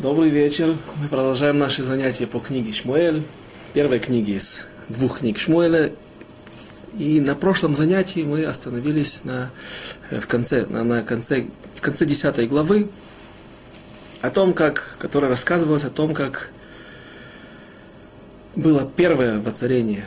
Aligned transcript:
Добрый 0.00 0.28
вечер. 0.28 0.76
Мы 1.02 1.08
продолжаем 1.08 1.58
наши 1.58 1.82
занятия 1.82 2.28
по 2.28 2.38
книге 2.38 2.72
Шмуэль, 2.72 3.24
первой 3.72 3.98
книге 3.98 4.34
из 4.34 4.64
двух 4.88 5.18
книг 5.18 5.38
Шмуэля. 5.38 5.92
И 6.96 7.20
на 7.20 7.34
прошлом 7.34 7.74
занятии 7.74 8.20
мы 8.20 8.44
остановились 8.44 9.24
на, 9.24 9.50
в 10.12 10.24
конце, 10.28 10.66
на, 10.66 10.84
на 10.84 11.02
конце, 11.02 11.46
в 11.74 11.80
конце 11.80 12.04
10 12.04 12.48
главы, 12.48 12.90
о 14.22 14.30
том, 14.30 14.54
как, 14.54 14.96
которая 15.00 15.30
рассказывалась 15.30 15.82
о 15.82 15.90
том, 15.90 16.14
как 16.14 16.52
было 18.54 18.88
первое 18.94 19.40
воцарение 19.40 20.04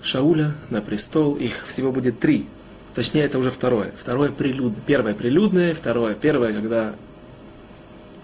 Шауля 0.00 0.54
на 0.70 0.80
престол. 0.80 1.34
Их 1.34 1.66
всего 1.66 1.92
будет 1.92 2.20
три. 2.20 2.46
Точнее, 2.94 3.24
это 3.24 3.38
уже 3.38 3.50
второе. 3.50 3.92
Второе 3.98 4.30
прилюдное. 4.30 4.80
Первое 4.86 5.12
прилюдное, 5.12 5.74
второе 5.74 6.14
первое, 6.14 6.54
когда 6.54 6.94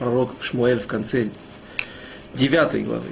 пророк 0.03 0.33
Шмуэль 0.41 0.81
в 0.81 0.89
конце 0.89 1.29
9 2.35 2.85
главы. 2.85 3.07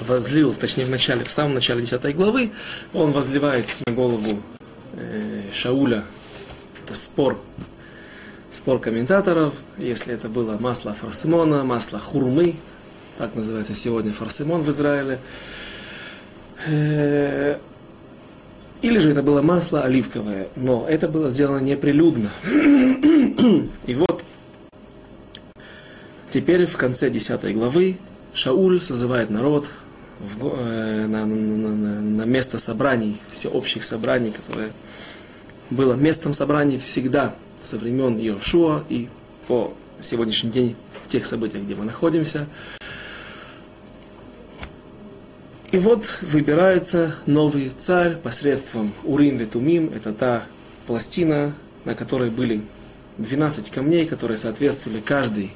Возлил, 0.00 0.52
точнее 0.52 0.84
в 0.84 0.90
начале, 0.90 1.24
в 1.24 1.30
самом 1.30 1.54
начале 1.54 1.80
10 1.80 2.14
главы, 2.14 2.52
он 2.92 3.12
возливает 3.12 3.64
на 3.86 3.94
голову 3.94 4.42
э, 4.92 5.44
Шауля, 5.54 6.04
это 6.84 6.94
спор, 6.94 7.40
спор 8.50 8.80
комментаторов, 8.80 9.54
если 9.78 10.12
это 10.12 10.28
было 10.28 10.58
масло 10.58 10.92
фарсимона, 10.92 11.64
масло 11.64 11.98
хурмы, 11.98 12.56
так 13.16 13.34
называется 13.34 13.74
сегодня 13.74 14.12
фарсимон 14.12 14.60
в 14.60 14.68
Израиле, 14.68 15.18
э, 16.66 17.56
или 18.84 18.98
же 18.98 19.12
это 19.12 19.22
было 19.22 19.40
масло 19.40 19.82
оливковое, 19.82 20.48
но 20.56 20.86
это 20.86 21.08
было 21.08 21.30
сделано 21.30 21.60
неприлюдно. 21.60 22.28
И 23.86 23.94
вот 23.94 24.22
теперь 26.30 26.66
в 26.66 26.76
конце 26.76 27.08
10 27.08 27.54
главы 27.54 27.96
Шауль 28.34 28.82
созывает 28.82 29.30
народ 29.30 29.70
в, 30.20 30.56
э, 30.58 31.06
на, 31.06 31.24
на, 31.24 31.68
на, 31.68 32.00
на 32.02 32.22
место 32.24 32.58
собраний, 32.58 33.22
всеобщих 33.32 33.84
собраний, 33.84 34.32
которое 34.32 34.70
было 35.70 35.94
местом 35.94 36.34
собраний 36.34 36.76
всегда 36.76 37.34
со 37.62 37.78
времен 37.78 38.18
Иошуа 38.18 38.84
и 38.90 39.08
по 39.48 39.72
сегодняшний 40.00 40.50
день 40.50 40.76
в 41.02 41.08
тех 41.08 41.24
событиях, 41.24 41.64
где 41.64 41.74
мы 41.74 41.84
находимся. 41.84 42.46
И 45.74 45.76
вот 45.76 46.20
выбирается 46.22 47.16
новый 47.26 47.68
царь 47.68 48.14
посредством 48.14 48.92
Урим 49.02 49.38
Ветумим. 49.38 49.92
Это 49.92 50.12
та 50.12 50.44
пластина, 50.86 51.52
на 51.84 51.96
которой 51.96 52.30
были 52.30 52.60
12 53.18 53.70
камней, 53.70 54.06
которые 54.06 54.36
соответствовали 54.36 55.00
каждый, 55.00 55.50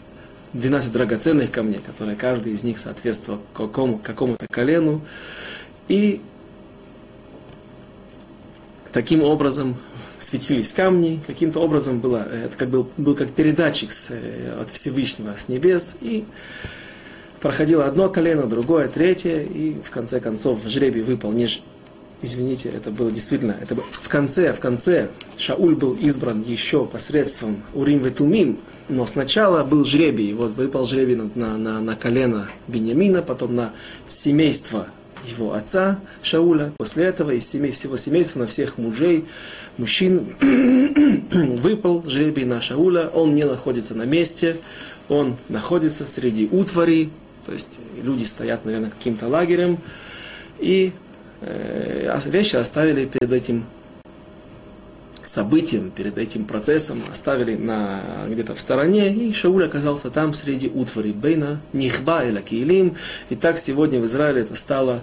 12 0.54 0.90
драгоценных 0.90 1.52
камней, 1.52 1.78
которые 1.86 2.16
каждый 2.16 2.54
из 2.54 2.64
них 2.64 2.78
соответствовал 2.78 3.40
какому, 3.54 3.98
какому-то 3.98 4.48
колену. 4.48 5.02
И 5.86 6.20
таким 8.90 9.22
образом 9.22 9.76
светились 10.18 10.72
камни, 10.72 11.20
каким-то 11.28 11.60
образом 11.60 12.00
было, 12.00 12.26
это 12.28 12.56
как 12.56 12.70
был, 12.70 12.90
был 12.96 13.14
как 13.14 13.30
передатчик 13.30 13.92
с, 13.92 14.08
э, 14.10 14.58
от 14.60 14.68
Всевышнего 14.70 15.36
с 15.36 15.48
небес, 15.48 15.96
и 16.00 16.24
проходило 17.40 17.86
одно 17.86 18.08
колено, 18.08 18.46
другое, 18.46 18.88
третье, 18.88 19.42
и 19.42 19.76
в 19.84 19.90
конце 19.90 20.20
концов 20.20 20.60
жребий 20.66 21.02
выпал 21.02 21.32
не 21.32 21.48
Извините, 22.20 22.68
это 22.70 22.90
было 22.90 23.12
действительно, 23.12 23.56
это 23.60 23.76
было, 23.76 23.84
в 23.92 24.08
конце, 24.08 24.52
в 24.52 24.58
конце 24.58 25.08
Шауль 25.36 25.76
был 25.76 25.94
избран 25.94 26.42
еще 26.42 26.84
посредством 26.84 27.62
Урим 27.74 28.00
Ветумим, 28.00 28.58
но 28.88 29.06
сначала 29.06 29.62
был 29.62 29.84
жребий, 29.84 30.32
вот 30.32 30.56
выпал 30.56 30.84
жребий 30.84 31.14
на, 31.14 31.56
на, 31.56 31.80
на 31.80 31.94
колено 31.94 32.48
Беньямина, 32.66 33.22
потом 33.22 33.54
на 33.54 33.72
семейство 34.08 34.88
его 35.26 35.52
отца 35.52 36.00
Шауля, 36.22 36.72
после 36.76 37.04
этого 37.04 37.30
из 37.30 37.48
семей, 37.48 37.70
всего 37.70 37.96
семейства 37.96 38.40
на 38.40 38.46
всех 38.48 38.78
мужей, 38.78 39.26
мужчин 39.76 40.26
выпал 41.60 42.02
жребий 42.08 42.44
на 42.44 42.60
Шауля, 42.60 43.08
он 43.08 43.36
не 43.36 43.44
находится 43.44 43.94
на 43.94 44.04
месте, 44.04 44.56
он 45.08 45.36
находится 45.48 46.04
среди 46.04 46.48
утвари, 46.50 47.10
то 47.48 47.54
есть 47.54 47.80
люди 48.02 48.24
стоят, 48.24 48.66
наверное, 48.66 48.90
каким-то 48.90 49.26
лагерем, 49.26 49.78
и 50.58 50.92
э, 51.40 52.14
вещи 52.26 52.56
оставили 52.56 53.06
перед 53.06 53.32
этим 53.32 53.64
событием, 55.24 55.90
перед 55.90 56.18
этим 56.18 56.44
процессом, 56.44 57.02
оставили 57.10 57.56
на, 57.56 58.02
где-то 58.28 58.54
в 58.54 58.60
стороне, 58.60 59.14
и 59.14 59.32
Шауль 59.32 59.64
оказался 59.64 60.10
там 60.10 60.34
среди 60.34 60.68
утвари 60.68 61.12
Бейна, 61.12 61.62
Нихба 61.72 62.22
или 62.24 62.38
Киилим. 62.42 62.96
И 63.30 63.34
так 63.34 63.56
сегодня 63.56 63.98
в 63.98 64.04
Израиле 64.04 64.42
это 64.42 64.54
стало 64.54 65.02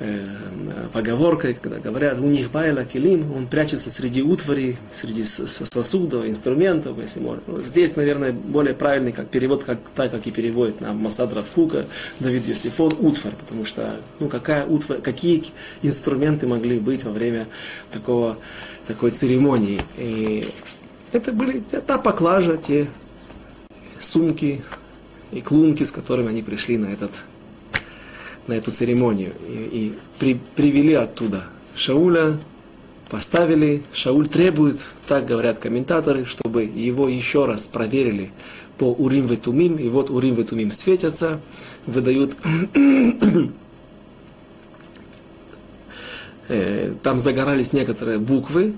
э, 0.00 0.88
поговоркой, 0.92 1.54
когда 1.54 1.78
говорят, 1.78 2.18
у 2.18 2.26
них 2.26 2.50
байла 2.50 2.84
килим, 2.84 3.32
он 3.36 3.46
прячется 3.46 3.90
среди 3.90 4.22
утвари, 4.22 4.76
среди 4.92 5.24
сосудов, 5.24 6.26
инструментов, 6.26 6.98
если 6.98 7.20
можно. 7.20 7.62
Здесь, 7.62 7.96
наверное, 7.96 8.32
более 8.32 8.74
правильный 8.74 9.12
как 9.12 9.28
перевод, 9.28 9.64
как, 9.64 9.78
так, 9.94 10.10
как 10.10 10.26
и 10.26 10.30
переводит 10.30 10.80
нам 10.80 10.96
Масад 10.96 11.34
Равкука, 11.34 11.86
Давид 12.18 12.46
Йосифон, 12.48 12.94
утварь, 12.98 13.34
потому 13.38 13.64
что, 13.64 14.00
ну, 14.18 14.28
какая 14.28 14.66
утварь, 14.66 15.00
какие 15.00 15.44
инструменты 15.82 16.46
могли 16.46 16.78
быть 16.78 17.04
во 17.04 17.12
время 17.12 17.46
такого, 17.92 18.38
такой 18.86 19.10
церемонии. 19.12 19.80
И 19.96 20.44
это 21.12 21.32
были 21.32 21.60
та 21.60 21.98
поклажа, 21.98 22.56
те 22.56 22.88
сумки 24.00 24.62
и 25.30 25.40
клунки, 25.40 25.84
с 25.84 25.90
которыми 25.90 26.30
они 26.30 26.42
пришли 26.42 26.78
на 26.78 26.86
этот 26.86 27.10
на 28.50 28.54
эту 28.54 28.70
церемонию 28.70 29.32
и, 29.48 29.68
и 29.72 29.92
при, 30.18 30.38
привели 30.56 30.94
оттуда 30.94 31.44
Шауля, 31.74 32.36
поставили, 33.08 33.82
Шауль 33.92 34.28
требует, 34.28 34.86
так 35.06 35.24
говорят 35.24 35.58
комментаторы, 35.58 36.24
чтобы 36.24 36.64
его 36.64 37.08
еще 37.08 37.46
раз 37.46 37.66
проверили 37.66 38.32
по 38.76 38.92
Урим 38.92 39.26
Ветумим, 39.26 39.76
и 39.76 39.88
вот 39.88 40.10
Урим 40.10 40.34
Ветумим 40.34 40.72
светятся, 40.72 41.40
выдают, 41.86 42.36
э, 46.48 46.94
там 47.02 47.18
загорались 47.18 47.72
некоторые 47.72 48.18
буквы, 48.18 48.74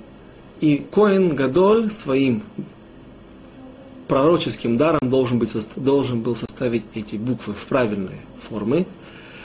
и 0.60 0.84
Коин 0.92 1.34
Гадоль 1.34 1.90
своим 1.90 2.42
пророческим 4.06 4.76
даром 4.76 5.08
должен, 5.08 5.38
быть, 5.38 5.56
должен 5.76 6.20
был 6.20 6.36
составить 6.36 6.84
эти 6.94 7.16
буквы 7.16 7.54
в 7.54 7.66
правильные 7.66 8.20
формы, 8.40 8.86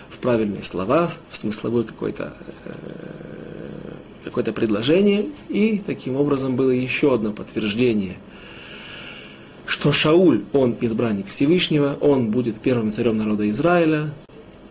в 0.10 0.20
правильные 0.20 0.64
слова, 0.64 1.12
в 1.30 1.38
смысловое 1.38 1.84
какое-то 1.84 2.34
э, 2.66 2.72
какое-то 4.24 4.54
предложение, 4.54 5.26
и 5.50 5.82
таким 5.84 6.16
образом 6.16 6.56
было 6.56 6.72
еще 6.72 7.14
одно 7.14 7.32
подтверждение, 7.32 8.18
что 9.66 9.92
Шауль, 9.92 10.44
он 10.54 10.76
избранник 10.82 11.28
Всевышнего, 11.28 11.98
он 12.02 12.32
будет 12.32 12.60
первым 12.60 12.92
царем 12.92 13.18
народа 13.18 13.50
Израиля, 13.50 14.12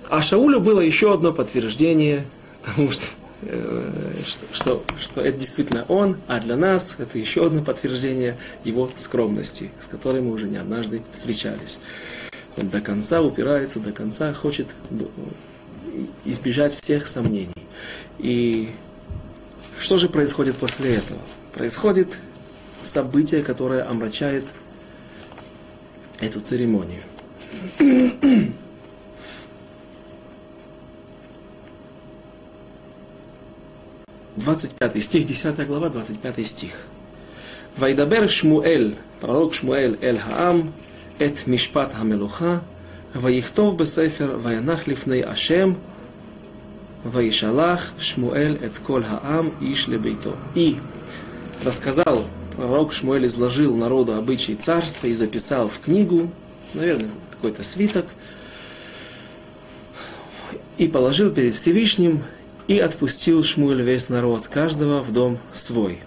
а 0.08 0.22
Шаулю 0.22 0.60
было 0.60 0.80
еще 0.80 1.12
одно 1.12 1.32
подтверждение 1.32 2.24
тому, 2.64 2.90
что, 2.90 3.04
э, 3.42 3.90
что, 4.24 4.46
что, 4.52 4.84
что 4.98 5.20
это 5.20 5.38
действительно 5.38 5.84
он, 5.88 6.16
а 6.28 6.38
для 6.40 6.56
нас 6.56 6.96
это 6.98 7.18
еще 7.18 7.46
одно 7.46 7.62
подтверждение 7.62 8.38
его 8.64 8.90
скромности, 8.96 9.70
с 9.80 9.86
которой 9.86 10.22
мы 10.22 10.32
уже 10.32 10.46
не 10.46 10.56
однажды 10.56 11.02
встречались. 11.12 11.80
Он 12.56 12.68
до 12.70 12.80
конца 12.80 13.20
упирается, 13.22 13.80
до 13.80 13.92
конца 13.92 14.32
хочет 14.32 14.68
избежать 16.24 16.74
всех 16.80 17.06
сомнений. 17.08 17.50
И 18.18 18.70
что 19.78 19.98
же 19.98 20.08
происходит 20.08 20.56
после 20.56 20.96
этого? 20.96 21.20
Происходит 21.54 22.18
событие, 22.78 23.42
которое 23.42 23.86
омрачает 23.86 24.46
эту 26.20 26.40
церемонию. 26.40 27.00
Двадцать 34.36 34.70
пятый 34.72 35.02
стих, 35.02 35.26
десятая 35.26 35.66
глава, 35.66 35.90
двадцать 35.90 36.20
пятый 36.20 36.44
стих. 36.44 36.72
Вайдабер 37.76 38.30
Шмуэль, 38.30 38.96
пророк 39.20 39.52
Шмуэль 39.52 39.98
Эль 40.00 40.18
Хаам, 40.18 40.72
את 41.25 41.47
משפט 41.47 41.91
המלוכה, 41.95 42.57
ויכתוב 43.15 43.77
בספר 43.77 44.37
וינח 44.43 44.87
לפני 44.87 45.23
השם, 45.23 45.73
וישלח 47.11 47.93
שמואל 47.99 48.55
את 48.65 48.77
כל 48.77 49.01
העם 49.07 49.49
איש 49.61 49.89
לביתו. 49.89 50.31
И 50.55 50.75
рассказал, 51.63 52.23
пророк 52.55 52.93
Шмуэль 52.93 53.25
изложил 53.25 53.75
народу 53.75 54.15
обычаи 54.15 54.53
царства 54.53 55.07
и 55.07 55.13
записал 55.13 55.67
в 55.67 55.79
книгу, 55.79 56.29
наверное, 56.73 57.09
какой-то 57.31 57.63
свиток, 57.63 58.05
и 60.77 60.87
положил 60.87 61.31
перед 61.31 61.53
Всевышним, 61.55 62.23
и 62.67 62.79
отпустил 62.79 63.43
Шмуэль 63.43 63.81
весь 63.81 64.09
народ, 64.09 64.47
каждого 64.47 65.01
в 65.01 65.11
дом 65.11 65.39
свой. 65.53 66.01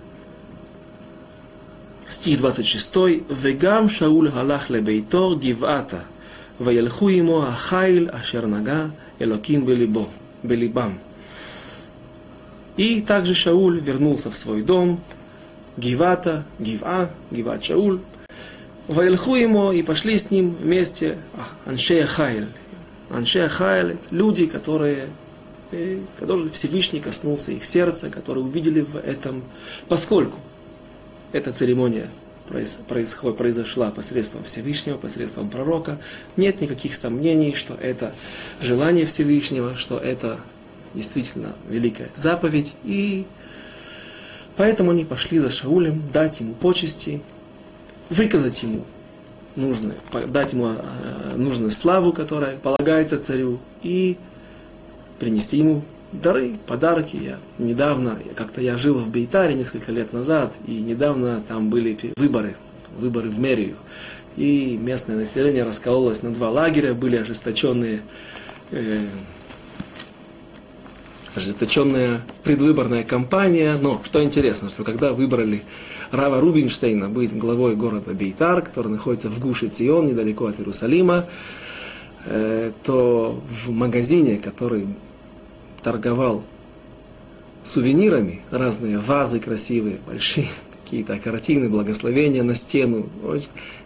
стих 2.09 2.39
26. 2.39 2.97
«Вегам 3.29 3.89
Шауль 3.89 4.31
галах 4.31 4.71
лебейтор 4.71 5.39
гивата, 5.39 6.01
וילכו 6.61 7.09
עמו 7.09 7.47
החיל 7.47 8.09
אשר 8.11 8.47
נגע 8.47 8.87
אלוקים 9.21 9.67
בליבו, 9.67 10.07
בליבם. 10.45 10.93
И 12.77 13.01
также 13.03 13.35
Шауль 13.35 13.81
вернулся 13.81 14.31
в 14.31 14.37
свой 14.37 14.63
дом, 14.63 15.01
Гивата, 15.77 16.45
Гива, 16.59 17.11
Гиват 17.31 17.65
Шауль, 17.65 18.01
Вайлху 18.89 19.37
ему 19.37 19.73
и 19.73 19.83
пошли 19.83 20.19
с 20.19 20.31
ним 20.31 20.57
вместе 20.61 21.19
а, 21.35 21.71
Аншея 21.71 22.07
Хайль. 22.07 22.49
Аншея 23.11 23.49
Хайль – 23.49 24.11
люди, 24.11 24.47
которые, 24.47 25.09
э, 25.71 26.01
которые 26.19 26.51
Всевышний 26.51 27.01
коснулся 27.01 27.53
их 27.53 27.65
сердца, 27.65 28.11
которые 28.11 28.45
увидели 28.45 28.83
в 28.83 28.97
этом, 28.97 29.43
поскольку 29.89 30.39
эта 31.32 31.52
церемония 31.52 32.08
произошла 32.48 33.92
посредством 33.92 34.44
Всевышнего, 34.44 34.98
посредством 34.98 35.50
пророка, 35.50 36.00
нет 36.36 36.62
никаких 36.62 36.96
сомнений, 36.96 37.54
что 37.54 37.76
это 37.76 38.14
желание 38.62 39.06
Всевышнего, 39.06 39.76
что 39.76 39.98
это 40.00 40.40
действительно 40.96 41.54
великая 41.68 42.10
заповедь, 42.16 42.74
и 42.84 43.28
поэтому 44.58 44.92
они 44.92 45.06
пошли 45.06 45.38
за 45.38 45.52
Шаулем 45.52 46.02
дать 46.12 46.40
ему 46.40 46.54
почести, 46.54 47.22
выказать 48.10 48.64
ему 48.64 48.84
нужное, 49.56 49.96
дать 50.28 50.54
ему 50.54 50.70
э, 50.70 51.36
нужную 51.36 51.70
славу, 51.70 52.14
которая 52.14 52.58
полагается 52.58 53.20
царю, 53.20 53.60
и 53.84 54.18
принести 55.20 55.58
ему 55.58 55.84
дары, 56.12 56.56
подарки. 56.68 57.16
Я 57.18 57.38
недавно, 57.58 58.20
как-то 58.36 58.62
я 58.62 58.78
жил 58.78 58.96
в 58.96 59.10
Бейтаре 59.10 59.54
несколько 59.54 59.92
лет 59.92 60.14
назад, 60.14 60.56
и 60.68 60.74
недавно 60.82 61.42
там 61.48 61.70
были 61.70 61.98
выборы, 62.18 62.56
выборы 62.98 63.30
в 63.30 63.40
мэрию. 63.40 63.76
И 64.38 64.78
местное 64.78 65.18
население 65.18 65.64
раскололось 65.64 66.24
на 66.24 66.34
два 66.34 66.50
лагеря, 66.50 66.94
были 66.94 67.18
ожесточенные 67.18 68.02
э, 68.72 69.08
ожесточенная 71.36 72.22
предвыборная 72.44 73.04
кампания. 73.04 73.78
Но 73.82 74.02
что 74.04 74.24
интересно, 74.24 74.70
что 74.70 74.84
когда 74.84 75.14
выбрали 75.14 75.64
Рава 76.12 76.40
Рубинштейна 76.40 77.10
быть 77.10 77.38
главой 77.38 77.76
города 77.76 78.14
Бейтар, 78.14 78.62
который 78.62 78.90
находится 78.90 79.30
в 79.30 79.40
Гуше 79.40 79.68
Цион, 79.68 80.08
недалеко 80.08 80.46
от 80.46 80.60
Иерусалима, 80.60 81.26
э, 82.26 82.72
то 82.84 83.42
в 83.50 83.72
магазине, 83.72 84.38
который 84.38 84.88
торговал 85.82 86.44
сувенирами, 87.64 88.42
разные 88.52 88.98
вазы 88.98 89.40
красивые, 89.40 90.00
большие, 90.06 90.48
какие-то 90.84 91.18
картины, 91.18 91.70
благословения 91.70 92.44
на 92.44 92.56
стену, 92.56 93.10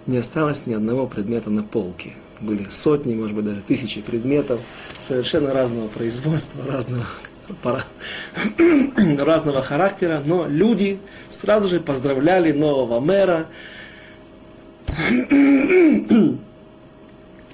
не 0.05 0.17
осталось 0.17 0.65
ни 0.65 0.73
одного 0.73 1.07
предмета 1.07 1.49
на 1.49 1.63
полке. 1.63 2.13
Были 2.39 2.67
сотни, 2.69 3.13
может 3.15 3.35
быть, 3.35 3.45
даже 3.45 3.61
тысячи 3.61 4.01
предметов 4.01 4.59
совершенно 4.97 5.53
разного 5.53 5.87
производства, 5.87 6.63
разного 6.71 7.05
разного 9.19 9.61
характера, 9.61 10.21
но 10.25 10.47
люди 10.47 10.97
сразу 11.29 11.67
же 11.67 11.81
поздравляли 11.81 12.51
нового 12.53 12.99
мэра, 13.01 13.47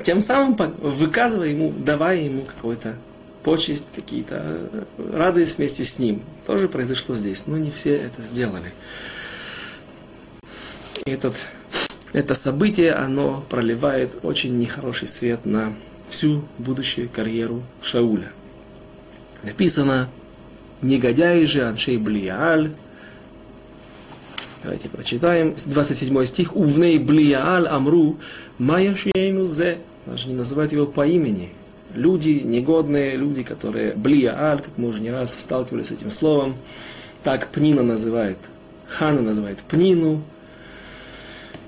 тем 0.04 0.22
самым 0.22 0.56
выказывая 0.80 1.48
ему, 1.48 1.74
давая 1.76 2.22
ему 2.22 2.44
какой-то 2.44 2.96
почесть, 3.44 3.92
какие-то 3.96 4.86
радость 4.98 5.58
вместе 5.58 5.84
с 5.84 6.00
ним. 6.00 6.22
Тоже 6.46 6.68
произошло 6.68 7.16
здесь, 7.16 7.44
но 7.48 7.58
не 7.58 7.72
все 7.72 7.96
это 7.96 8.22
сделали. 8.22 8.74
Этот, 11.06 11.36
это 12.14 12.36
событие, 12.36 12.94
оно 12.94 13.46
проливает 13.50 14.18
очень 14.24 14.58
нехороший 14.58 15.08
свет 15.08 15.46
на 15.46 15.74
всю 16.10 16.44
будущую 16.58 17.10
карьеру 17.10 17.64
Шауля. 17.82 18.32
Написано, 19.44 20.10
негодяи 20.82 21.46
же 21.46 21.66
Аншей 21.66 21.98
Блиааль, 21.98 22.72
Давайте 24.62 24.90
прочитаем. 24.90 25.56
27 25.56 26.26
стих. 26.26 26.56
Увней 26.56 27.00
Блиааль 27.00 27.68
Амру 27.68 28.18
Майя 28.58 28.96
Зе. 29.46 29.78
Даже 30.06 30.28
не 30.28 30.34
называют 30.34 30.74
его 30.74 30.86
по 30.86 31.08
имени. 31.08 31.52
Люди, 31.96 32.42
негодные 32.44 33.16
люди, 33.16 33.44
которые 33.44 33.94
Блиааль, 33.94 34.60
как 34.60 34.78
мы 34.78 34.88
уже 34.88 35.00
не 35.00 35.12
раз 35.12 35.34
сталкивались 35.40 35.88
с 35.88 35.92
этим 35.92 36.10
словом. 36.10 36.56
Так 37.24 37.48
Пнина 37.48 37.84
называет. 37.84 38.38
Хана 38.88 39.22
называет 39.22 39.60
Пнину. 39.60 40.22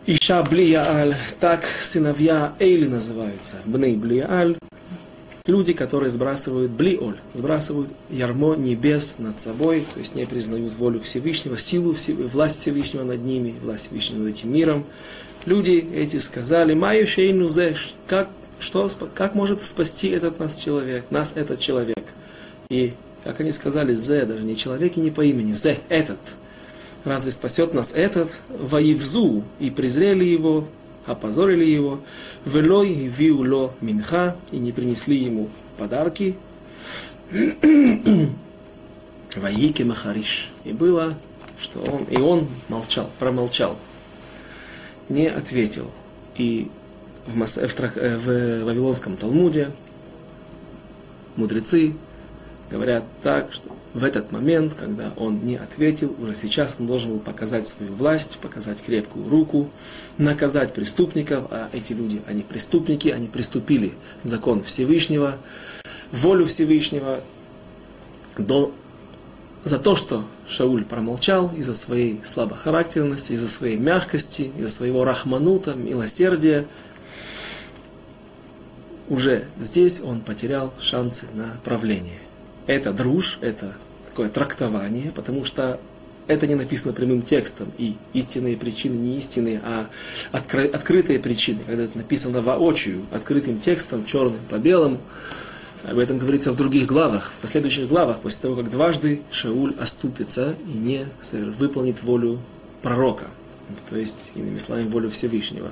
Иша 0.06 0.44
Блиааль. 0.44 1.16
Так 1.40 1.66
сыновья 1.80 2.54
Эйли 2.60 2.88
называются. 2.88 3.58
Бней 3.66 3.96
Блиааль 3.96 4.58
люди, 5.48 5.74
которые 5.74 6.10
сбрасывают 6.10 6.72
блиоль, 6.72 7.18
сбрасывают 7.34 7.90
ярмо 8.10 8.56
небес 8.56 9.16
над 9.20 9.40
собой, 9.40 9.84
то 9.94 10.00
есть 10.00 10.16
не 10.16 10.26
признают 10.26 10.74
волю 10.76 11.00
Всевышнего, 11.00 11.58
силу, 11.58 11.96
власть 12.32 12.60
Всевышнего 12.60 13.04
над 13.04 13.24
ними, 13.24 13.56
власть 13.62 13.88
Всевышнего 13.88 14.20
над 14.20 14.30
этим 14.30 14.54
миром. 14.54 14.86
Люди 15.46 15.88
эти 15.94 16.18
сказали, 16.18 16.74
«Маю 16.74 17.08
шейну 17.08 17.48
зеш», 17.48 17.94
как, 18.08 18.30
что, 18.62 18.90
как 19.14 19.36
может 19.36 19.64
спасти 19.64 20.10
этот 20.10 20.40
нас 20.40 20.56
человек, 20.56 21.06
нас 21.10 21.34
этот 21.36 21.60
человек? 21.60 22.04
И, 22.70 22.94
как 23.24 23.40
они 23.42 23.52
сказали, 23.52 23.94
«Зе», 23.94 24.26
даже 24.26 24.44
не 24.44 24.56
человек 24.56 24.98
и 24.98 25.02
не 25.02 25.12
по 25.12 25.22
имени, 25.22 25.54
«Зе», 25.54 25.80
этот. 25.90 26.20
Разве 27.04 27.32
спасет 27.32 27.74
нас 27.74 27.94
этот? 27.94 28.32
«Воевзу», 28.50 29.44
и 29.60 29.70
презрели 29.72 30.24
его, 30.24 30.68
опозорили 31.06 31.66
его, 31.66 32.02
велой 32.46 32.94
виуло 32.94 33.74
минха, 33.82 34.36
и 34.52 34.58
не 34.58 34.72
принесли 34.72 35.18
ему 35.18 35.50
подарки, 35.78 36.38
Ваики 39.36 39.84
Махариш. 39.84 40.50
И 40.64 40.74
было, 40.74 41.18
что 41.58 41.80
он, 41.80 42.04
и 42.04 42.18
он 42.18 42.48
молчал, 42.70 43.10
промолчал, 43.20 43.78
не 45.10 45.28
ответил. 45.28 45.90
И 46.36 46.70
в, 47.26 47.36
Мас, 47.36 47.58
в, 47.58 47.80
э, 47.98 48.18
в 48.18 48.66
Вавилонском 48.66 49.18
Талмуде. 49.18 49.72
Мудрецы 51.36 51.94
говорят 52.70 53.06
так, 53.24 53.52
что 53.54 53.72
в 53.94 54.04
этот 54.04 54.32
момент, 54.32 54.74
когда 54.74 55.12
он 55.18 55.44
не 55.44 55.58
ответил, 55.58 56.16
уже 56.20 56.34
сейчас 56.34 56.78
он 56.80 56.88
должен 56.88 57.12
был 57.12 57.20
показать 57.20 57.68
свою 57.68 57.94
власть, 57.94 58.40
показать 58.40 58.82
крепкую 58.82 59.28
руку, 59.28 59.70
наказать 60.18 60.74
преступников, 60.74 61.48
а 61.52 61.70
эти 61.74 61.94
люди, 61.94 62.22
они 62.28 62.42
преступники, 62.42 63.10
они 63.10 63.28
приступили 63.28 63.94
закон 64.24 64.64
Всевышнего, 64.64 65.38
волю 66.12 66.46
Всевышнего, 66.46 67.20
до, 68.38 68.74
за 69.66 69.78
то, 69.78 69.98
что 69.98 70.26
Шауль 70.48 70.86
промолчал 70.86 71.52
из-за 71.58 71.74
своей 71.74 72.22
слабохарактерности, 72.24 73.34
из-за 73.34 73.50
своей 73.50 73.78
мягкости, 73.78 74.52
из-за 74.58 74.70
своего 74.70 75.04
рахманута, 75.04 75.74
милосердия, 75.74 76.66
уже 79.12 79.46
здесь 79.60 80.02
он 80.02 80.22
потерял 80.22 80.74
шансы 80.80 81.28
на 81.34 81.58
правление 81.64 82.20
это 82.68 82.94
друж, 82.94 83.38
это 83.42 83.76
такое 84.10 84.30
трактование, 84.30 85.12
потому 85.12 85.46
что 85.46 85.80
это 86.28 86.48
не 86.48 86.56
написано 86.56 86.94
прямым 86.94 87.22
текстом, 87.22 87.72
и 87.78 87.96
истинные 88.14 88.56
причины 88.56 88.96
не 88.96 89.18
истинные, 89.18 89.62
а 89.64 89.88
откры, 90.32 90.68
открытые 90.68 91.20
причины, 91.20 91.62
когда 91.66 91.84
это 91.84 91.98
написано 91.98 92.42
воочию, 92.42 93.06
открытым 93.12 93.60
текстом, 93.60 94.06
черным 94.06 94.40
по 94.50 94.58
белому. 94.58 95.00
Об 95.84 95.98
этом 95.98 96.20
говорится 96.20 96.52
в 96.52 96.56
других 96.56 96.86
главах, 96.86 97.32
в 97.38 97.42
последующих 97.42 97.88
главах, 97.88 98.20
после 98.20 98.42
того, 98.44 98.56
как 98.56 98.70
дважды 98.70 99.22
Шауль 99.32 99.74
оступится 99.80 100.56
и 100.68 100.78
не 100.78 101.08
выполнит 101.32 102.04
волю 102.04 102.40
пророка, 102.84 103.26
то 103.90 103.98
есть, 103.98 104.32
иными 104.36 104.60
словами, 104.60 104.88
волю 104.88 105.10
Всевышнего. 105.10 105.72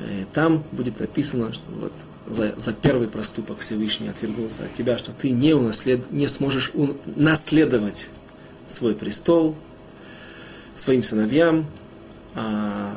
Э, 0.00 0.24
там 0.32 0.64
будет 0.72 0.98
написано, 1.00 1.52
что 1.52 1.64
вот 1.70 1.92
за, 2.28 2.54
за 2.56 2.72
первый 2.72 3.08
проступок 3.08 3.58
Всевышний 3.58 4.08
отвергнулся 4.08 4.64
от 4.64 4.74
тебя, 4.74 4.98
что 4.98 5.12
ты 5.12 5.30
не, 5.30 5.54
унаслед, 5.54 6.10
не 6.10 6.26
сможешь 6.26 6.72
наследовать 7.16 8.08
свой 8.68 8.94
престол 8.94 9.56
своим 10.74 11.02
сыновьям. 11.02 11.66
А 12.34 12.96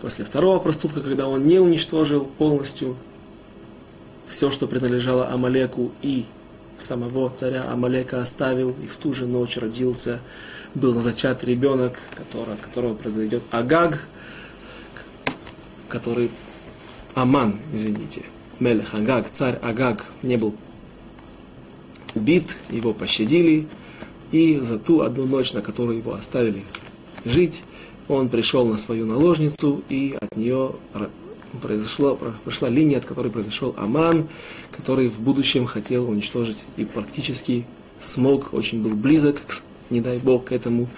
после 0.00 0.24
второго 0.24 0.58
проступка, 0.60 1.00
когда 1.00 1.28
он 1.28 1.46
не 1.46 1.58
уничтожил 1.58 2.24
полностью 2.24 2.96
все, 4.26 4.50
что 4.50 4.68
принадлежало 4.68 5.28
Амалеку, 5.28 5.92
и 6.02 6.24
самого 6.78 7.30
царя 7.30 7.64
Амалека 7.70 8.22
оставил, 8.22 8.74
и 8.82 8.86
в 8.86 8.96
ту 8.96 9.12
же 9.12 9.26
ночь 9.26 9.56
родился, 9.56 10.20
был 10.74 10.92
зачат 10.92 11.44
ребенок, 11.44 11.98
который, 12.14 12.54
от 12.54 12.60
которого 12.60 12.94
произойдет 12.94 13.42
Агаг, 13.50 14.06
который 15.90 16.30
Аман, 17.14 17.58
извините, 17.74 18.22
Мелех 18.58 18.94
Агаг, 18.94 19.30
царь 19.30 19.58
Агаг 19.60 20.06
не 20.22 20.36
был 20.36 20.54
убит, 22.14 22.56
его 22.70 22.94
пощадили, 22.94 23.66
и 24.32 24.58
за 24.60 24.78
ту 24.78 25.00
одну 25.00 25.26
ночь, 25.26 25.52
на 25.52 25.60
которую 25.60 25.98
его 25.98 26.14
оставили 26.14 26.62
жить, 27.24 27.62
он 28.08 28.28
пришел 28.28 28.66
на 28.66 28.78
свою 28.78 29.06
наложницу, 29.06 29.82
и 29.88 30.16
от 30.20 30.36
нее 30.36 30.72
произошло, 31.60 32.18
прошла 32.44 32.68
линия, 32.68 32.98
от 32.98 33.06
которой 33.06 33.30
произошел 33.30 33.74
Аман, 33.76 34.28
который 34.70 35.08
в 35.08 35.20
будущем 35.20 35.66
хотел 35.66 36.08
уничтожить 36.08 36.64
и 36.76 36.84
практически 36.84 37.66
смог, 38.00 38.54
очень 38.54 38.82
был 38.82 38.94
близок, 38.94 39.40
не 39.90 40.00
дай 40.00 40.18
бог, 40.18 40.46
к 40.46 40.52
этому. 40.52 40.88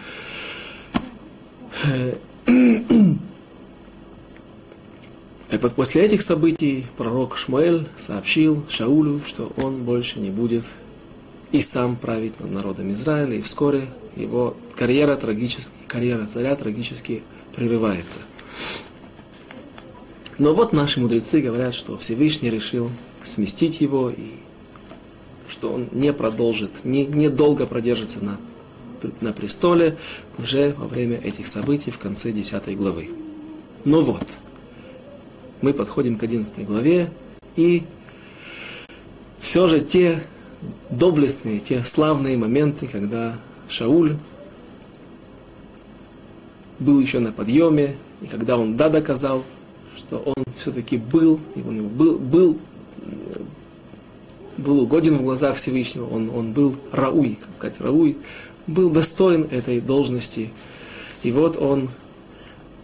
Так 5.53 5.63
вот, 5.63 5.75
после 5.75 6.03
этих 6.03 6.23
событий 6.23 6.87
пророк 6.97 7.37
Шмуэль 7.37 7.87
сообщил 7.99 8.65
Шаулю, 8.71 9.21
что 9.27 9.53
он 9.59 9.83
больше 9.85 10.19
не 10.19 10.31
будет 10.31 10.65
и 11.51 11.61
сам 11.61 11.97
править 11.97 12.41
над 12.41 12.53
народом 12.53 12.91
Израиля, 12.93 13.37
и 13.37 13.43
вскоре 13.43 13.83
его 14.17 14.57
карьера, 14.77 15.15
трагически, 15.15 15.71
карьера 15.89 16.25
царя 16.25 16.57
трагически 16.57 17.23
прерывается. 17.55 18.21
Но 20.39 20.55
вот 20.55 20.73
наши 20.73 21.01
мудрецы 21.01 21.43
говорят, 21.43 21.75
что 21.75 21.99
Всевышний 21.99 22.49
решил 22.49 22.91
сместить 23.23 23.83
его, 23.83 24.09
и 24.09 24.31
что 25.51 25.71
он 25.71 25.87
не 25.93 26.15
продолжит, 26.15 26.83
не, 26.83 27.05
не 27.05 27.29
долго 27.29 27.67
продержится 27.67 28.25
на, 28.25 28.41
на 29.21 29.35
престоле 29.35 29.99
уже 30.39 30.75
во 30.79 30.89
время 30.89 31.19
этих 31.19 31.47
событий 31.47 31.91
в 31.91 31.99
конце 31.99 32.33
10 32.33 32.75
главы. 32.79 33.11
Но 33.85 34.01
вот, 34.01 34.27
мы 35.63 35.73
подходим 35.73 36.19
к 36.19 36.23
11 36.23 36.67
главе, 36.67 37.11
и 37.57 37.85
все 39.41 39.69
же 39.69 39.81
те 39.81 40.23
доблестные, 40.91 41.61
те 41.61 41.83
славные 41.85 42.37
моменты, 42.37 42.87
когда 42.87 43.37
Шауль 43.69 44.17
был 46.79 47.01
еще 47.01 47.19
на 47.21 47.33
подъеме, 47.33 47.97
и 48.21 48.27
когда 48.27 48.59
он 48.59 48.77
да 48.77 48.89
доказал, 48.89 49.45
что 49.97 50.19
он 50.19 50.45
все-таки 50.55 50.97
был, 50.97 51.41
и 51.55 51.61
он 51.61 51.89
был, 51.89 52.19
был, 52.19 52.59
был 54.57 54.81
угоден 54.81 55.17
в 55.17 55.23
глазах 55.23 55.57
Всевышнего, 55.57 56.07
он, 56.07 56.31
он 56.31 56.53
был 56.53 56.77
Рауй, 56.93 57.39
как 57.41 57.55
сказать, 57.55 57.81
Рауй, 57.81 58.17
был 58.67 58.91
достоин 58.91 59.49
этой 59.51 59.81
должности. 59.81 60.51
И 61.23 61.33
вот 61.33 61.57
он 61.57 61.89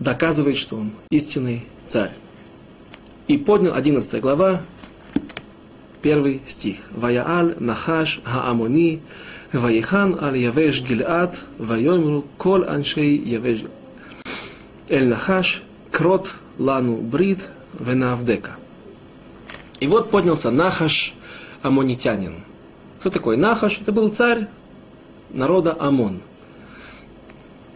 доказывает, 0.00 0.56
что 0.56 0.76
он 0.76 0.92
истинный 1.10 1.66
царь. 1.86 2.12
И 3.28 3.36
поднял 3.36 3.74
11 3.74 4.22
глава, 4.22 4.62
первый 6.00 6.40
стих. 6.46 6.78
Ваяаль 6.90 7.54
нахаш 7.58 8.20
хаамони, 8.24 9.02
ваихан 9.52 10.18
аль 10.18 10.38
явеш 10.38 10.80
гилат, 10.82 11.38
вайомру 11.58 12.24
кол 12.38 12.64
аншей 12.64 13.16
явеш 13.16 13.64
эль 14.88 15.08
нахаш, 15.08 15.62
крот 15.92 16.36
лану 16.56 16.96
брит 16.96 17.50
венавдека. 17.78 18.56
И 19.80 19.86
вот 19.86 20.10
поднялся 20.10 20.50
Нахаш, 20.50 21.14
амонитянин. 21.62 22.36
Кто 23.00 23.10
такой 23.10 23.36
Нахаш? 23.36 23.78
Это 23.80 23.92
был 23.92 24.08
царь 24.08 24.46
народа 25.30 25.76
Амон. 25.78 26.20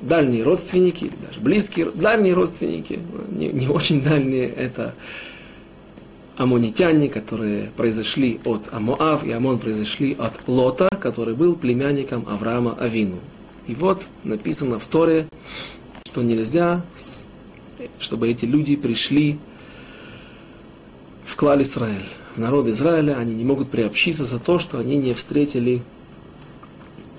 Дальние 0.01 0.43
родственники, 0.43 1.13
даже 1.25 1.41
близкие, 1.41 1.91
дальние 1.93 2.35
родственники, 2.35 2.99
не, 3.29 3.49
не 3.49 3.69
очень 3.69 4.03
дальние, 4.03 4.49
это 4.49 4.95
амонитяне, 6.37 7.09
которые 7.09 7.71
произошли 7.77 8.41
от 8.45 8.69
Амоав, 8.73 9.25
и 9.25 9.33
Амон 9.33 9.59
произошли 9.59 10.17
от 10.19 10.33
Лота, 10.47 10.89
который 11.01 11.35
был 11.35 11.55
племянником 11.55 12.27
Авраама 12.29 12.77
Авину. 12.79 13.19
И 13.67 13.75
вот 13.75 14.07
написано 14.25 14.79
в 14.79 14.87
Торе, 14.87 15.27
что 16.11 16.23
нельзя, 16.23 16.83
чтобы 17.99 18.29
эти 18.29 18.45
люди 18.45 18.77
пришли 18.77 19.39
в 21.25 21.37
клаль 21.37 21.63
Израиль. 21.63 22.05
В 22.35 22.39
народ 22.39 22.67
Израиля 22.69 23.19
они 23.19 23.35
не 23.35 23.45
могут 23.45 23.71
приобщиться 23.71 24.25
за 24.25 24.39
то, 24.39 24.59
что 24.59 24.79
они 24.79 24.97
не 24.97 25.15
встретили, 25.15 25.83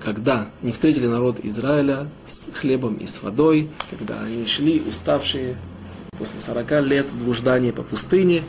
когда 0.04 0.48
не 0.62 0.72
встретили 0.72 1.06
народ 1.06 1.38
Израиля 1.42 2.08
с 2.26 2.50
хлебом 2.52 2.96
и 2.96 3.06
с 3.06 3.22
водой, 3.22 3.68
когда 3.90 4.20
они 4.20 4.44
шли 4.46 4.82
уставшие 4.86 5.56
после 6.18 6.40
40 6.40 6.82
лет 6.82 7.06
блуждания 7.12 7.72
по 7.72 7.82
пустыне, 7.82 8.42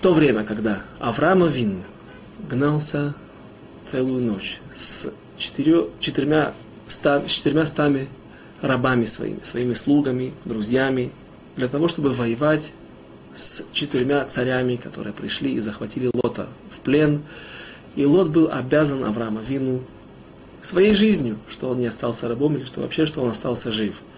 в 0.00 0.02
то 0.02 0.14
время, 0.14 0.44
когда 0.44 0.80
Авраам 0.98 1.42
Авин 1.42 1.82
гнался 2.48 3.14
целую 3.84 4.22
ночь 4.22 4.56
с 4.78 5.12
четырьмя, 5.36 5.88
четырьмя, 6.00 6.54
ста, 6.86 7.20
с 7.20 7.30
четырьмя 7.30 7.66
стами 7.66 8.08
рабами 8.62 9.04
своими, 9.04 9.40
своими 9.42 9.74
слугами, 9.74 10.32
друзьями, 10.46 11.12
для 11.56 11.68
того, 11.68 11.88
чтобы 11.88 12.12
воевать 12.12 12.72
с 13.34 13.66
четырьмя 13.74 14.24
царями, 14.24 14.76
которые 14.76 15.12
пришли 15.12 15.52
и 15.52 15.60
захватили 15.60 16.08
Лота 16.14 16.48
в 16.70 16.80
плен. 16.80 17.20
И 17.94 18.06
Лот 18.06 18.30
был 18.30 18.48
обязан 18.50 19.04
Аврааму 19.04 19.40
Вину 19.40 19.82
своей 20.62 20.94
жизнью, 20.94 21.36
что 21.50 21.68
он 21.68 21.78
не 21.78 21.86
остался 21.86 22.26
рабом, 22.26 22.56
или 22.56 22.64
что 22.64 22.80
вообще, 22.80 23.04
что 23.04 23.20
он 23.20 23.32
остался 23.32 23.70
жив– 23.70 23.96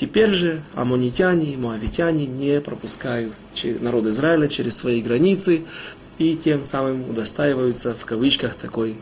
Теперь 0.00 0.30
же 0.30 0.62
амонитяне 0.72 1.52
и 1.52 1.58
моавитяне 1.58 2.26
не 2.26 2.62
пропускают 2.62 3.34
народ 3.80 4.06
Израиля 4.06 4.48
через 4.48 4.78
свои 4.78 5.02
границы 5.02 5.60
и 6.16 6.38
тем 6.42 6.64
самым 6.64 7.10
удостаиваются 7.10 7.94
в 7.94 8.06
кавычках 8.06 8.54
такой 8.54 8.96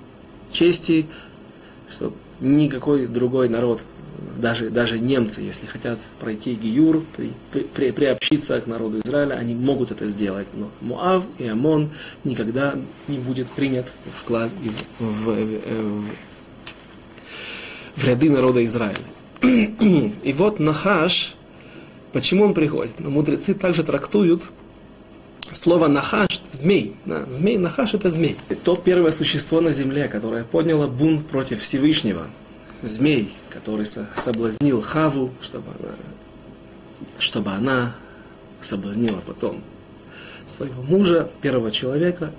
чести, 0.50 1.06
что 1.88 2.12
никакой 2.40 3.06
другой 3.06 3.48
народ, 3.48 3.84
даже, 4.38 4.70
даже 4.70 4.98
немцы, 4.98 5.42
если 5.42 5.66
хотят 5.66 6.00
пройти 6.18 6.54
Гиюр, 6.54 7.04
при, 7.16 7.32
при, 7.52 7.60
при, 7.62 7.92
приобщиться 7.92 8.60
к 8.60 8.66
народу 8.66 8.98
Израиля, 8.98 9.34
они 9.34 9.54
могут 9.54 9.92
это 9.92 10.04
сделать. 10.06 10.48
Но 10.54 10.68
Моав 10.80 11.22
и 11.38 11.46
Амон 11.46 11.90
никогда 12.24 12.74
не 13.06 13.18
будет 13.18 13.46
принят 13.50 13.86
вклад 14.12 14.50
из, 14.64 14.80
в, 14.98 15.04
в, 15.04 15.26
в, 15.26 16.04
в 17.94 18.04
ряды 18.04 18.30
народа 18.30 18.64
Израиля. 18.64 18.98
И 19.42 20.34
вот 20.36 20.58
Нахаш, 20.58 21.34
почему 22.12 22.44
он 22.44 22.54
приходит? 22.54 23.00
Но 23.00 23.10
мудрецы 23.10 23.54
также 23.54 23.84
трактуют 23.84 24.50
слово 25.52 25.88
Нахаш, 25.88 26.42
змей. 26.50 26.94
Да, 27.04 27.24
змей, 27.30 27.58
Нахаш 27.58 27.94
это 27.94 28.10
змей. 28.10 28.36
То 28.64 28.76
первое 28.76 29.12
существо 29.12 29.60
на 29.60 29.72
земле, 29.72 30.08
которое 30.08 30.44
подняло 30.44 30.88
бунт 30.88 31.26
против 31.26 31.60
Всевышнего. 31.60 32.26
Змей, 32.82 33.32
который 33.50 33.86
соблазнил 33.86 34.82
Хаву, 34.82 35.32
чтобы 35.40 35.72
она, 35.78 35.94
чтобы 37.18 37.50
она 37.50 37.94
соблазнила 38.60 39.20
потом 39.26 39.62
своего 40.46 40.82
мужа, 40.82 41.30
первого 41.42 41.70
человека. 41.70 42.32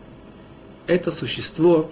Это 0.88 1.12
существо 1.12 1.92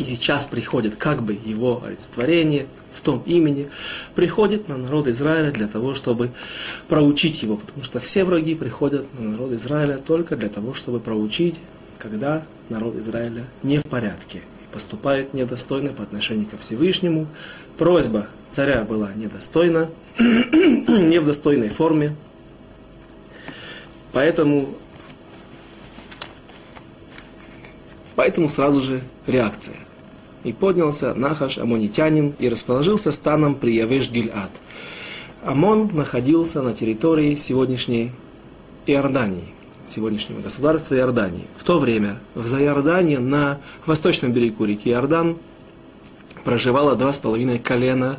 и 0.00 0.04
сейчас 0.04 0.46
приходит 0.46 0.96
как 0.96 1.22
бы 1.22 1.38
его 1.44 1.82
олицетворение 1.84 2.66
в 2.92 3.02
том 3.02 3.22
имени, 3.26 3.68
приходит 4.14 4.68
на 4.68 4.76
народ 4.76 5.06
Израиля 5.08 5.50
для 5.50 5.68
того, 5.68 5.94
чтобы 5.94 6.30
проучить 6.88 7.42
его, 7.42 7.56
потому 7.56 7.84
что 7.84 8.00
все 8.00 8.24
враги 8.24 8.54
приходят 8.54 9.06
на 9.18 9.30
народ 9.30 9.52
Израиля 9.52 9.98
только 9.98 10.36
для 10.36 10.48
того, 10.48 10.74
чтобы 10.74 11.00
проучить, 11.00 11.56
когда 11.98 12.44
народ 12.68 12.96
Израиля 12.96 13.44
не 13.62 13.78
в 13.78 13.84
порядке 13.84 14.38
и 14.38 14.72
поступает 14.72 15.34
недостойно 15.34 15.92
по 15.92 16.02
отношению 16.02 16.46
ко 16.46 16.56
Всевышнему. 16.56 17.26
Просьба 17.76 18.26
царя 18.48 18.82
была 18.84 19.12
недостойна, 19.14 19.90
не 20.18 21.20
в 21.20 21.26
достойной 21.26 21.68
форме, 21.68 22.16
поэтому 24.12 24.74
Поэтому 28.20 28.50
сразу 28.50 28.82
же 28.82 29.00
реакция. 29.26 29.76
И 30.44 30.52
поднялся 30.52 31.14
Нахаш, 31.14 31.58
амонитянин, 31.58 32.34
и 32.38 32.48
расположился 32.48 33.12
станом 33.12 33.54
при 33.54 33.76
Явеш-Гильад. 33.76 34.50
Амон 35.44 35.90
находился 35.94 36.62
на 36.62 36.72
территории 36.72 37.36
сегодняшней 37.36 38.12
Иордании, 38.86 39.44
сегодняшнего 39.86 40.40
государства 40.40 40.94
Иордании. 40.94 41.44
В 41.56 41.64
то 41.64 41.78
время 41.78 42.18
в 42.34 42.46
Заиордании 42.46 43.16
на 43.16 43.60
восточном 43.86 44.32
берегу 44.32 44.64
реки 44.64 44.90
Иордан 44.90 45.36
проживало 46.44 46.96
два 46.96 47.12
с 47.12 47.18
половиной 47.18 47.58
колена 47.58 48.18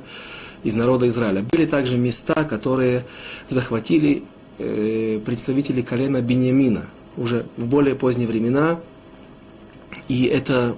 из 0.63 0.75
народа 0.75 1.07
Израиля. 1.09 1.43
Были 1.43 1.65
также 1.65 1.97
места, 1.97 2.43
которые 2.43 3.05
захватили 3.47 4.23
э, 4.57 5.19
представители 5.25 5.81
колена 5.81 6.21
Бениамина 6.21 6.85
уже 7.17 7.45
в 7.57 7.67
более 7.67 7.95
поздние 7.95 8.27
времена. 8.27 8.79
И 10.07 10.25
это 10.25 10.75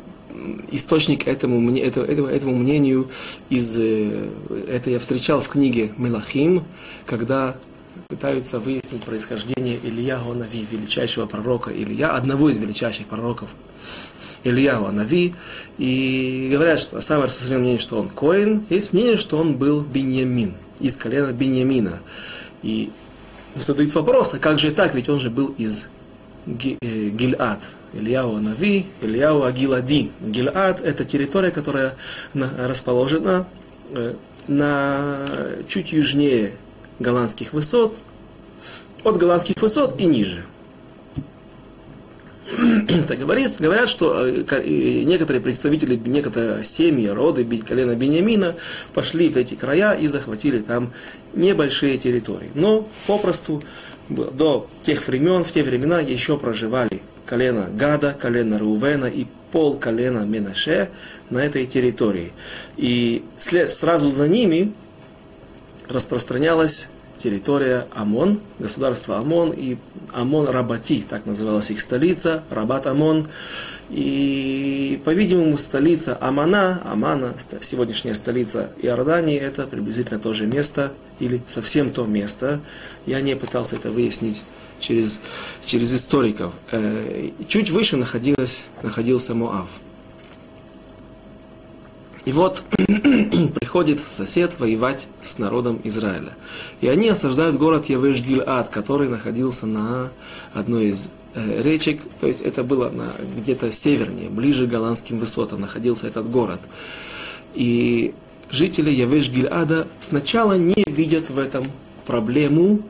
источник 0.71 1.27
этому, 1.27 1.75
этому, 1.77 2.27
этому 2.27 2.55
мнению 2.55 3.09
из, 3.49 3.77
э, 3.77 4.29
это 4.67 4.89
я 4.89 4.99
встречал 4.99 5.41
в 5.41 5.49
книге 5.49 5.93
Мелахим, 5.97 6.63
когда 7.05 7.55
пытаются 8.07 8.59
выяснить 8.59 9.03
происхождение 9.03 9.79
Илья 9.83 10.19
Гонави, 10.19 10.67
величайшего 10.69 11.25
пророка 11.25 11.71
Илья, 11.71 12.11
одного 12.11 12.49
из 12.49 12.57
величайших 12.57 13.07
пророков 13.07 13.49
Ильяу 14.43 14.91
Нави, 14.91 15.35
и 15.77 16.49
говорят, 16.51 16.79
что 16.79 16.99
самое 17.01 17.27
распространенное 17.27 17.61
мнение, 17.61 17.79
что 17.79 17.99
он 17.99 18.09
Коин, 18.09 18.65
есть 18.69 18.93
мнение, 18.93 19.17
что 19.17 19.37
он 19.37 19.55
был 19.55 19.81
Беньямин, 19.81 20.53
из 20.79 20.97
колена 20.97 21.31
Беньямина. 21.31 21.99
И 22.61 22.91
задают 23.55 23.93
вопрос, 23.95 24.33
а 24.33 24.39
как 24.39 24.59
же 24.59 24.71
так, 24.71 24.95
ведь 24.95 25.09
он 25.09 25.19
же 25.19 25.29
был 25.29 25.53
из 25.57 25.87
э, 26.45 27.09
Гильад, 27.09 27.61
Ильяу 27.93 28.39
Нави, 28.39 28.85
Ильяу 29.01 29.43
Агилади. 29.43 30.11
Гильад– 30.21 30.81
это 30.83 31.05
территория, 31.05 31.51
которая 31.51 31.95
расположена 32.33 33.45
э, 33.91 34.15
на 34.47 35.27
чуть 35.67 35.91
южнее 35.91 36.53
голландских 36.99 37.53
высот, 37.53 37.97
от 39.03 39.17
голландских 39.17 39.61
высот 39.61 39.99
и 39.99 40.05
ниже. 40.05 40.43
Так 43.07 43.19
говорит, 43.19 43.59
говорят, 43.59 43.89
что 43.89 44.25
э, 44.25 45.03
некоторые 45.03 45.41
представители, 45.41 45.95
некоторые 45.95 46.63
семьи, 46.63 47.07
роды 47.07 47.45
колена 47.57 47.95
Бениамина 47.95 48.55
пошли 48.93 49.29
в 49.29 49.37
эти 49.37 49.55
края 49.55 49.93
и 49.93 50.07
захватили 50.07 50.59
там 50.59 50.93
небольшие 51.33 51.97
территории. 51.97 52.51
Но 52.53 52.87
попросту 53.07 53.61
до 54.09 54.67
тех 54.81 55.07
времен, 55.07 55.43
в 55.43 55.51
те 55.51 55.63
времена 55.63 55.99
еще 55.99 56.37
проживали 56.37 57.01
колено 57.25 57.67
Гада, 57.73 58.15
колено 58.19 58.59
Рувена 58.59 59.05
и 59.05 59.27
пол 59.51 59.77
колена 59.77 60.25
Менаше 60.25 60.89
на 61.29 61.39
этой 61.39 61.65
территории. 61.65 62.31
И 62.77 63.23
след, 63.37 63.71
сразу 63.71 64.07
за 64.07 64.27
ними 64.27 64.73
распространялась 65.89 66.87
территория 67.17 67.87
Амон, 67.93 68.41
государство 68.59 69.17
Амон 69.17 69.51
и 69.51 69.77
Амон 70.11 70.47
Рабати, 70.47 71.05
так 71.07 71.25
называлась 71.25 71.71
их 71.71 71.79
столица, 71.79 72.43
Рабат 72.49 72.87
Амон. 72.87 73.27
И, 73.89 75.01
по-видимому, 75.05 75.57
столица 75.57 76.17
Амана, 76.19 76.81
Амана, 76.83 77.33
сегодняшняя 77.61 78.13
столица 78.13 78.71
Иордании, 78.81 79.37
это 79.37 79.67
приблизительно 79.67 80.19
то 80.19 80.33
же 80.33 80.47
место, 80.47 80.91
или 81.19 81.41
совсем 81.47 81.91
то 81.91 82.05
место. 82.05 82.59
Я 83.05 83.21
не 83.21 83.35
пытался 83.35 83.75
это 83.75 83.91
выяснить 83.91 84.43
через, 84.83 85.19
через 85.65 85.93
историков. 85.93 86.53
Э, 86.71 87.29
чуть 87.47 87.69
выше 87.69 87.97
находилась, 87.97 88.65
находился 88.83 89.33
Моав. 89.33 89.67
И 92.25 92.31
вот 92.31 92.63
приходит 92.77 93.99
сосед 93.99 94.59
воевать 94.59 95.07
с 95.21 95.39
народом 95.39 95.81
Израиля. 95.83 96.35
И 96.79 96.87
они 96.87 97.09
осаждают 97.09 97.57
город 97.57 97.89
Явеш-Гильад, 97.89 98.69
который 98.69 99.09
находился 99.09 99.65
на 99.65 100.09
одной 100.53 100.87
из 100.87 101.09
э, 101.33 101.61
речек, 101.61 102.01
то 102.21 102.27
есть 102.27 102.41
это 102.41 102.63
было 102.63 102.89
на, 102.89 103.11
где-то 103.37 103.71
севернее, 103.71 104.29
ближе 104.29 104.67
к 104.67 104.69
голландским 104.69 105.19
высотам 105.19 105.61
находился 105.61 106.07
этот 106.07 106.29
город. 106.29 106.61
И 107.55 108.13
жители 108.49 108.89
Явеш-Гильада 108.89 109.87
сначала 109.99 110.57
не 110.57 110.83
видят 110.87 111.29
в 111.29 111.37
этом 111.37 111.65
проблему 112.05 112.83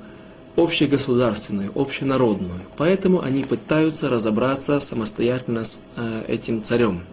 общегосударственную, 0.56 1.72
общенародную. 1.76 2.60
Поэтому 2.78 3.22
они 3.22 3.44
пытаются 3.44 4.10
разобраться 4.10 4.80
самостоятельно 4.80 5.64
с 5.64 5.82
э, 5.96 6.26
этим 6.28 6.62
царем. 6.62 7.04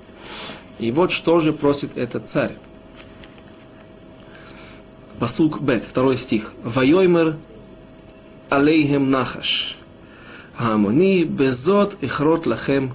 И 0.78 0.92
вот 0.92 1.10
что 1.10 1.40
же 1.40 1.52
просит 1.52 1.96
этот 1.96 2.26
царь. 2.26 2.56
Пасук 5.18 5.60
Бет, 5.60 5.84
второй 5.84 6.16
стих. 6.16 6.52
Вайоймер 6.64 7.36
алейхем 8.48 9.10
нахаш. 9.10 9.76
Хамони 10.54 11.24
безот 11.24 11.96
ихрот 12.00 12.46
лахем 12.46 12.94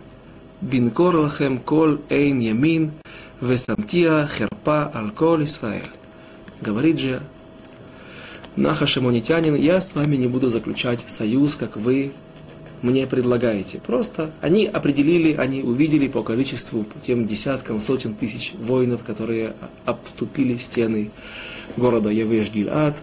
бинкор 0.61 1.15
лахем 1.15 1.59
кол 1.59 1.97
эйн 2.09 2.39
ямин 2.39 2.93
весамтия 3.41 4.27
херпа 4.27 4.91
ал 4.93 5.09
кол 5.11 5.43
Исраэль. 5.43 5.89
Говорит 6.61 6.99
же 6.99 7.21
Нахаш 8.55 8.97
Амонитянин, 8.97 9.55
я 9.55 9.81
с 9.81 9.95
вами 9.95 10.15
не 10.15 10.27
буду 10.27 10.47
заключать 10.49 11.03
союз, 11.07 11.57
как 11.57 11.75
вы 11.75 12.13
мне 12.81 13.05
предлагаете. 13.05 13.79
Просто 13.85 14.31
они 14.39 14.65
определили, 14.65 15.33
они 15.33 15.61
увидели 15.61 16.07
по 16.07 16.23
количеству, 16.23 16.83
по 16.83 16.97
тем 16.99 17.27
десяткам, 17.27 17.81
сотен 17.81 18.15
тысяч 18.15 18.53
воинов, 18.57 19.03
которые 19.03 19.55
обступили 19.83 20.57
стены 20.57 21.11
города 21.75 22.09
Явеш-Гильад, 22.09 22.95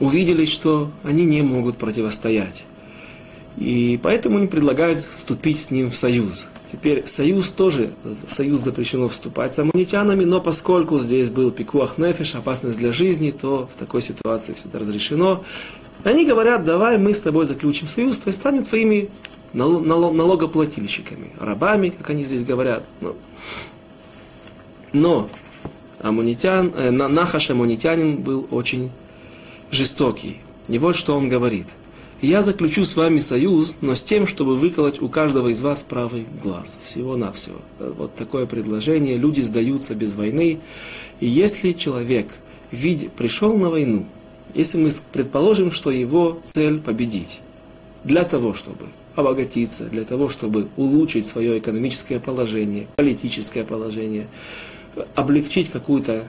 увидели, 0.00 0.44
что 0.46 0.90
они 1.04 1.24
не 1.24 1.42
могут 1.42 1.76
противостоять. 1.76 2.64
И 3.56 4.00
поэтому 4.02 4.38
они 4.38 4.48
предлагают 4.48 5.00
вступить 5.00 5.60
с 5.60 5.70
ним 5.70 5.90
в 5.90 5.96
союз. 5.96 6.48
Теперь 6.70 7.06
союз 7.06 7.50
тоже, 7.50 7.92
в 8.26 8.32
союз 8.32 8.58
запрещено 8.60 9.08
вступать 9.08 9.54
с 9.54 9.58
аммонитянами, 9.58 10.24
но 10.24 10.40
поскольку 10.40 10.98
здесь 10.98 11.30
был 11.30 11.50
пикуах 11.50 11.96
нефиш, 11.96 12.34
опасность 12.34 12.78
для 12.78 12.92
жизни, 12.92 13.30
то 13.30 13.68
в 13.74 13.78
такой 13.78 14.02
ситуации 14.02 14.52
все 14.52 14.68
это 14.68 14.78
разрешено. 14.78 15.44
Они 16.04 16.26
говорят, 16.26 16.64
давай 16.64 16.98
мы 16.98 17.14
с 17.14 17.22
тобой 17.22 17.46
заключим 17.46 17.88
союз, 17.88 18.18
то 18.18 18.28
есть 18.28 18.40
станем 18.40 18.64
твоими 18.64 19.08
налогоплательщиками, 19.54 21.32
рабами, 21.40 21.88
как 21.88 22.10
они 22.10 22.24
здесь 22.24 22.44
говорят. 22.44 22.84
Но, 23.00 23.16
но 24.92 25.30
амунитян, 26.00 26.72
э, 26.76 26.90
Нахаш 26.90 27.50
амунитянин 27.50 28.18
был 28.18 28.46
очень 28.50 28.90
жестокий. 29.70 30.38
И 30.68 30.78
вот 30.78 30.96
что 30.96 31.16
он 31.16 31.30
говорит. 31.30 31.68
«Я 32.20 32.42
заключу 32.42 32.84
с 32.84 32.96
вами 32.96 33.20
союз, 33.20 33.76
но 33.80 33.94
с 33.94 34.02
тем, 34.02 34.26
чтобы 34.26 34.56
выколоть 34.56 35.00
у 35.00 35.08
каждого 35.08 35.48
из 35.48 35.60
вас 35.62 35.82
правый 35.82 36.26
глаз. 36.42 36.76
Всего-навсего». 36.82 37.58
Вот 37.78 38.14
такое 38.14 38.46
предложение. 38.46 39.16
Люди 39.16 39.40
сдаются 39.40 39.94
без 39.94 40.14
войны. 40.14 40.58
И 41.20 41.26
если 41.26 41.72
человек 41.72 42.28
видя, 42.70 43.08
пришел 43.10 43.56
на 43.56 43.70
войну, 43.70 44.06
если 44.54 44.78
мы 44.78 44.90
предположим, 45.12 45.70
что 45.70 45.90
его 45.90 46.40
цель 46.44 46.80
победить, 46.80 47.40
для 48.04 48.24
того, 48.24 48.54
чтобы 48.54 48.86
обогатиться, 49.14 49.84
для 49.84 50.04
того, 50.04 50.28
чтобы 50.28 50.68
улучшить 50.76 51.26
свое 51.26 51.58
экономическое 51.58 52.20
положение, 52.20 52.86
политическое 52.96 53.64
положение, 53.64 54.28
облегчить 55.14 55.70
какую-то, 55.70 56.24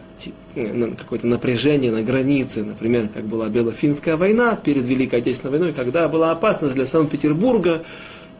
какое-то 0.97 1.27
напряжение 1.27 1.91
на 1.91 2.01
границе, 2.01 2.63
например, 2.63 3.09
как 3.13 3.25
была 3.25 3.49
Белофинская 3.49 4.17
война 4.17 4.55
перед 4.55 4.85
Великой 4.87 5.19
Отечественной 5.19 5.51
войной, 5.57 5.73
когда 5.73 6.07
была 6.07 6.31
опасность 6.31 6.75
для 6.75 6.85
Санкт-Петербурга, 6.85 7.83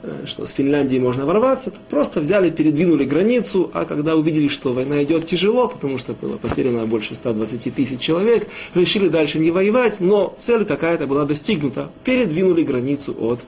Э, 0.02 0.26
что 0.26 0.46
с 0.46 0.52
Финляндией 0.52 1.02
можно 1.02 1.26
ворваться, 1.26 1.74
просто 1.90 2.22
взяли, 2.22 2.50
передвинули 2.50 3.04
границу, 3.04 3.70
а 3.74 3.84
когда 3.84 4.16
увидели, 4.16 4.48
что 4.48 4.72
война 4.72 5.04
идет 5.04 5.28
тяжело, 5.28 5.68
потому 5.68 5.98
что 5.98 6.14
было 6.14 6.38
потеряно 6.38 6.86
больше 6.86 7.16
120 7.16 7.76
тысяч 7.76 8.00
человек, 8.00 8.48
решили 8.76 9.10
дальше 9.10 9.40
не 9.40 9.52
воевать, 9.52 10.00
но 10.00 10.34
цель 10.38 10.64
какая-то 10.64 11.06
была 11.06 11.26
достигнута, 11.26 11.90
передвинули 12.06 12.64
границу 12.64 13.14
от, 13.20 13.42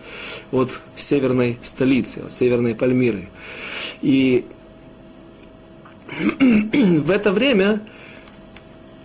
от 0.52 0.82
северной 0.98 1.58
столицы, 1.62 2.20
от 2.20 2.34
северной 2.34 2.76
Пальмиры. 2.76 3.30
И 4.02 4.44
в 6.12 7.12
это 7.12 7.32
время 7.32 7.82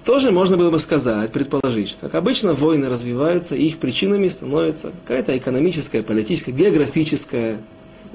тоже 0.04 0.30
можно 0.30 0.56
было 0.56 0.70
бы 0.70 0.78
сказать, 0.78 1.32
предположить, 1.32 1.96
как 2.00 2.14
обычно, 2.14 2.54
войны 2.54 2.88
развиваются, 2.88 3.56
и 3.56 3.66
их 3.66 3.78
причинами 3.78 4.28
становится 4.28 4.92
какая-то 5.04 5.36
экономическая, 5.36 6.02
политическая, 6.02 6.52
географическая 6.52 7.58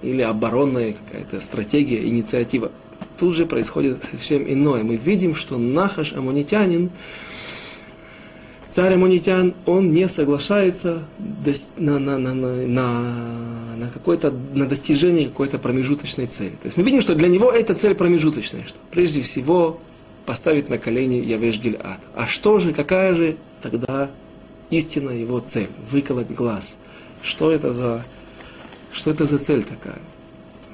или 0.02 0.22
оборонная 0.22 0.94
какая-то 0.94 1.42
стратегия, 1.42 2.08
инициатива. 2.08 2.72
Тут 3.20 3.36
же 3.36 3.46
происходит 3.46 3.98
совсем 4.10 4.50
иное. 4.52 4.84
Мы 4.84 4.96
видим, 4.96 5.36
что 5.36 5.58
Нахаш 5.58 6.14
Амунитянин, 6.14 6.92
царь 8.72 8.94
Амунитян, 8.94 9.54
он 9.66 9.92
не 9.92 10.08
соглашается 10.08 11.04
на, 11.78 12.00
на, 12.00 12.18
на, 12.18 12.34
на, 12.34 12.66
на, 13.76 13.90
какое-то, 13.90 14.34
на 14.54 14.66
достижение 14.66 15.28
какой-то 15.28 15.60
промежуточной 15.60 16.26
цели. 16.26 16.52
То 16.52 16.66
есть 16.66 16.78
мы 16.78 16.84
видим, 16.84 17.02
что 17.02 17.14
для 17.14 17.28
него 17.28 17.52
эта 17.52 17.76
цель 17.76 17.94
промежуточная, 17.96 18.64
что 18.66 18.78
прежде 18.90 19.22
всего 19.22 19.80
поставить 20.26 20.70
на 20.70 20.78
колени 20.78 21.16
Явеш 21.16 21.60
Гильад. 21.60 22.00
А 22.16 22.26
что 22.28 22.60
же, 22.60 22.74
какая 22.74 23.14
же 23.14 23.36
тогда 23.62 24.10
истина 24.70 25.10
его 25.12 25.40
цель? 25.40 25.70
Выколоть 25.92 26.32
глаз. 26.32 26.78
Что 27.22 27.52
это 27.52 27.74
за, 27.74 28.06
что 28.94 29.12
это 29.12 29.26
за 29.26 29.38
цель 29.38 29.64
такая? 29.64 30.00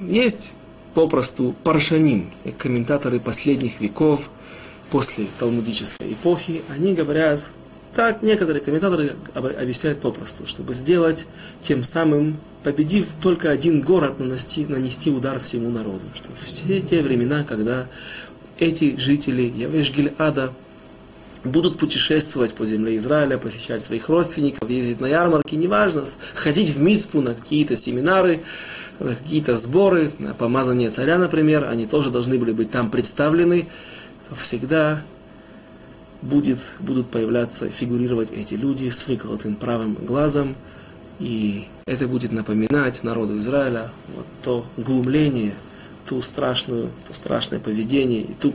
Есть 0.00 0.54
попросту 0.94 1.54
паршаним, 1.64 2.30
комментаторы 2.58 3.18
последних 3.18 3.80
веков, 3.80 4.30
после 4.90 5.26
талмудической 5.38 6.12
эпохи, 6.12 6.62
они 6.74 6.94
говорят, 6.94 7.50
так 7.98 8.22
некоторые 8.22 8.62
комментаторы 8.62 9.16
объясняют 9.34 10.00
попросту, 10.00 10.46
чтобы 10.46 10.72
сделать 10.72 11.26
тем 11.64 11.82
самым, 11.82 12.38
победив 12.62 13.08
только 13.20 13.50
один 13.50 13.80
город, 13.80 14.20
нанести, 14.20 14.64
нанести 14.66 15.10
удар 15.10 15.40
всему 15.40 15.68
народу. 15.70 16.02
Что 16.14 16.28
все 16.40 16.80
те 16.80 17.02
времена, 17.02 17.42
когда 17.42 17.88
эти 18.56 18.96
жители 19.00 19.42
Явеш 19.42 19.90
Гильада 19.90 20.52
будут 21.42 21.76
путешествовать 21.76 22.54
по 22.54 22.66
земле 22.66 22.96
Израиля, 22.98 23.36
посещать 23.36 23.82
своих 23.82 24.08
родственников, 24.08 24.70
ездить 24.70 25.00
на 25.00 25.06
ярмарки, 25.06 25.56
неважно, 25.56 26.04
ходить 26.36 26.70
в 26.70 26.80
Мицпу 26.80 27.20
на 27.20 27.34
какие-то 27.34 27.74
семинары, 27.74 28.44
какие-то 29.00 29.56
сборы, 29.56 30.12
на 30.20 30.34
помазание 30.34 30.90
царя, 30.90 31.18
например, 31.18 31.64
они 31.64 31.86
тоже 31.86 32.10
должны 32.10 32.38
были 32.38 32.52
быть 32.52 32.70
там 32.70 32.92
представлены, 32.92 33.66
всегда 34.36 35.02
будет, 36.22 36.58
будут 36.80 37.10
появляться, 37.10 37.68
фигурировать 37.68 38.30
эти 38.30 38.54
люди 38.54 38.90
с 38.90 39.06
выколотым 39.06 39.56
правым 39.56 39.94
глазом, 39.94 40.56
и 41.18 41.66
это 41.86 42.06
будет 42.06 42.32
напоминать 42.32 43.02
народу 43.02 43.38
Израиля 43.38 43.90
вот 44.14 44.26
то 44.42 44.66
глумление, 44.76 45.54
ту 46.06 46.22
страшную, 46.22 46.90
то 47.06 47.14
страшное 47.14 47.60
поведение 47.60 48.22
и 48.22 48.34
ту 48.34 48.54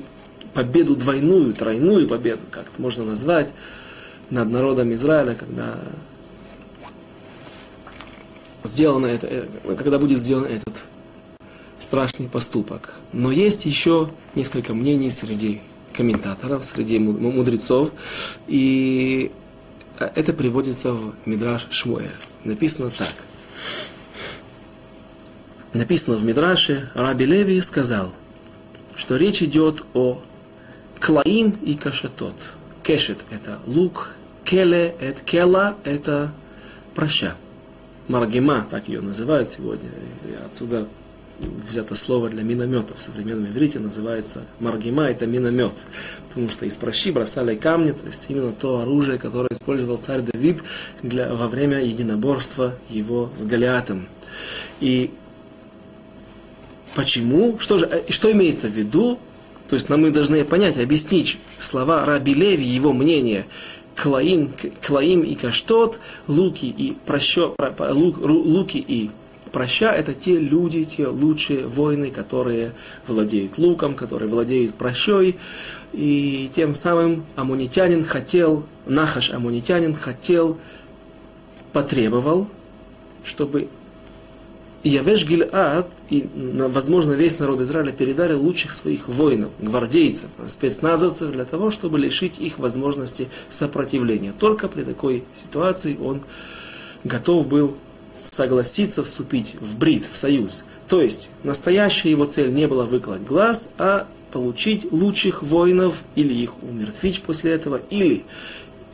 победу 0.54 0.96
двойную, 0.96 1.54
тройную 1.54 2.08
победу, 2.08 2.42
как 2.52 2.68
это 2.72 2.82
можно 2.82 3.04
назвать, 3.04 3.54
над 4.30 4.50
народом 4.50 4.94
Израиля, 4.94 5.36
когда 5.36 5.78
сделано 8.64 9.08
это, 9.08 9.28
э, 9.28 9.48
когда 9.78 10.00
будет 10.00 10.18
сделан 10.18 10.46
этот 10.46 10.86
страшный 11.80 12.28
поступок. 12.28 12.94
Но 13.12 13.32
есть 13.32 13.66
еще 13.66 14.10
несколько 14.36 14.74
мнений 14.74 15.12
среди 15.12 15.62
комментаторов, 15.94 16.66
среди 16.66 17.00
мудрецов, 17.00 17.92
и 18.48 19.32
э, 20.00 20.10
это 20.16 20.34
приводится 20.34 20.94
в 20.94 21.14
Мидраш 21.26 21.68
Шмуэль. 21.70 22.12
Написано 22.44 22.92
так. 22.92 23.14
Написано 25.74 26.18
в 26.18 26.26
Мидраше, 26.26 26.90
Раби 26.94 27.26
Леви 27.26 27.60
сказал, 27.62 28.12
что 28.96 29.18
речь 29.18 29.42
идет 29.42 29.86
о 29.94 30.22
клаим 31.00 31.58
и 31.64 31.76
кашетот. 31.76 32.54
Кешет– 32.84 33.20
это 33.32 33.60
лук, 33.66 34.14
келе– 34.44 34.96
это 35.00 35.22
кела– 35.24 35.78
это 35.84 36.32
проща. 36.94 37.36
Маргема, 38.08 38.66
так 38.70 38.88
ее 38.88 39.02
называют 39.02 39.50
сегодня. 39.50 39.90
Отсюда 40.46 40.88
взято 41.40 41.96
слово 41.96 42.30
для 42.30 42.44
минометов. 42.44 42.98
В 42.98 43.02
современном 43.02 43.52
иврите 43.52 43.80
называется 43.80 44.46
маргема, 44.60 45.04
это 45.04 45.26
миномет. 45.26 45.86
Потому 46.28 46.50
что 46.50 46.66
из 46.66 46.78
прощи 46.78 47.12
бросали 47.12 47.56
камни, 47.56 47.92
то 47.92 48.08
есть 48.08 48.26
именно 48.30 48.52
то 48.52 48.80
оружие, 48.80 49.18
которое 49.18 49.50
использовал 49.52 49.98
царь 49.98 50.22
Давид 50.22 50.64
для, 51.02 51.34
во 51.34 51.48
время 51.48 51.84
единоборства 51.84 52.76
его 52.90 53.32
с 53.38 53.46
Голиатом. 53.46 54.08
И 54.80 55.12
почему? 56.96 57.58
Что, 57.60 57.78
же, 57.78 57.86
э, 57.86 58.12
что 58.12 58.32
имеется 58.32 58.68
в 58.68 58.72
виду? 58.72 59.20
То 59.70 59.76
есть 59.76 59.90
нам 59.90 60.02
мы 60.02 60.12
должны 60.12 60.44
понять, 60.44 60.78
объяснить 60.78 61.40
слова 61.60 62.06
Раби 62.06 62.34
Леви, 62.34 62.66
его 62.66 62.94
мнение, 62.94 63.46
Клаим, 63.96 64.52
Клаим 64.86 65.22
и 65.22 65.36
Каштот, 65.36 66.00
луки 66.28 66.66
и 66.66 66.96
прощо, 67.06 67.56
лук, 67.80 68.18
луки 68.20 68.84
и 68.86 69.10
проща– 69.54 69.94
это 69.96 70.14
те 70.14 70.38
люди, 70.38 70.84
те 70.84 71.08
лучшие 71.08 71.66
воины, 71.66 72.12
которые 72.12 72.74
владеют 73.08 73.58
луком, 73.58 73.96
которые 73.96 74.28
владеют 74.28 74.76
прощой. 74.76 75.38
И 75.94 76.50
тем 76.54 76.74
самым 76.74 77.24
амунитянин 77.36 78.04
хотел, 78.04 78.66
Нахаш 78.86 79.32
амунитянин 79.32 79.96
хотел, 79.96 80.58
потребовал, 81.72 82.50
чтобы 83.24 83.70
Явеш 84.84 85.26
Гильад, 85.26 85.88
и, 86.10 86.28
возможно, 86.36 87.14
весь 87.14 87.40
народ 87.40 87.62
Израиля 87.62 87.94
передали 87.94 88.34
лучших 88.34 88.72
своих 88.72 89.08
воинов, 89.08 89.52
гвардейцев, 89.60 90.30
спецназовцев, 90.48 91.32
для 91.32 91.46
того, 91.46 91.72
чтобы 91.72 92.00
лишить 92.00 92.38
их 92.40 92.60
возможности 92.60 93.30
сопротивления. 93.50 94.34
Только 94.38 94.68
при 94.68 94.84
такой 94.84 95.24
ситуации 95.42 95.98
он 95.98 96.22
готов 97.06 97.48
был 97.48 97.78
согласиться 98.14 99.04
вступить 99.04 99.56
в 99.60 99.78
брит, 99.78 100.06
в 100.12 100.18
союз. 100.18 100.66
То 100.88 101.02
есть, 101.02 101.30
настоящая 101.44 102.12
его 102.12 102.26
цель 102.26 102.54
не 102.54 102.68
была 102.68 102.86
выколоть 102.86 103.22
глаз, 103.22 103.70
а 103.78 104.08
получить 104.32 104.92
лучших 104.92 105.44
воинов, 105.44 106.04
или 106.16 106.34
их 106.34 106.62
умертвить 106.64 107.22
после 107.22 107.52
этого, 107.52 107.82
или 107.90 108.24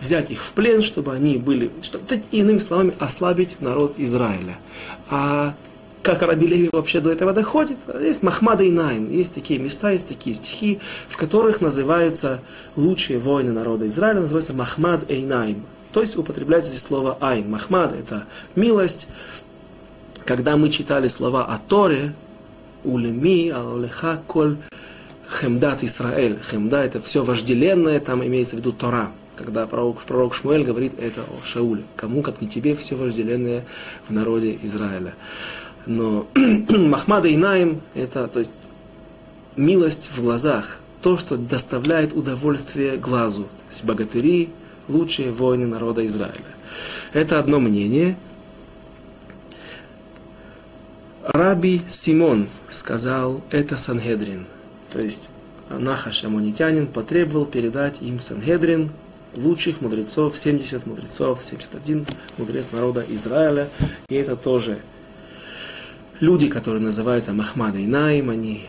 взять 0.01 0.31
их 0.31 0.43
в 0.43 0.53
плен, 0.53 0.81
чтобы 0.81 1.13
они 1.13 1.37
были, 1.37 1.71
чтобы, 1.81 2.03
иными 2.31 2.59
словами, 2.59 2.93
ослабить 2.99 3.59
народ 3.61 3.95
Израиля. 3.97 4.57
А 5.09 5.55
как 6.01 6.21
Раби 6.21 6.47
Леви 6.47 6.69
вообще 6.71 7.01
до 7.01 7.11
этого 7.11 7.33
доходит. 7.33 7.77
Есть 8.01 8.23
Махмада 8.23 8.63
и 8.63 8.71
Найм, 8.71 9.11
есть 9.11 9.33
такие 9.33 9.59
места, 9.59 9.91
есть 9.91 10.07
такие 10.07 10.33
стихи, 10.33 10.79
в 11.07 11.17
которых 11.17 11.61
называются 11.61 12.41
лучшие 12.75 13.19
воины 13.19 13.51
народа 13.51 13.87
Израиля, 13.87 14.21
называется 14.21 14.53
Махмад 14.53 15.09
и 15.11 15.21
Найм. 15.21 15.65
То 15.91 16.01
есть 16.01 16.17
употребляется 16.17 16.69
здесь 16.69 16.83
слово 16.83 17.17
Айн. 17.19 17.49
Махмад– 17.49 17.93
это 17.99 18.25
милость. 18.55 19.07
Когда 20.25 20.55
мы 20.57 20.69
читали 20.69 21.07
слова 21.07 21.45
о 21.45 21.57
Торе, 21.57 22.13
улеми, 22.83 23.49
аллеха, 23.49 24.21
коль, 24.27 24.57
хемдат 25.27 25.83
Исраэль. 25.83 26.37
Хемда– 26.39 26.83
это 26.85 27.01
все 27.01 27.23
вожделенное, 27.23 27.99
там 27.99 28.23
имеется 28.23 28.55
в 28.55 28.59
виду 28.59 28.71
Тора. 28.71 29.11
Когда 29.35 29.65
пророк, 29.65 30.01
пророк 30.01 30.35
Шмуэль 30.35 30.63
говорит 30.63 30.93
это 30.99 31.21
о 31.21 31.45
Шауле. 31.45 31.83
Кому, 31.95 32.21
как 32.21 32.41
не 32.41 32.47
тебе, 32.47 32.75
все 32.75 32.95
вожделенное 32.95 33.65
в 34.07 34.13
народе 34.13 34.59
Израиля. 34.63 35.15
Но 35.85 36.27
Махмада 36.35 37.33
Инаим– 37.33 37.81
это 37.95 38.27
то 38.27 38.39
есть, 38.39 38.53
милость 39.55 40.11
в 40.11 40.21
глазах, 40.21 40.81
то, 41.01 41.17
что 41.17 41.37
доставляет 41.37 42.13
удовольствие 42.13 42.97
глазу. 42.97 43.43
То 43.43 43.71
есть 43.71 43.85
богатыри– 43.85 44.49
лучшие 44.89 45.31
воины 45.31 45.67
народа 45.67 46.05
Израиля. 46.05 46.43
Это 47.13 47.39
одно 47.39 47.59
мнение. 47.59 48.17
Раби 51.23 51.81
Симон 51.87 52.47
сказал, 52.69 53.41
это 53.51 53.77
Сангедрин. 53.77 54.45
То 54.91 54.99
есть 54.99 55.29
Нахаш 55.69 56.23
Амонитянин 56.23 56.87
потребовал 56.87 57.45
передать 57.45 58.01
им 58.01 58.19
Сангедрин, 58.19 58.91
лучших 59.35 59.81
мудрецов, 59.81 60.37
70 60.37 60.85
мудрецов, 60.87 61.41
71 61.43 62.05
мудрец 62.37 62.71
народа 62.71 63.05
Израиля. 63.07 63.69
И 64.07 64.15
это 64.15 64.35
тоже 64.35 64.79
люди, 66.19 66.47
которые 66.47 66.81
называются 66.81 67.33
Махмады 67.33 67.83
и 67.83 67.87
Наим, 67.87 68.29
они 68.29 68.65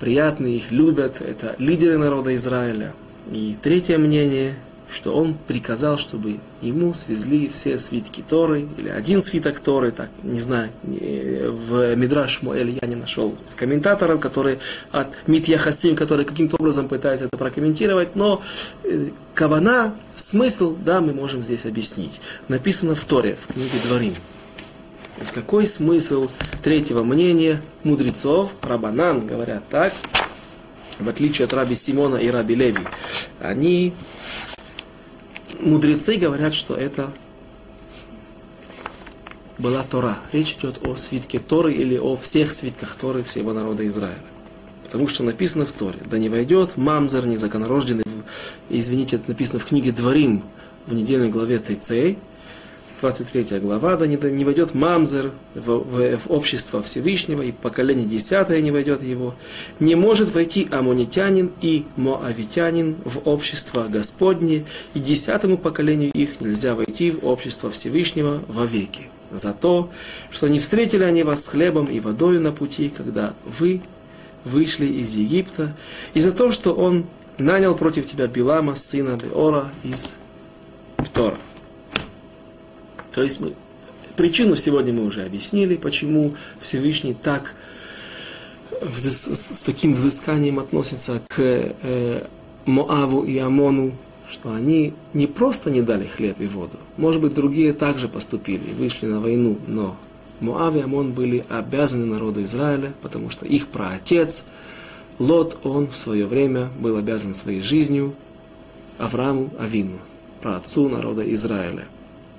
приятные, 0.00 0.56
их 0.58 0.70
любят, 0.70 1.20
это 1.20 1.54
лидеры 1.58 1.96
народа 1.96 2.34
Израиля. 2.34 2.94
И 3.32 3.56
третье 3.62 3.96
мнение, 3.96 4.54
что 4.94 5.12
он 5.14 5.34
приказал, 5.34 5.98
чтобы 5.98 6.38
ему 6.62 6.94
свезли 6.94 7.48
все 7.48 7.78
свитки 7.78 8.22
Торы, 8.26 8.68
или 8.78 8.88
один 8.88 9.20
свиток 9.22 9.58
Торы, 9.58 9.90
так, 9.90 10.08
не 10.22 10.38
знаю, 10.38 10.70
в 10.84 11.96
Мидраш 11.96 12.42
Муэль 12.42 12.78
я 12.80 12.86
не 12.86 12.94
нашел 12.94 13.34
с 13.44 13.54
комментаторов, 13.54 14.20
которые 14.20 14.60
от 14.92 15.08
Митьяхасим, 15.26 15.96
которые 15.96 16.24
каким-то 16.24 16.56
образом 16.56 16.88
пытаются 16.88 17.26
это 17.26 17.36
прокомментировать, 17.36 18.14
но 18.14 18.40
э, 18.84 19.08
кавана, 19.34 19.94
смысл, 20.14 20.76
да, 20.76 21.00
мы 21.00 21.12
можем 21.12 21.42
здесь 21.42 21.64
объяснить. 21.64 22.20
Написано 22.48 22.94
в 22.94 23.04
Торе, 23.04 23.36
в 23.40 23.52
книге 23.52 23.78
Дворим. 23.84 24.14
То 24.14 25.20
есть 25.20 25.32
какой 25.32 25.66
смысл 25.66 26.28
третьего 26.62 27.02
мнения 27.02 27.60
мудрецов, 27.82 28.54
Рабанан, 28.62 29.26
говорят 29.26 29.64
так, 29.68 29.92
в 30.98 31.08
отличие 31.08 31.46
от 31.46 31.54
Раби 31.54 31.74
Симона 31.74 32.16
и 32.16 32.28
Раби 32.28 32.54
Леви, 32.54 32.86
они, 33.40 33.92
мудрецы 35.64 36.16
говорят, 36.16 36.54
что 36.54 36.74
это 36.74 37.10
была 39.58 39.82
Тора. 39.82 40.18
Речь 40.32 40.56
идет 40.58 40.86
о 40.86 40.96
свитке 40.96 41.38
Торы 41.38 41.72
или 41.72 41.96
о 41.96 42.16
всех 42.16 42.52
свитках 42.52 42.94
Торы 42.96 43.22
всего 43.22 43.52
народа 43.52 43.86
Израиля. 43.86 44.18
Потому 44.84 45.08
что 45.08 45.22
написано 45.24 45.66
в 45.66 45.72
Торе, 45.72 45.98
да 46.08 46.18
не 46.18 46.28
войдет 46.28 46.76
мамзер 46.76 47.26
незаконорожденный, 47.26 48.04
извините, 48.68 49.16
это 49.16 49.24
написано 49.28 49.58
в 49.58 49.66
книге 49.66 49.92
Дворим 49.92 50.44
в 50.86 50.94
недельной 50.94 51.30
главе 51.30 51.58
Тайцей, 51.58 52.18
23 53.04 53.58
глава, 53.60 53.96
да 53.96 54.06
не, 54.06 54.16
не 54.16 54.46
войдет 54.46 54.72
мамзер 54.72 55.30
в, 55.54 55.60
в, 55.60 56.16
в 56.16 56.30
общество 56.30 56.82
Всевышнего, 56.82 57.42
и 57.42 57.52
поколение 57.52 58.06
десятое 58.06 58.62
не 58.62 58.70
войдет 58.70 59.02
его. 59.02 59.34
Не 59.78 59.94
может 59.94 60.34
войти 60.34 60.68
амонитянин 60.70 61.52
и 61.60 61.84
моавитянин 61.96 62.96
в 63.04 63.28
общество 63.28 63.88
Господне, 63.90 64.64
и 64.94 65.00
десятому 65.00 65.58
поколению 65.58 66.12
их 66.12 66.40
нельзя 66.40 66.74
войти 66.74 67.10
в 67.10 67.26
общество 67.26 67.70
Всевышнего 67.70 68.40
вовеки. 68.48 69.02
За 69.30 69.52
то, 69.52 69.90
что 70.30 70.48
не 70.48 70.58
встретили 70.58 71.04
они 71.04 71.24
вас 71.24 71.46
хлебом 71.46 71.84
и 71.84 72.00
водой 72.00 72.38
на 72.38 72.52
пути, 72.52 72.88
когда 72.88 73.34
вы 73.44 73.82
вышли 74.44 74.86
из 74.86 75.12
Египта, 75.12 75.76
и 76.14 76.20
за 76.20 76.32
то, 76.32 76.52
что 76.52 76.72
он 76.72 77.04
нанял 77.36 77.74
против 77.74 78.06
тебя 78.06 78.28
Билама, 78.28 78.74
сына 78.76 79.18
Беора 79.22 79.70
из 79.82 80.16
Птора. 80.96 81.36
То 83.14 83.22
есть 83.22 83.40
мы, 83.40 83.54
причину 84.16 84.56
сегодня 84.56 84.92
мы 84.92 85.04
уже 85.04 85.22
объяснили, 85.22 85.76
почему 85.76 86.34
Всевышний 86.60 87.14
так 87.14 87.54
с, 88.82 89.62
таким 89.64 89.94
взысканием 89.94 90.58
относится 90.58 91.22
к 91.28 91.38
э, 91.38 92.26
Моаву 92.66 93.22
и 93.22 93.38
Амону, 93.38 93.92
что 94.28 94.52
они 94.52 94.94
не 95.12 95.26
просто 95.26 95.70
не 95.70 95.80
дали 95.80 96.06
хлеб 96.06 96.40
и 96.40 96.46
воду, 96.46 96.78
может 96.96 97.20
быть, 97.20 97.34
другие 97.34 97.72
также 97.72 98.08
поступили, 98.08 98.72
вышли 98.78 99.06
на 99.06 99.20
войну, 99.20 99.58
но 99.66 99.96
Моав 100.40 100.74
и 100.74 100.80
Амон 100.80 101.12
были 101.12 101.44
обязаны 101.48 102.06
народу 102.06 102.42
Израиля, 102.42 102.92
потому 103.00 103.30
что 103.30 103.46
их 103.46 103.68
праотец 103.68 104.44
Лот, 105.20 105.58
он 105.62 105.86
в 105.86 105.96
свое 105.96 106.26
время 106.26 106.68
был 106.80 106.96
обязан 106.96 107.34
своей 107.34 107.62
жизнью 107.62 108.14
Аврааму 108.98 109.50
Авину, 109.60 109.98
праотцу 110.42 110.88
народа 110.88 111.32
Израиля. 111.32 111.84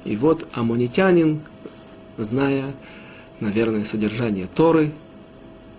И 0.06 0.16
вот 0.16 0.48
амонитянин, 0.54 1.42
зная, 2.18 2.74
наверное, 3.40 3.84
содержание 3.84 4.48
Торы, 4.48 4.92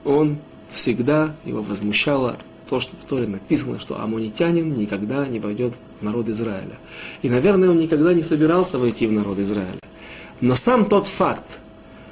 он 0.05 0.39
всегда 0.71 1.35
его 1.45 1.63
возмущало 1.63 2.37
то, 2.69 2.81
что 2.81 2.97
в 2.97 3.05
Торе 3.05 3.29
написано, 3.29 3.79
что 3.79 4.01
амонитянин 4.01 4.73
никогда 4.73 5.27
не 5.29 5.39
войдет 5.39 5.75
в 6.01 6.03
народ 6.03 6.29
Израиля. 6.29 6.75
И, 7.23 7.31
наверное, 7.31 7.71
он 7.71 7.79
никогда 7.79 8.13
не 8.13 8.25
собирался 8.25 8.79
войти 8.79 9.07
в 9.07 9.13
народ 9.13 9.39
Израиля. 9.39 9.79
Но 10.41 10.57
сам 10.57 10.85
тот 10.85 11.07
факт, 11.07 11.61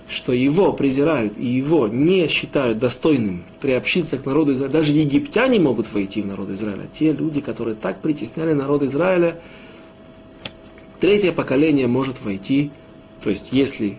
что 0.09 0.33
его 0.33 0.73
презирают 0.73 1.37
и 1.37 1.47
его 1.47 1.89
не 1.89 2.29
считают 2.29 2.79
достойным 2.79 3.43
приобщиться 3.61 4.19
к 4.19 4.25
народу 4.25 4.55
Израиля, 4.55 4.73
даже 4.73 4.93
египтяне 4.93 5.59
могут 5.59 5.93
войти 5.93 6.23
в 6.23 6.27
народ 6.27 6.51
Израиля. 6.51 6.89
Те 6.93 7.13
люди, 7.13 7.41
которые 7.41 7.75
так 7.75 8.01
притесняли 8.01 8.53
народ 8.53 8.83
Израиля, 8.85 9.37
третье 11.05 11.33
поколение 11.33 11.87
может 11.87 12.23
войти, 12.23 12.71
то 13.23 13.29
есть 13.29 13.53
если 13.53 13.99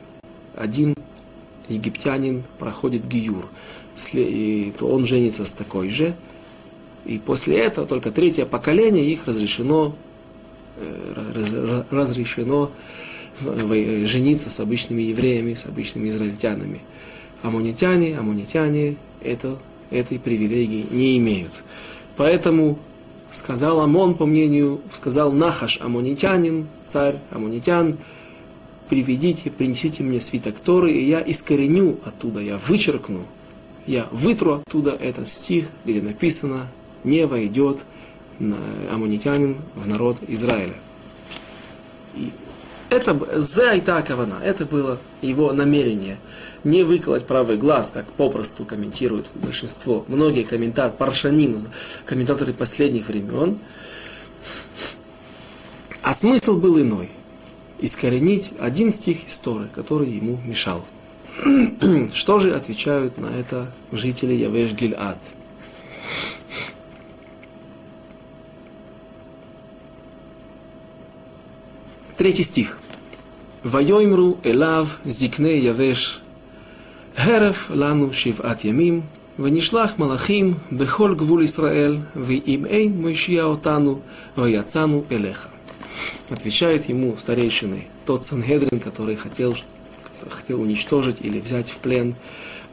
один 0.56 0.96
египтянин 1.70 2.44
проходит 2.58 3.08
гиюр, 3.08 3.48
то 4.80 4.88
он 4.88 5.06
женится 5.06 5.46
с 5.46 5.54
такой 5.54 5.90
же, 5.90 6.16
и 7.06 7.20
после 7.20 7.60
этого 7.60 7.86
только 7.86 8.10
третье 8.10 8.48
поколение 8.48 9.06
их 9.06 9.28
разрешено, 9.28 9.96
э, 10.78 11.84
разрешено 11.92 12.72
жениться 13.40 14.50
с 14.50 14.60
обычными 14.60 15.04
евреями, 15.04 15.54
с 15.54 15.68
обычными 15.68 16.10
израильтянами. 16.10 16.82
Амонитяне, 17.44 18.18
амонитяне 18.18 18.96
это, 19.22 19.60
этой 19.92 20.18
привилегии 20.18 20.88
не 20.90 21.20
имеют. 21.20 21.64
Поэтому 22.18 22.80
сказал 23.30 23.82
Амон, 23.82 24.16
по 24.16 24.26
мнению, 24.26 24.82
сказал 24.92 25.32
Нахаш, 25.32 25.80
амонитянин, 25.82 26.66
царь 26.86 27.20
амонитян, 27.32 27.98
приведите, 28.90 29.50
принесите 29.52 30.04
мне 30.04 30.20
свиток 30.20 30.60
Торы, 30.60 30.92
и 30.92 31.08
я 31.08 31.22
искореню 31.22 32.00
оттуда, 32.06 32.40
я 32.40 32.58
вычеркну, 32.58 33.24
я 33.88 34.08
вытру 34.12 34.54
оттуда 34.54 34.92
этот 34.92 35.30
стих, 35.30 35.68
где 35.84 36.02
написано 36.02 36.68
не 37.04 37.26
войдет 37.26 37.86
амунитянин 38.92 39.58
в 39.76 39.88
народ 39.88 40.18
Израиля. 40.28 40.76
И 42.16 42.32
это 42.90 43.42
за 43.42 43.74
и 43.76 43.82
кавана, 43.82 44.40
это 44.44 44.66
было 44.66 44.98
его 45.22 45.52
намерение. 45.52 46.18
Не 46.64 46.84
выколоть 46.84 47.26
правый 47.26 47.58
глаз, 47.58 47.92
как 47.92 48.06
попросту 48.14 48.66
комментируют 48.66 49.30
большинство, 49.36 50.06
многие 50.08 50.44
комментаторы, 50.44 50.98
паршаним, 50.98 51.56
комментаторы 52.06 52.54
последних 52.54 53.08
времен. 53.08 53.60
А 56.05 56.15
смысл 56.15 56.57
был 56.57 56.81
иной. 56.81 57.11
Искоренить 57.81 58.53
один 58.59 58.91
стих 58.91 59.27
истории, 59.27 59.69
который 59.75 60.11
ему 60.11 60.39
мешал. 60.45 60.85
Что 62.13 62.39
же 62.39 62.55
отвечают 62.55 63.19
на 63.19 63.29
это 63.29 63.73
жители 63.93 64.35
Явеш 64.35 64.73
Гильад? 64.73 65.19
Третий 72.17 72.43
стих. 72.43 72.79
Вайоймру 73.63 74.39
элав 74.43 74.99
зикне 75.05 75.59
явеш 75.59 76.21
херев 77.17 77.71
лану 77.71 78.13
шиват 78.13 78.65
ямим 78.65 79.05
ונישלח 79.39 79.99
מלאכים 79.99 80.55
בכל 80.73 81.15
גבול 81.15 81.43
ישראל, 81.43 81.99
ואם 82.17 82.67
אין 82.67 83.03
מושיע 83.03 83.45
אותנו, 83.45 83.99
ויצאנו 84.39 85.05
אליך. 85.13 85.49
Отвечает 86.30 86.86
ему 86.90 87.16
старейшины, 87.18 87.86
тот 88.06 88.24
Сангедрин, 88.24 88.80
который 88.80 89.16
хотел, 89.16 89.56
хотел 90.30 90.62
уничтожить 90.62 91.18
или 91.22 91.40
взять 91.40 91.70
в 91.70 91.78
плен 91.78 92.16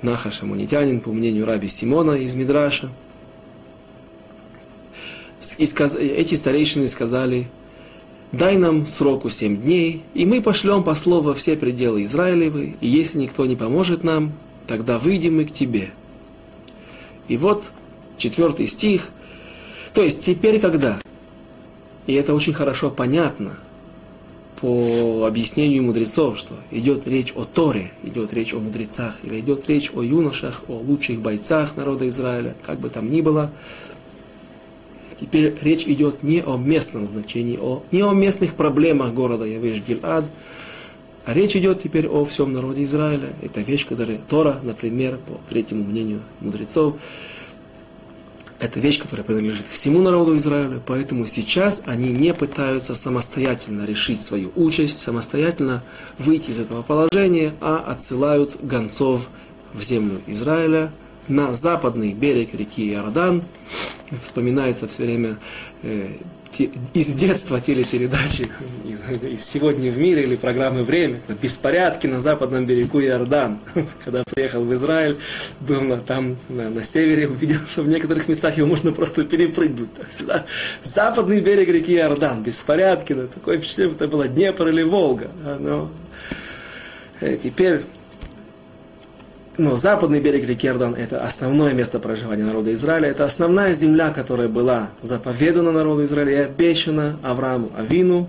Нахаш 0.01 0.43
Амунитянин, 0.43 1.01
по 1.01 1.13
мнению 1.13 1.47
раби 1.47 1.69
Симона 1.69 2.13
из 2.13 2.35
Мидраша. 2.35 2.91
И 5.59 5.67
сказ... 5.67 5.97
Эти 5.97 6.35
старейшины 6.35 6.89
сказали, 6.89 7.49
дай 8.33 8.57
нам 8.57 8.87
сроку 8.87 9.31
семь 9.31 9.61
дней, 9.61 10.03
и 10.15 10.25
мы 10.25 10.41
пошлем 10.41 10.83
послов 10.83 11.25
во 11.25 11.35
все 11.35 11.57
пределы 11.57 12.05
Израилевы, 12.05 12.77
и 12.81 12.89
если 12.89 13.19
никто 13.19 13.45
не 13.47 13.57
поможет 13.57 14.05
нам, 14.05 14.33
тогда 14.67 14.99
выйдем 14.99 15.37
мы 15.37 15.45
к 15.45 15.53
тебе. 15.53 15.91
И 17.29 17.37
вот 17.37 17.71
четвертый 18.17 18.67
стих. 18.67 19.09
То 19.93 20.03
есть 20.03 20.25
теперь 20.25 20.61
когда? 20.61 20.99
И 22.07 22.15
это 22.15 22.35
очень 22.35 22.53
хорошо 22.53 22.91
понятно 22.91 23.57
по 24.61 25.25
объяснению 25.27 25.83
мудрецов, 25.83 26.39
что 26.39 26.55
идет 26.71 27.07
речь 27.09 27.33
о 27.35 27.45
Торе, 27.45 27.93
идет 28.03 28.33
речь 28.33 28.55
о 28.55 28.61
мудрецах, 28.61 29.17
или 29.25 29.41
идет 29.41 29.69
речь 29.69 29.91
о 29.95 30.03
юношах, 30.03 30.63
о 30.69 30.75
лучших 30.75 31.21
бойцах 31.21 31.77
народа 31.77 32.09
Израиля, 32.09 32.55
как 32.63 32.79
бы 32.79 32.89
там 32.89 33.11
ни 33.11 33.21
было, 33.21 33.51
Теперь 35.23 35.55
речь 35.63 35.85
идет 35.87 36.25
не 36.25 36.43
о 36.43 36.57
местном 36.57 37.07
значении, 37.07 37.57
о, 37.57 37.85
не 37.93 38.03
о 38.03 38.13
местных 38.13 38.55
проблемах 38.55 39.15
города 39.15 39.45
Явеш 39.45 39.81
Гильад, 39.81 40.25
а 41.25 41.33
речь 41.33 41.55
идет 41.55 41.81
теперь 41.81 42.09
о 42.09 42.25
всем 42.25 42.53
народе 42.53 42.83
Израиля. 42.83 43.29
Это 43.41 43.61
вещь, 43.61 43.87
которая 43.87 44.19
Тора, 44.19 44.59
например, 44.65 45.19
по 45.19 45.39
третьему 45.49 45.85
мнению 45.85 46.23
мудрецов, 46.41 46.97
это 48.63 48.79
вещь, 48.79 49.01
которая 49.01 49.25
принадлежит 49.25 49.67
всему 49.67 50.01
народу 50.01 50.37
Израиля, 50.37 50.81
поэтому 50.87 51.27
сейчас 51.27 51.83
они 51.85 52.13
не 52.13 52.33
пытаются 52.33 52.95
самостоятельно 52.95 53.85
решить 53.85 54.23
свою 54.23 54.53
участь, 54.55 55.01
самостоятельно 55.01 55.83
выйти 56.17 56.51
из 56.51 56.61
этого 56.61 56.83
положения, 56.83 57.53
а 57.61 57.79
отсылают 57.79 58.59
гонцов 58.63 59.29
в 59.75 59.83
землю 59.83 60.21
Израиля, 60.29 60.93
на 61.27 61.53
западный 61.55 62.13
берег 62.13 62.55
реки 62.55 62.89
Иордан. 62.89 63.43
Вспоминается 64.23 64.87
все 64.87 65.05
время 65.05 65.39
э, 65.83 66.11
те, 66.53 66.71
из 66.95 67.15
детства 67.15 67.61
телепередачи 67.61 68.49
из 69.11 69.45
«Сегодня 69.45 69.91
в 69.91 69.99
мире» 69.99 70.23
или 70.23 70.37
программы 70.37 70.85
«Время». 70.85 71.21
Беспорядки 71.41 72.07
на 72.07 72.21
западном 72.21 72.67
берегу 72.67 73.01
Иордан. 73.01 73.59
Когда 74.05 74.23
приехал 74.25 74.65
в 74.65 74.73
Израиль, 74.75 75.19
был 75.61 75.81
на, 75.81 75.99
там 75.99 76.37
на, 76.49 76.71
на 76.71 76.85
севере, 76.85 77.29
увидел, 77.29 77.59
что 77.71 77.83
в 77.83 77.89
некоторых 77.89 78.29
местах 78.29 78.57
его 78.57 78.69
можно 78.69 78.93
просто 78.93 79.25
перепрыгнуть. 79.25 79.89
Сюда. 80.17 80.45
Западный 80.83 81.41
берег 81.41 81.69
реки 81.69 81.95
Иордан. 81.95 82.43
Беспорядки. 82.43 83.13
Да, 83.13 83.27
такое 83.27 83.59
впечатление, 83.59 83.95
это 83.95 84.09
было 84.09 84.29
Днепр 84.29 84.69
или 84.69 84.83
Волга. 84.83 85.31
Но 85.59 85.91
э, 87.21 87.37
теперь 87.43 87.81
но 89.59 89.77
западный 89.77 90.21
берег 90.21 90.47
реки 90.49 90.67
Иордан– 90.67 90.95
это 90.97 91.23
основное 91.23 91.75
место 91.75 91.99
проживания 91.99 92.45
народа 92.45 92.73
Израиля, 92.73 93.09
это 93.09 93.25
основная 93.25 93.75
земля, 93.75 94.11
которая 94.11 94.49
была 94.49 94.91
заповедана 95.03 95.73
народу 95.73 96.05
Израиля 96.05 96.33
и 96.33 96.45
обещана 96.45 97.19
Аврааму 97.23 97.71
Авину, 97.77 98.29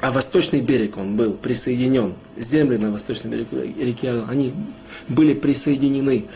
а 0.00 0.12
восточный 0.12 0.60
берег, 0.60 0.96
он 0.96 1.16
был 1.16 1.32
присоединен, 1.32 2.14
земли 2.36 2.76
на 2.76 2.92
восточном 2.92 3.32
берегу 3.32 3.56
реки 3.56 4.06
Иордан, 4.06 4.26
они 4.30 4.52
были 5.08 5.34
присоединены 5.34 6.26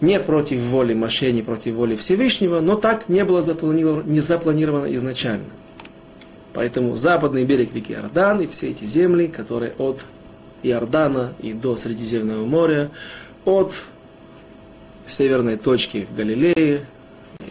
не 0.00 0.18
против 0.20 0.60
воли 0.60 0.94
Маше, 0.94 1.32
не 1.32 1.42
против 1.42 1.74
воли 1.74 1.96
Всевышнего, 1.96 2.60
но 2.60 2.76
так 2.76 3.08
не 3.08 3.24
было 3.24 3.42
запланировано, 3.42 4.10
не 4.10 4.20
запланировано 4.20 4.94
изначально. 4.94 5.44
Поэтому 6.52 6.96
западный 6.96 7.44
берег 7.44 7.74
реки 7.74 7.92
Иордан 7.92 8.40
и 8.40 8.46
все 8.46 8.70
эти 8.70 8.84
земли, 8.84 9.26
которые 9.26 9.72
от 9.78 10.04
Иордана 10.62 11.34
и 11.40 11.52
до 11.52 11.76
Средиземного 11.76 12.44
моря, 12.44 12.90
от 13.44 13.72
северной 15.06 15.56
точки 15.56 16.06
в 16.10 16.14
Галилее, 16.14 16.86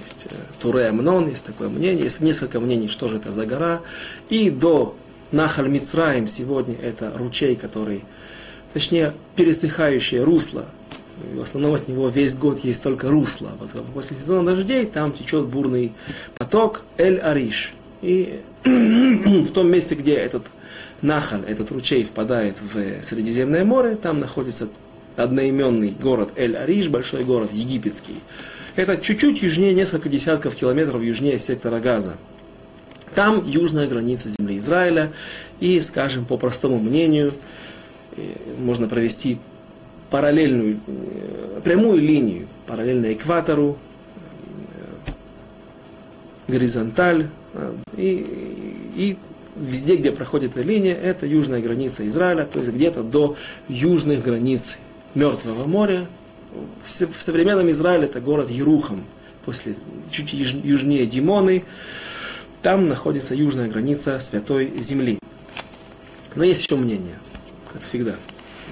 есть 0.02 0.28
э, 0.30 0.36
Туре 0.62 0.88
Амнон, 0.88 1.30
есть 1.30 1.44
такое 1.44 1.70
мнение, 1.70 2.04
есть 2.04 2.22
несколько 2.22 2.60
мнений, 2.60 2.88
что 2.88 3.08
же 3.08 3.18
это 3.18 3.32
за 3.32 3.46
гора, 3.46 3.82
и 4.30 4.50
до 4.50 4.96
Нахаль 5.32 5.68
Мицраим 5.68 6.28
сегодня 6.28 6.76
это 6.76 7.12
ручей, 7.16 7.56
который, 7.56 8.04
точнее, 8.74 9.14
пересыхающее 9.36 10.24
русло, 10.24 10.66
в 11.34 11.42
основном 11.42 11.76
от 11.76 11.88
него 11.88 12.08
весь 12.08 12.38
год 12.38 12.60
есть 12.60 12.82
только 12.82 13.10
русло. 13.10 13.52
Вот 13.60 13.86
после 13.94 14.16
сезона 14.16 14.56
дождей 14.56 14.86
там 14.86 15.12
течет 15.12 15.46
бурный 15.46 15.92
поток 16.38 16.84
Эль-Ариш. 16.98 17.74
И 18.02 18.42
в 18.64 19.52
том 19.52 19.70
месте, 19.70 19.96
где 19.96 20.14
этот 20.14 20.44
Нахаль, 21.02 21.44
этот 21.48 21.72
ручей, 21.72 22.04
впадает 22.04 22.58
в 22.62 23.04
Средиземное 23.04 23.64
море, 23.66 23.96
там 23.96 24.20
находится 24.20 24.70
одноименный 25.16 25.90
город 25.90 26.30
Эль-Ариш, 26.36 26.90
большой 26.90 27.24
город 27.24 27.50
египетский. 27.52 28.16
Это 28.76 28.98
чуть-чуть 28.98 29.42
южнее, 29.42 29.74
несколько 29.74 30.10
десятков 30.10 30.56
километров 30.56 31.02
южнее 31.02 31.40
сектора 31.40 31.80
Газа. 31.80 32.18
Там 33.16 33.44
южная 33.46 33.88
граница 33.88 34.30
земли 34.30 34.58
Израиля, 34.58 35.12
и, 35.60 35.82
скажем, 35.82 36.26
по 36.26 36.38
простому 36.38 36.78
мнению, 36.78 37.34
можно 38.60 38.88
провести 38.88 39.40
параллельную, 40.10 40.80
прямую 41.64 42.00
линию, 42.02 42.48
параллельно 42.68 43.12
экватору, 43.14 43.78
горизонталь, 46.48 47.28
и, 47.98 48.86
и 48.96 49.18
везде, 49.60 49.96
где 49.96 50.12
проходит 50.12 50.58
эта 50.58 50.62
линия, 50.66 50.96
это 50.96 51.26
южная 51.26 51.62
граница 51.62 52.08
Израиля, 52.08 52.46
то 52.46 52.60
есть 52.60 52.72
где-то 52.72 53.04
до 53.04 53.36
южных 53.68 54.24
границ 54.24 54.78
Мертвого 55.16 55.68
моря. 55.68 56.06
В 56.84 57.22
современном 57.22 57.70
Израиле 57.72 58.06
это 58.06 58.22
город 58.22 58.50
Ерухам, 58.50 59.04
после, 59.46 59.76
чуть 60.10 60.34
южнее 60.34 61.06
Димоны, 61.06 61.64
там 62.62 62.90
находится 62.90 63.36
южная 63.36 63.70
граница 63.70 64.20
Святой 64.20 64.74
Земли. 64.80 65.20
Но 66.36 66.44
есть 66.44 66.64
еще 66.66 66.76
мнение, 66.76 67.18
как 67.72 67.84
всегда. 67.84 68.16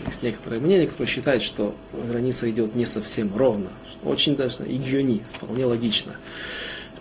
Есть 0.08 0.24
некоторые 0.24 0.60
мнения, 0.60 0.88
которые 0.88 1.08
считают, 1.08 1.44
что 1.44 1.76
граница 2.10 2.50
идет 2.50 2.76
не 2.76 2.86
совсем 2.86 3.36
ровно. 3.36 3.70
Очень 4.04 4.36
даже 4.36 4.64
игюни, 4.68 5.24
вполне 5.34 5.66
логично. 5.66 6.14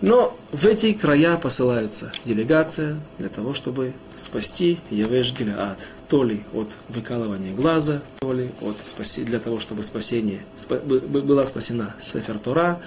Но 0.01 0.37
в 0.51 0.65
эти 0.67 0.93
края 0.93 1.37
посылаются 1.37 2.11
делегация 2.23 2.97
для 3.17 3.29
того, 3.29 3.53
чтобы 3.53 3.93
спасти 4.17 4.79
Явеш 4.91 5.33
Гилаад. 5.33 5.79
То 6.07 6.23
ли 6.23 6.43
от 6.53 6.77
выкалывания 6.87 7.53
глаза, 7.53 8.01
то 8.19 8.31
ли 8.31 8.51
от 8.61 8.79
спаси, 8.79 9.23
для 9.23 9.39
того, 9.39 9.59
чтобы 9.59 9.83
спасение, 9.83 10.41
спа, 10.55 10.77
была 10.77 11.45
спасена 11.45 11.95
Сефер 11.99 12.39
Тора, 12.39 12.79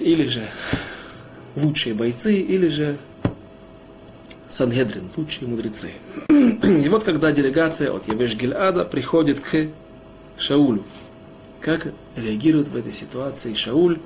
или 0.00 0.26
же 0.26 0.48
лучшие 1.56 1.94
бойцы, 1.94 2.34
или 2.34 2.68
же 2.68 2.98
Сангедрин, 4.48 5.10
лучшие 5.16 5.48
мудрецы. 5.48 5.92
И 6.28 6.88
вот 6.88 7.04
когда 7.04 7.30
делегация 7.30 7.92
от 7.92 8.08
Явеш 8.08 8.34
Гильада 8.34 8.84
приходит 8.84 9.40
к 9.40 9.68
Шаулю, 10.36 10.84
как 11.60 11.92
реагирует 12.16 12.68
в 12.68 12.76
этой 12.76 12.92
ситуации 12.92 13.54
Шауль? 13.54 13.98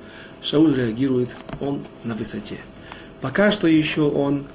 Шауль 0.45 0.75
реагирует, 0.75 1.35
он 1.59 1.81
на 2.03 2.13
высоте. 2.13 2.57
Пока 3.19 3.51
что 3.51 3.67
еще 3.67 4.01
он, 4.01 4.45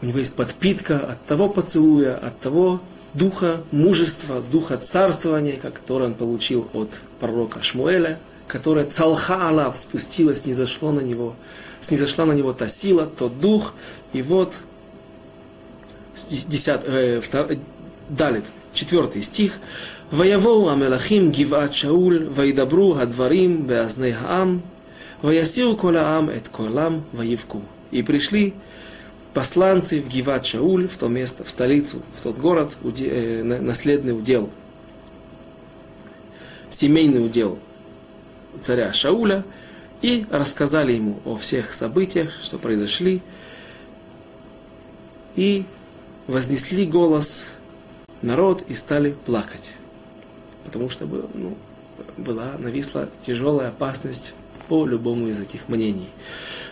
у 0.00 0.06
него 0.06 0.20
есть 0.20 0.36
подпитка 0.36 0.98
от 1.00 1.24
того 1.26 1.48
поцелуя, 1.48 2.14
от 2.14 2.38
того 2.38 2.80
духа 3.12 3.62
мужества, 3.72 4.40
духа 4.52 4.76
царствования, 4.76 5.56
который 5.56 6.06
он 6.06 6.14
получил 6.14 6.68
от 6.72 7.00
пророка 7.18 7.64
Шмуэля, 7.64 8.20
которая 8.46 8.84
цалха 8.84 9.48
Алав 9.48 9.76
не 9.92 10.48
низошло 10.50 10.92
на 10.92 11.00
него, 11.00 11.34
снизошла 11.80 12.24
на 12.24 12.32
него 12.32 12.52
та 12.52 12.68
сила, 12.68 13.06
тот 13.06 13.40
дух, 13.40 13.74
и 14.12 14.22
вот 14.22 14.54
10, 16.14 16.80
э, 16.84 17.20
2, 17.28 17.48
далее, 18.08 18.44
четвертый 18.72 19.22
стих. 19.22 19.54
Ваявоу 20.12 20.68
амелахим 20.68 21.32
гиват 21.32 21.74
шауль, 21.74 22.28
вайдабру 22.28 22.92
гадварим 22.94 23.62
Беазнейхаам, 23.62 24.62
Ваясиру 25.22 25.76
колаам 25.76 26.28
эт 26.28 26.48
колам 26.48 27.04
воевку. 27.12 27.62
И 27.90 28.02
пришли 28.02 28.54
посланцы 29.32 30.00
в 30.00 30.08
Гиват 30.08 30.46
Шауль, 30.46 30.88
в 30.88 30.96
то 30.96 31.08
место, 31.08 31.44
в 31.44 31.50
столицу, 31.50 32.02
в 32.14 32.22
тот 32.22 32.38
город, 32.38 32.76
уде, 32.82 33.08
э, 33.08 33.42
наследный 33.42 34.16
удел, 34.16 34.50
семейный 36.70 37.24
удел 37.24 37.58
царя 38.60 38.92
Шауля, 38.92 39.44
и 40.02 40.26
рассказали 40.30 40.92
ему 40.92 41.20
о 41.24 41.36
всех 41.36 41.72
событиях, 41.72 42.30
что 42.42 42.58
произошли, 42.58 43.22
и 45.36 45.64
вознесли 46.26 46.86
голос 46.86 47.50
народ 48.22 48.62
и 48.68 48.74
стали 48.74 49.14
плакать, 49.26 49.74
потому 50.64 50.90
что 50.90 51.06
ну, 51.06 51.56
была, 52.16 52.52
нависла 52.58 53.08
тяжелая 53.24 53.68
опасность 53.68 54.34
по 54.68 54.86
любому 54.86 55.28
из 55.28 55.38
этих 55.38 55.68
мнений. 55.68 56.08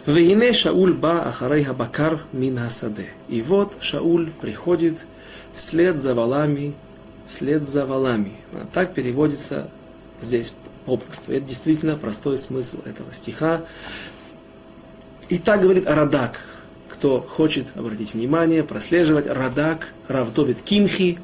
Вейне 0.06 0.52
Шауль 0.52 0.92
ба 0.92 1.22
ахарей 1.22 1.66
бакар 1.66 2.20
мин 2.32 2.58
хасаде. 2.58 3.08
И 3.28 3.42
вот 3.42 3.74
Шауль 3.80 4.30
приходит 4.40 5.06
вслед 5.54 5.98
за 5.98 6.14
валами, 6.14 6.74
вслед 7.26 7.68
за 7.68 7.86
валами. 7.86 8.32
А 8.52 8.66
так 8.72 8.94
переводится 8.94 9.70
здесь 10.20 10.54
попросту. 10.84 11.32
Это 11.32 11.46
действительно 11.46 11.96
простой 11.96 12.38
смысл 12.38 12.78
этого 12.84 13.12
стиха. 13.14 13.62
И 15.28 15.38
так 15.38 15.62
говорит 15.62 15.88
Радак, 15.88 16.40
кто 16.88 17.20
хочет 17.20 17.76
обратить 17.76 18.14
внимание, 18.14 18.62
прослеживать. 18.62 19.26
Радак, 19.26 19.94
Равдовит 20.06 20.60
Кимхи, 20.60 21.18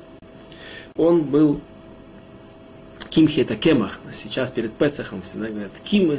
он 0.96 1.22
был 1.22 1.60
Кимхи 3.10 3.40
это 3.40 3.56
кемах. 3.56 4.00
Сейчас 4.12 4.50
перед 4.52 4.72
Песахом 4.72 5.22
всегда 5.22 5.48
говорят 5.48 5.72
ким, 5.84 6.16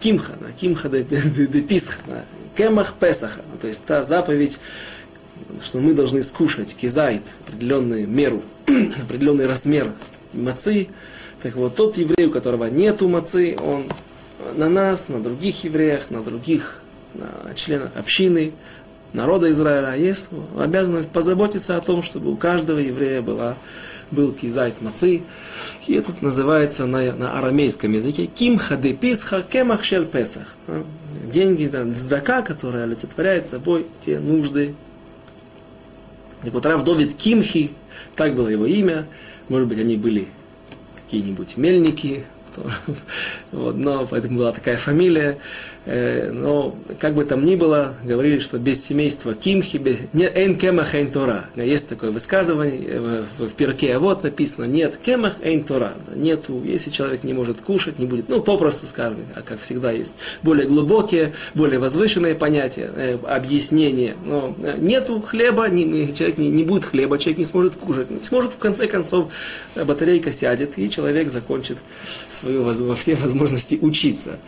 кимха, 0.00 0.32
да, 0.40 0.50
кимха 0.50 0.88
де, 0.88 1.02
де, 1.04 1.46
де 1.46 1.60
писха, 1.60 2.00
да, 2.08 2.24
кемах 2.56 2.94
Песаха. 2.94 3.42
Ну, 3.52 3.58
то 3.58 3.68
есть 3.68 3.84
та 3.84 4.02
заповедь, 4.02 4.58
что 5.62 5.78
мы 5.78 5.94
должны 5.94 6.22
скушать 6.22 6.74
кизайт, 6.74 7.22
определенную 7.46 8.08
меру, 8.08 8.42
определенный 8.66 9.46
размер 9.46 9.92
мацы. 10.32 10.88
Так 11.40 11.54
вот, 11.54 11.76
тот 11.76 11.96
еврей, 11.98 12.26
у 12.26 12.30
которого 12.30 12.64
нету 12.64 13.08
мацы, 13.08 13.56
он 13.60 13.84
на 14.56 14.68
нас, 14.68 15.08
на 15.08 15.22
других 15.22 15.62
евреях, 15.64 16.10
на 16.10 16.22
других 16.22 16.80
на 17.14 17.54
членах 17.54 17.90
общины, 17.96 18.52
народа 19.12 19.50
Израиля 19.50 19.94
есть 19.94 20.30
обязанность 20.58 21.10
позаботиться 21.10 21.76
о 21.76 21.80
том, 21.80 22.02
чтобы 22.02 22.32
у 22.32 22.36
каждого 22.36 22.78
еврея 22.78 23.22
была 23.22 23.56
был 24.10 24.32
кизайт 24.32 24.80
мацы. 24.82 25.22
И 25.86 25.94
это 25.94 26.12
называется 26.20 26.86
на, 26.86 27.12
на 27.12 27.38
арамейском 27.38 27.92
языке 27.92 28.26
кимха 28.26 28.76
де 28.76 28.92
писха 28.92 29.42
кемах 29.42 29.84
шель 29.84 30.06
песах. 30.06 30.56
Деньги, 31.30 31.66
да, 31.66 31.84
дздака, 31.84 32.42
которая 32.42 32.84
олицетворяет 32.84 33.48
собой 33.48 33.86
те 34.00 34.18
нужды. 34.18 34.74
Так 36.42 36.52
вот, 36.52 36.66
Рав 36.66 36.84
Довид 36.84 37.14
Кимхи, 37.14 37.72
так 38.16 38.34
было 38.34 38.48
его 38.48 38.66
имя, 38.66 39.06
может 39.48 39.68
быть, 39.68 39.78
они 39.78 39.96
были 39.96 40.28
какие-нибудь 40.96 41.56
мельники, 41.56 42.24
вот, 43.52 43.76
но 43.76 44.06
поэтому 44.06 44.38
была 44.38 44.52
такая 44.52 44.76
фамилия. 44.76 45.38
Э, 45.86 46.30
но, 46.30 46.74
как 46.98 47.14
бы 47.14 47.24
там 47.24 47.44
ни 47.44 47.56
было, 47.56 47.94
говорили, 48.04 48.38
что 48.38 48.58
без 48.58 48.82
семейства 48.82 49.34
Кимхи, 49.34 49.76
без, 49.76 49.96
не 50.14 50.24
эйн 50.24 50.56
кемах 50.56 50.94
эйн 50.94 51.10
Тора. 51.10 51.46
Есть 51.56 51.88
такое 51.88 52.10
высказывание 52.10 52.80
э, 52.86 53.24
в, 53.38 53.48
в 53.48 53.54
перке, 53.54 53.94
а 53.94 53.98
вот 53.98 54.22
написано, 54.22 54.64
нет 54.64 54.96
кемах 54.96 55.34
эйн 55.42 55.62
Тора. 55.62 55.92
Нету, 56.14 56.62
если 56.64 56.90
человек 56.90 57.22
не 57.22 57.34
может 57.34 57.60
кушать, 57.60 57.98
не 57.98 58.06
будет, 58.06 58.30
ну, 58.30 58.40
попросту 58.40 58.86
скажем, 58.86 59.18
а 59.34 59.42
как 59.42 59.60
всегда 59.60 59.92
есть 59.92 60.14
более 60.42 60.66
глубокие, 60.66 61.34
более 61.54 61.78
возвышенные 61.78 62.34
понятия, 62.34 62.90
э, 62.96 63.18
объяснения. 63.26 64.14
Но 64.24 64.56
нету 64.78 65.20
хлеба, 65.20 65.68
не, 65.68 66.14
человек 66.14 66.38
не, 66.38 66.48
не 66.48 66.64
будет 66.64 66.86
хлеба, 66.86 67.18
человек 67.18 67.38
не 67.38 67.44
сможет 67.44 67.76
кушать. 67.76 68.10
Не 68.10 68.22
сможет, 68.22 68.54
в 68.54 68.58
конце 68.58 68.86
концов, 68.86 69.30
батарейка 69.74 70.32
сядет, 70.32 70.78
и 70.78 70.88
человек 70.88 71.28
закончит 71.28 71.76
свою 72.30 72.43
во 72.44 72.94
все 72.94 73.14
возможности 73.16 73.78
учиться. 73.80 74.38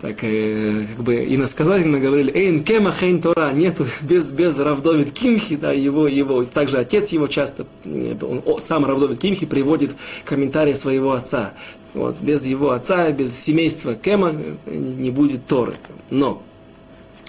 Так, 0.00 0.18
э, 0.22 0.86
как 0.94 1.04
бы 1.04 1.24
иносказательно 1.28 1.98
говорили, 1.98 2.32
эйн 2.32 2.62
кема 2.62 2.92
хейн 2.92 3.20
тора, 3.20 3.52
нету, 3.52 3.86
без, 4.02 4.30
без 4.30 4.58
Равдовид 4.58 5.12
Кимхи, 5.12 5.56
да, 5.56 5.72
его, 5.72 6.06
его, 6.06 6.44
также 6.44 6.78
отец 6.78 7.10
его 7.10 7.26
часто, 7.26 7.66
он, 7.84 8.42
сам 8.60 8.84
Равдовид 8.84 9.18
Кимхи 9.18 9.46
приводит 9.46 9.92
комментарии 10.24 10.74
своего 10.74 11.12
отца. 11.12 11.54
Вот, 11.94 12.20
без 12.20 12.44
его 12.44 12.70
отца, 12.72 13.10
без 13.10 13.36
семейства 13.38 13.94
Кема 13.94 14.34
не 14.66 15.10
будет 15.10 15.46
Торы. 15.46 15.74
Но 16.10 16.42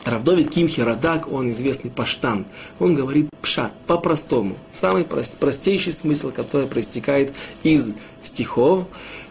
Равдовид 0.08 0.50
Кимхи 0.50 0.82
Радак, 0.82 1.32
он 1.32 1.52
известный 1.52 1.92
паштан, 1.92 2.46
он 2.80 2.96
говорит 2.96 3.30
пшат, 3.42 3.74
по-простому, 3.88 4.56
самый 4.72 5.04
простейший 5.04 5.92
смысл, 5.92 6.32
который 6.32 6.68
проистекает 6.68 7.34
из 7.64 7.96
стихов, 8.24 8.86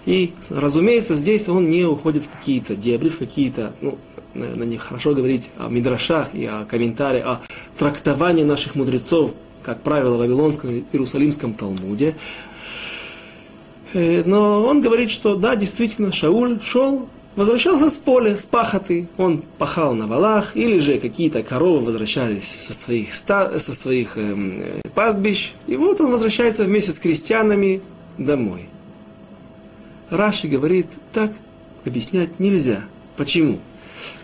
и, 0.07 0.33
разумеется, 0.51 1.17
здесь 1.17 1.49
он 1.49 1.69
не 1.69 1.85
уходит 1.85 2.25
в 2.25 2.29
какие-то 2.31 2.77
дебри, 2.77 3.09
в 3.09 3.19
какие-то, 3.19 3.73
ну, 3.81 3.99
на 4.35 4.63
них 4.63 4.83
хорошо 4.83 5.15
говорить 5.15 5.51
о 5.59 5.69
мидрашах 5.69 6.35
и 6.35 6.47
о 6.47 6.65
комментариях, 6.65 7.27
о 7.27 7.41
трактовании 7.77 8.45
наших 8.45 8.77
мудрецов, 8.77 9.33
как 9.63 9.83
правило, 9.83 10.15
в 10.15 10.19
Вавилонском 10.19 10.71
и 10.71 10.85
Иерусалимском 10.93 11.55
Талмуде. 11.55 12.15
Э, 13.95 14.23
но 14.25 14.65
он 14.65 14.81
говорит, 14.81 15.11
что 15.11 15.35
да, 15.35 15.57
действительно, 15.57 16.13
Шауль 16.13 16.61
шел, 16.63 17.09
возвращался 17.35 17.91
с 17.91 17.97
поля, 17.97 18.37
с 18.37 18.47
пахоты, 18.47 19.09
он 19.17 19.43
пахал 19.59 19.95
на 19.95 20.07
валах, 20.07 20.57
или 20.57 20.79
же 20.79 21.01
какие-то 21.01 21.43
коровы 21.43 21.85
возвращались 21.85 22.49
со 22.49 22.73
своих, 22.73 23.13
ста, 23.13 23.59
со 23.59 23.73
своих 23.73 24.13
э, 24.17 24.81
пастбищ, 24.95 25.55
и 25.67 25.75
вот 25.75 26.01
он 26.01 26.13
возвращается 26.13 26.65
вместе 26.65 26.93
с 26.93 27.01
крестьянами 27.01 27.83
домой. 28.19 28.69
Раши 30.11 30.49
говорит, 30.49 30.89
так 31.13 31.33
объяснять 31.85 32.39
нельзя. 32.41 32.85
Почему? 33.17 33.61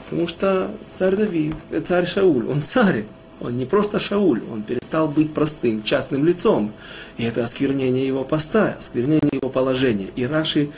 Потому 0.04 0.28
что 0.28 0.70
царь 0.92 1.16
Давид, 1.16 1.56
э, 1.70 1.80
царь 1.80 2.06
Шауль, 2.06 2.46
он 2.46 2.62
царь. 2.62 3.04
Он 3.40 3.56
не 3.56 3.64
просто 3.64 3.98
Шауль, 3.98 4.40
он 4.52 4.62
перестал 4.62 5.08
быть 5.08 5.34
простым, 5.34 5.82
частным 5.82 6.24
лицом. 6.24 6.72
И 7.16 7.24
это 7.24 7.42
осквернение 7.42 8.06
его 8.06 8.24
поста, 8.24 8.76
осквернение 8.78 9.30
его 9.32 9.48
положения. 9.48 10.08
И 10.14 10.24
Раши 10.24 10.70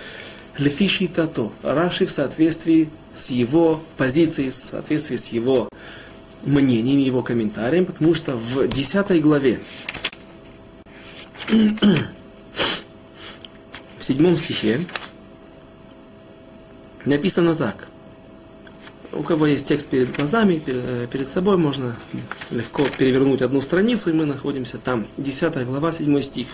лефиши 0.57 1.09
тато, 1.09 1.51
Раши 1.63 2.07
в 2.07 2.11
соответствии 2.11 2.89
с 3.15 3.31
его 3.31 3.81
позицией, 3.97 4.49
в 4.49 4.55
соответствии 4.55 5.17
с 5.17 5.29
его 5.29 5.69
мнением, 6.45 6.99
его 6.99 7.23
комментарием, 7.23 7.87
потому 7.87 8.15
что 8.15 8.37
в 8.37 8.67
10 8.67 9.21
главе, 9.21 9.61
в 14.05 14.07
седьмом 14.07 14.37
стихе, 14.37 14.81
написано 17.07 17.57
так– 17.57 17.89
у 19.17 19.23
кого 19.23 19.47
есть 19.47 19.69
текст 19.69 19.89
перед 19.89 20.15
глазами, 20.15 20.61
э, 20.67 21.07
перед 21.11 21.29
собой, 21.29 21.57
можно 21.57 21.95
легко 22.51 22.85
перевернуть 22.99 23.43
одну 23.43 23.61
страницу, 23.61 24.11
и 24.11 24.13
мы 24.13 24.27
находимся 24.27 24.79
там. 24.79 25.07
10 25.17 25.67
глава, 25.67 25.93
7 25.93 26.21
стих. 26.21 26.49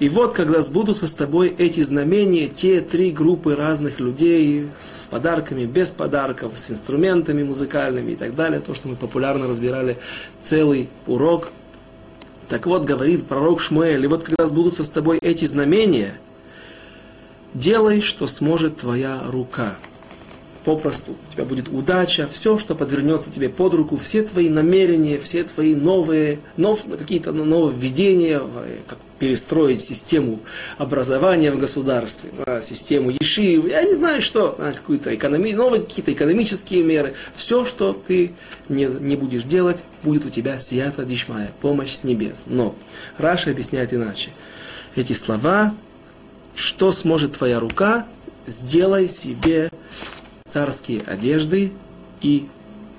«И 0.00 0.08
вот, 0.08 0.34
когда 0.34 0.60
сбудутся 0.60 1.06
с 1.06 1.12
тобой 1.12 1.54
эти 1.56 1.80
знамения, 1.80 2.48
те 2.48 2.80
три 2.80 3.10
группы 3.10 3.54
разных 3.54 4.00
людей 4.00 4.68
с 4.78 5.06
подарками, 5.08 5.64
без 5.66 5.92
подарков, 5.92 6.58
с 6.58 6.70
инструментами 6.70 7.42
музыкальными 7.42 8.12
и 8.12 8.16
так 8.16 8.34
далее, 8.34 8.60
то, 8.60 8.74
что 8.74 8.88
мы 8.88 8.96
популярно 8.96 9.46
разбирали 9.46 9.96
целый 10.40 10.88
урок. 11.06 11.50
Так 12.48 12.66
вот, 12.66 12.84
говорит 12.84 13.26
пророк 13.26 13.60
Шмуэль, 13.60 14.04
и 14.04 14.08
вот, 14.08 14.24
когда 14.24 14.46
сбудутся 14.46 14.84
с 14.84 14.88
тобой 14.88 15.18
эти 15.18 15.44
знамения, 15.44 16.18
делай, 17.54 18.00
что 18.00 18.26
сможет 18.26 18.78
твоя 18.78 19.22
рука» 19.26 19.76
попросту. 20.64 21.12
У 21.12 21.34
тебя 21.34 21.44
будет 21.44 21.68
удача, 21.68 22.28
все, 22.30 22.58
что 22.58 22.74
подвернется 22.74 23.30
тебе 23.30 23.48
под 23.48 23.74
руку, 23.74 23.96
все 23.96 24.22
твои 24.22 24.48
намерения, 24.48 25.18
все 25.18 25.44
твои 25.44 25.74
новые, 25.74 26.40
нов, 26.56 26.80
какие-то 26.98 27.32
нововведения, 27.32 28.40
как 28.86 28.98
перестроить 29.18 29.80
систему 29.80 30.40
образования 30.76 31.52
в 31.52 31.58
государстве, 31.58 32.30
систему 32.62 33.10
Ешив, 33.10 33.66
я 33.68 33.84
не 33.84 33.94
знаю 33.94 34.20
что, 34.20 34.58
какие-то 34.58 35.14
экономи, 35.14 35.52
новые 35.52 35.82
какие-то 35.82 36.12
экономические 36.12 36.82
меры. 36.82 37.14
Все, 37.36 37.64
что 37.64 37.92
ты 37.92 38.32
не, 38.68 38.86
не 38.86 39.16
будешь 39.16 39.44
делать, 39.44 39.84
будет 40.02 40.26
у 40.26 40.30
тебя 40.30 40.58
сията 40.58 41.04
дишмая, 41.04 41.52
помощь 41.60 41.92
с 41.92 42.04
небес. 42.04 42.46
Но 42.48 42.74
Раша 43.18 43.50
объясняет 43.50 43.94
иначе. 43.94 44.30
Эти 44.96 45.12
слова, 45.12 45.74
что 46.54 46.92
сможет 46.92 47.32
твоя 47.32 47.60
рука, 47.60 48.06
сделай 48.46 49.08
себе 49.08 49.70
царские 50.46 51.02
одежды 51.02 51.72
и 52.20 52.48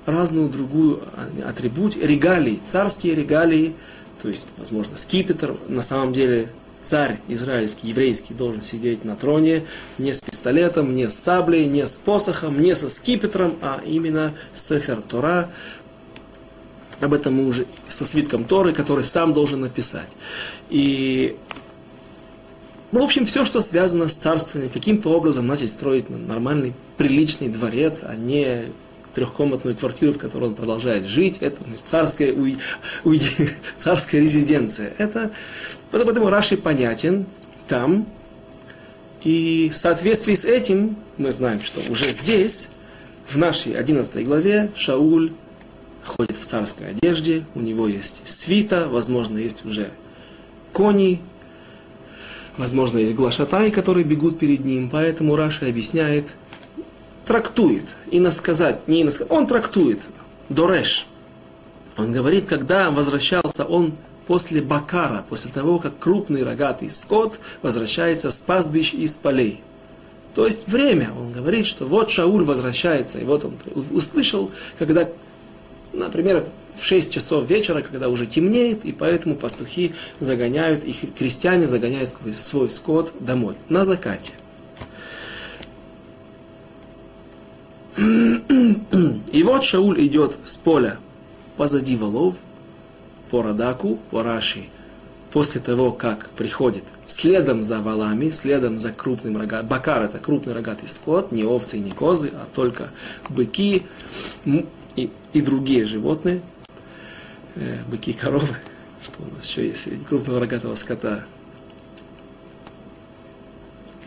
разную 0.04 0.48
другую 0.48 1.02
атрибут, 1.44 1.96
регалии, 1.96 2.60
царские 2.66 3.14
регалии, 3.14 3.74
то 4.22 4.28
есть, 4.28 4.48
возможно, 4.56 4.96
скипетр, 4.96 5.56
на 5.68 5.82
самом 5.82 6.12
деле 6.12 6.48
царь 6.82 7.18
израильский, 7.28 7.88
еврейский 7.88 8.32
должен 8.32 8.62
сидеть 8.62 9.04
на 9.04 9.16
троне 9.16 9.64
не 9.98 10.14
с 10.14 10.20
пистолетом, 10.20 10.94
не 10.94 11.08
с 11.08 11.14
саблей, 11.14 11.66
не 11.66 11.84
с 11.84 11.96
посохом, 11.96 12.60
не 12.62 12.74
со 12.74 12.88
скипетром, 12.88 13.56
а 13.60 13.80
именно 13.84 14.34
Сефер 14.54 15.02
Тора. 15.02 15.50
Об 17.00 17.12
этом 17.12 17.34
мы 17.34 17.46
уже 17.46 17.66
со 17.88 18.04
свитком 18.04 18.44
Торы, 18.44 18.72
который 18.72 19.04
сам 19.04 19.34
должен 19.34 19.60
написать. 19.60 20.08
И 20.70 21.36
ну, 22.92 23.00
в 23.00 23.04
общем, 23.04 23.26
все, 23.26 23.44
что 23.44 23.60
связано 23.60 24.08
с 24.08 24.14
царствованием, 24.14 24.72
каким-то 24.72 25.10
образом 25.10 25.46
начать 25.46 25.70
строить 25.70 26.08
нормальный, 26.08 26.72
приличный 26.96 27.48
дворец, 27.48 28.04
а 28.04 28.14
не 28.14 28.66
трехкомнатную 29.14 29.76
квартиру, 29.76 30.12
в 30.12 30.18
которой 30.18 30.44
он 30.44 30.54
продолжает 30.54 31.06
жить, 31.06 31.38
это 31.40 31.56
значит, 31.66 31.86
царская, 31.86 32.32
уй, 32.32 32.58
уй, 33.02 33.20
царская 33.76 34.20
резиденция. 34.20 34.92
Это, 34.98 35.32
поэтому 35.90 36.28
Раши 36.28 36.56
понятен 36.56 37.26
там. 37.66 38.06
И 39.24 39.70
в 39.72 39.76
соответствии 39.76 40.34
с 40.34 40.44
этим 40.44 40.96
мы 41.16 41.32
знаем, 41.32 41.60
что 41.60 41.80
уже 41.90 42.10
здесь, 42.12 42.68
в 43.26 43.36
нашей 43.38 43.72
11 43.72 44.24
главе, 44.24 44.70
Шауль 44.76 45.32
ходит 46.04 46.36
в 46.36 46.44
царской 46.44 46.90
одежде, 46.90 47.44
у 47.54 47.60
него 47.60 47.88
есть 47.88 48.22
свита, 48.26 48.86
возможно, 48.86 49.38
есть 49.38 49.64
уже 49.64 49.90
кони, 50.72 51.20
Возможно, 52.56 52.98
есть 52.98 53.14
глашатай, 53.14 53.70
которые 53.70 54.04
бегут 54.04 54.38
перед 54.38 54.64
ним, 54.64 54.88
поэтому 54.88 55.36
Раша 55.36 55.66
объясняет, 55.66 56.26
трактует, 57.26 57.96
и 58.10 58.18
насказать, 58.18 58.88
не 58.88 59.04
насказать, 59.04 59.30
он 59.30 59.46
трактует, 59.46 60.06
Дореш. 60.48 61.06
Он 61.96 62.12
говорит, 62.12 62.46
когда 62.46 62.90
возвращался 62.90 63.64
он 63.64 63.94
после 64.26 64.62
Бакара, 64.62 65.24
после 65.28 65.50
того, 65.50 65.78
как 65.78 65.98
крупный 65.98 66.44
рогатый 66.44 66.90
скот 66.90 67.38
возвращается 67.62 68.30
с 68.30 68.40
пастбищ 68.40 68.94
и 68.94 69.06
с 69.06 69.16
полей. 69.16 69.60
То 70.34 70.44
есть 70.44 70.66
время, 70.66 71.10
он 71.18 71.32
говорит, 71.32 71.66
что 71.66 71.86
вот 71.86 72.10
Шауль 72.10 72.44
возвращается, 72.44 73.18
и 73.18 73.24
вот 73.24 73.44
он 73.44 73.54
услышал, 73.90 74.50
когда, 74.78 75.08
например, 75.92 76.44
в 76.78 76.84
6 76.84 77.12
часов 77.12 77.48
вечера, 77.48 77.82
когда 77.82 78.08
уже 78.08 78.26
темнеет, 78.26 78.84
и 78.84 78.92
поэтому 78.92 79.34
пастухи 79.34 79.94
загоняют, 80.18 80.84
их 80.84 81.14
крестьяне 81.14 81.68
загоняют 81.68 82.14
свой 82.36 82.70
скот 82.70 83.12
домой, 83.20 83.54
на 83.68 83.84
закате. 83.84 84.32
И 87.96 89.42
вот 89.42 89.64
Шауль 89.64 90.06
идет 90.06 90.38
с 90.44 90.56
поля 90.56 90.98
позади 91.56 91.96
волов, 91.96 92.36
по 93.30 93.42
Радаку, 93.42 93.98
по 94.10 94.22
Раши, 94.22 94.66
после 95.32 95.60
того, 95.60 95.92
как 95.92 96.30
приходит 96.30 96.84
следом 97.06 97.62
за 97.62 97.80
валами, 97.80 98.30
следом 98.30 98.78
за 98.78 98.92
крупным 98.92 99.36
рогатым, 99.36 99.68
бакар 99.68 100.02
это 100.02 100.18
крупный 100.18 100.54
рогатый 100.54 100.88
скот, 100.88 101.32
не 101.32 101.44
овцы, 101.44 101.78
не 101.78 101.90
козы, 101.90 102.30
а 102.34 102.46
только 102.54 102.90
быки 103.28 103.82
и, 104.44 105.10
и 105.32 105.40
другие 105.40 105.84
животные, 105.84 106.40
э, 107.56 107.82
быки 107.88 108.12
и 108.12 108.14
коровы, 108.14 108.56
что 109.02 109.22
у 109.22 109.36
нас 109.36 109.48
еще 109.48 109.66
есть 109.66 109.82
среди 109.82 110.04
крупного 110.04 110.40
рогатого 110.40 110.74
скота, 110.76 111.24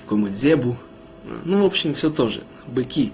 какому-нибудь 0.03 0.35
зебу, 0.35 0.77
ну, 1.43 1.63
в 1.63 1.65
общем, 1.65 1.93
все 1.93 2.09
тоже, 2.09 2.43
быки. 2.67 3.13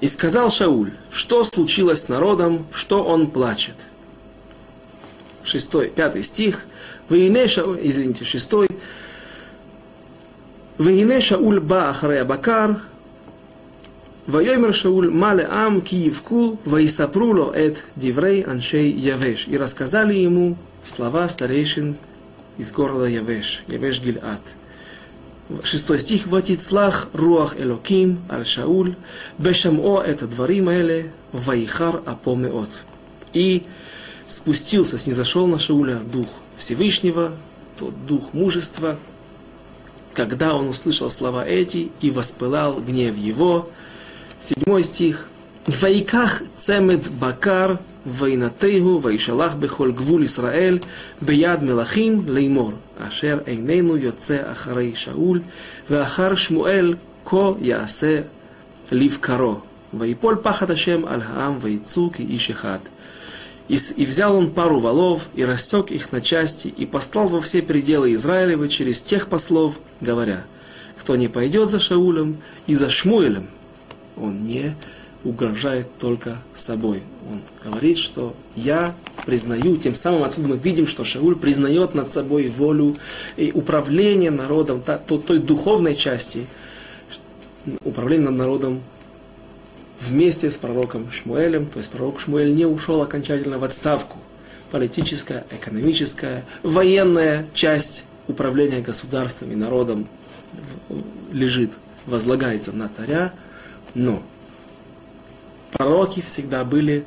И 0.00 0.06
сказал 0.06 0.48
Шауль, 0.50 0.92
что 1.10 1.42
случилось 1.42 2.02
с 2.02 2.08
народом, 2.08 2.66
что 2.72 3.02
он 3.02 3.30
плачет. 3.30 3.74
Шестой, 5.42 5.88
пятый 5.88 6.22
стих. 6.22 6.66
Вейне 7.08 7.48
Шауль, 7.48 7.80
извините, 7.82 8.24
шестой. 8.24 8.68
Вейне 10.78 11.20
Шауль 11.20 11.58
ба 11.58 11.90
ахрея 11.90 12.24
бакар, 12.24 12.80
Вайомер 14.28 14.74
Шауль 14.74 15.08
мале 15.08 15.48
ам 15.50 15.80
киевку 15.80 16.58
ваисапруло 16.66 17.50
эт 17.54 17.82
диврей 17.96 18.42
аншей 18.42 18.90
Явеш. 18.90 19.48
И 19.48 19.56
рассказали 19.56 20.12
ему 20.16 20.58
слова 20.84 21.26
старейшин 21.30 21.96
из 22.58 22.70
города 22.70 23.06
Явеш, 23.06 23.64
Явеш 23.68 24.02
Гильат. 24.02 24.42
Шестой 25.64 25.98
стих. 25.98 26.26
Ватицлах 26.26 27.08
руах 27.14 27.58
элоким 27.58 28.20
аль 28.28 28.44
Шауль, 28.44 28.96
бешамо 29.38 30.02
это 30.02 30.26
дворим 30.26 30.68
эле, 30.68 31.10
ваихар 31.32 32.02
апомеот. 32.04 32.68
И 33.32 33.62
спустился, 34.26 34.98
снизошел 34.98 35.46
на 35.46 35.58
Шауля 35.58 36.00
дух 36.00 36.28
Всевышнего, 36.58 37.32
тот 37.78 37.94
дух 38.06 38.34
мужества, 38.34 38.98
когда 40.12 40.54
он 40.54 40.68
услышал 40.68 41.08
слова 41.08 41.46
эти 41.46 41.90
и 42.02 42.10
воспылал 42.10 42.78
гнев 42.78 43.16
его, 43.16 43.70
седьмой 44.40 44.82
стих. 44.82 45.28
Вайках 45.66 46.42
цемед 46.56 47.10
бакар 47.10 47.78
вейнатейгу 48.04 48.98
вайшалах 48.98 49.56
бехоль 49.56 49.92
гвул 49.92 50.24
Исраэль 50.24 50.82
бияд 51.20 51.60
мелахим 51.60 52.26
леймор 52.26 52.74
ашер 52.98 53.42
эйнену 53.46 53.96
йоце 53.96 54.38
ахарей 54.38 54.94
Шауль 54.94 55.42
ваахар 55.88 56.38
Шмуэль 56.38 56.96
ко 57.24 57.58
яасе 57.60 58.26
ливкаро 58.90 59.62
вайполь 59.92 60.36
пахат 60.36 60.70
Ашем 60.70 61.06
аль 61.06 61.20
хаам 61.20 61.60
и 61.66 61.78
ки. 61.78 62.40
И, 63.68 63.76
и 63.96 64.06
взял 64.06 64.34
он 64.34 64.50
пару 64.50 64.78
валов, 64.78 65.28
и 65.34 65.44
рассек 65.44 65.90
их 65.90 66.10
на 66.10 66.22
части, 66.22 66.68
и 66.68 66.86
послал 66.86 67.28
во 67.28 67.40
все 67.42 67.60
пределы 67.60 68.14
Израилева 68.14 68.66
через 68.68 69.02
тех 69.02 69.28
послов, 69.28 69.74
говоря, 70.00 70.46
кто 70.98 71.16
не 71.16 71.28
пойдет 71.28 71.68
за 71.68 71.78
Шаулем 71.78 72.38
и 72.66 72.74
за 72.74 72.88
Шмуэлем, 72.88 73.46
он 74.20 74.44
не 74.44 74.74
угрожает 75.24 75.98
только 75.98 76.38
собой. 76.54 77.02
Он 77.30 77.42
говорит, 77.62 77.98
что 77.98 78.34
я 78.54 78.94
признаю, 79.26 79.76
тем 79.76 79.94
самым 79.94 80.24
отсюда 80.24 80.48
мы 80.48 80.56
видим, 80.56 80.86
что 80.86 81.04
Шауль 81.04 81.36
признает 81.36 81.94
над 81.94 82.08
собой 82.08 82.48
волю 82.48 82.96
и 83.36 83.50
управление 83.52 84.30
народом, 84.30 84.80
та, 84.80 84.98
той, 84.98 85.18
той 85.20 85.38
духовной 85.38 85.96
части, 85.96 86.46
управление 87.84 88.30
над 88.30 88.38
народом 88.38 88.80
вместе 90.00 90.50
с 90.50 90.56
пророком 90.56 91.10
Шмуэлем, 91.10 91.66
то 91.66 91.78
есть 91.78 91.90
пророк 91.90 92.20
Шмуэль 92.20 92.54
не 92.54 92.64
ушел 92.64 93.02
окончательно 93.02 93.58
в 93.58 93.64
отставку. 93.64 94.18
Политическая, 94.70 95.44
экономическая, 95.50 96.44
военная 96.62 97.46
часть 97.54 98.04
управления 98.28 98.80
государством 98.80 99.50
и 99.50 99.56
народом 99.56 100.06
лежит, 101.32 101.72
возлагается 102.06 102.72
на 102.72 102.88
царя, 102.88 103.32
но 103.94 104.22
пророки 105.72 106.20
всегда 106.20 106.64
были 106.64 107.04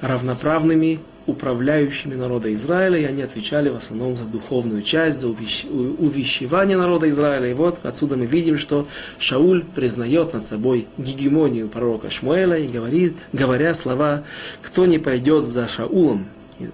равноправными 0.00 1.00
управляющими 1.26 2.14
народа 2.14 2.52
Израиля, 2.54 2.98
и 2.98 3.04
они 3.04 3.22
отвечали 3.22 3.68
в 3.68 3.76
основном 3.76 4.16
за 4.16 4.24
духовную 4.24 4.82
часть, 4.82 5.20
за 5.20 5.28
увещевание 5.28 6.76
народа 6.76 7.08
Израиля. 7.08 7.50
И 7.50 7.54
вот 7.54 7.78
отсюда 7.84 8.16
мы 8.16 8.26
видим, 8.26 8.58
что 8.58 8.86
Шауль 9.18 9.64
признает 9.64 10.34
над 10.34 10.44
собой 10.44 10.86
гегемонию 10.98 11.68
пророка 11.68 12.10
Шмуэля 12.10 12.58
и 12.58 12.68
говорит, 12.68 13.16
говоря 13.32 13.74
слова 13.74 14.24
«Кто 14.62 14.86
не 14.86 14.98
пойдет 14.98 15.46
за 15.46 15.68
Шаулом, 15.68 16.26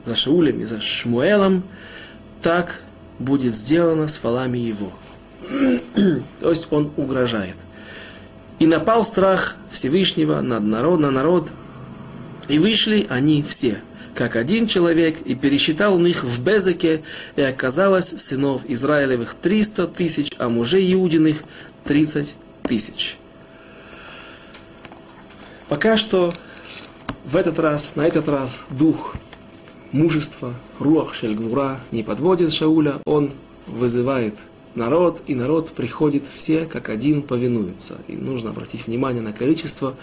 за 0.05 0.17
Шаулем 0.17 0.61
и 0.61 0.65
за 0.65 0.81
Шмуэлом, 0.81 1.63
так 2.41 2.81
будет 3.19 3.55
сделано 3.55 4.09
с 4.09 4.19
фалами 4.19 4.59
его». 4.59 4.91
То 6.41 6.51
есть 6.51 6.69
он 6.71 6.91
угрожает. 6.97 7.57
И 8.59 8.67
напал 8.67 9.05
страх 9.05 9.57
Всевышнего 9.71 10.41
над 10.41 10.65
народ, 10.65 11.01
на 11.01 11.11
народ, 11.11 11.51
и 12.49 12.59
вышли 12.59 13.07
они 13.09 13.43
все– 13.43 13.81
как 14.17 14.35
один 14.35 14.67
человек, 14.67 15.21
и 15.21 15.35
пересчитал 15.35 15.95
он 15.95 16.07
их 16.07 16.25
в 16.25 16.43
Безеке, 16.43 17.03
и 17.37 17.43
оказалось 17.43 18.09
сынов 18.09 18.63
Израилевых 18.67 19.35
300 19.35 19.87
тысяч, 19.89 20.33
а 20.39 20.49
мужей 20.49 20.93
Иудиных 20.95 21.45
30 21.85 22.35
тысяч. 22.65 23.19
Пока 25.69 25.97
что 25.97 26.33
в 27.25 27.37
этот 27.37 27.59
раз, 27.59 27.95
на 27.95 28.07
этот 28.07 28.29
раз 28.29 28.65
дух 28.71 29.17
мужества, 29.93 30.55
руах 30.81 31.15
шельгвура 31.15 31.81
не 31.93 32.03
подводит 32.03 32.53
Шауля, 32.53 33.01
он 33.05 33.31
вызывает 33.67 34.35
народ, 34.77 35.23
и 35.27 35.35
народ 35.35 35.73
приходит 35.73 36.25
все, 36.33 36.67
как 36.67 36.89
один, 36.89 37.23
повинуются. 37.23 37.99
И 38.09 38.13
нужно 38.13 38.51
обратить 38.51 38.87
внимание 38.87 39.23
на 39.23 39.33
количество 39.33 39.97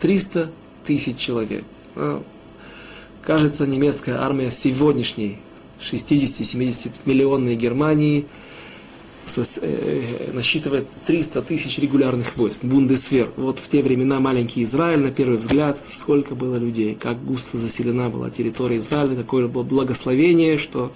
300 0.00 0.50
тысяч 0.84 1.16
человек. 1.18 1.64
А, 1.96 2.22
Кажется, 3.22 3.66
немецкая 3.66 4.16
армия 4.16 4.50
сегодняшней 4.50 5.38
60-70 5.80 6.90
миллионной 7.04 7.54
Германии 7.54 8.24
э, 9.36 10.02
насчитывает 10.32 10.86
300 11.06 11.42
тысяч 11.42 11.78
регулярных 11.78 12.36
войск, 12.38 12.64
бундесвер. 12.64 13.30
Вот 13.36 13.58
в 13.58 13.68
те 13.68 13.82
времена 13.82 14.20
маленький 14.20 14.62
Израиль, 14.62 15.00
на 15.00 15.10
первый 15.10 15.36
взгляд, 15.36 15.78
сколько 15.86 16.34
было 16.34 16.56
людей, 16.56 16.94
как 16.94 17.22
густо 17.22 17.58
заселена 17.58 18.08
была 18.08 18.30
территория 18.30 18.78
Израиля, 18.78 19.14
какое 19.16 19.48
было 19.48 19.64
благословение, 19.64 20.56
что 20.56 20.90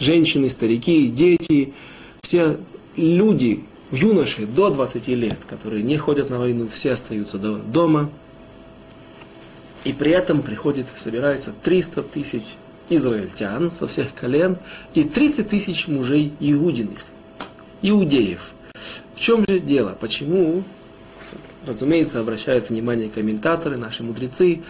женщины, 0.00 0.50
старики, 0.50 1.06
дети, 1.06 1.72
все 2.22 2.58
люди, 2.96 3.64
юноши 3.90 4.46
до 4.46 4.70
20 4.70 5.08
лет, 5.08 5.38
которые 5.48 5.82
не 5.82 5.96
ходят 5.96 6.30
на 6.30 6.38
войну, 6.38 6.68
все 6.68 6.92
остаются 6.92 7.38
дома, 7.38 8.10
и 9.84 9.92
при 9.92 10.12
этом 10.12 10.42
приходит, 10.42 10.86
собирается 10.94 11.52
300 11.62 12.02
тысяч 12.02 12.56
израильтян 12.88 13.70
со 13.70 13.86
всех 13.86 14.14
колен 14.14 14.58
и 14.94 15.04
30 15.04 15.48
тысяч 15.48 15.88
мужей 15.88 16.32
иудиных, 16.40 17.00
иудеев. 17.82 18.52
В 19.14 19.20
чем 19.20 19.44
же 19.48 19.58
дело? 19.60 19.96
Почему? 19.98 20.62
Разумеется, 21.66 22.20
обращают 22.20 22.70
внимание 22.70 23.10
комментаторы, 23.10 23.76
наши 23.76 24.02
мудрецы, 24.02 24.62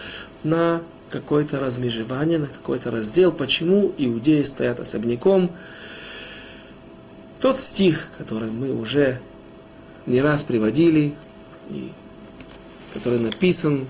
на 0.43 0.81
какое-то 1.09 1.59
размежевание, 1.59 2.39
на 2.39 2.47
какой-то 2.47 2.91
раздел, 2.91 3.31
почему 3.31 3.93
иудеи 3.97 4.43
стоят 4.43 4.79
особняком. 4.79 5.51
Тот 7.41 7.59
стих, 7.59 8.09
который 8.19 8.51
мы 8.51 8.71
уже 8.71 9.19
не 10.05 10.21
раз 10.21 10.43
приводили, 10.43 11.15
и 11.71 11.91
который 12.93 13.17
написан 13.17 13.87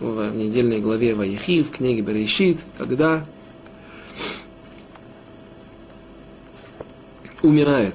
в 0.00 0.34
недельной 0.34 0.80
главе 0.80 1.14
Ваихи, 1.14 1.62
в 1.62 1.70
книге 1.70 2.02
Берешит, 2.02 2.58
когда 2.76 3.24
умирает 7.42 7.94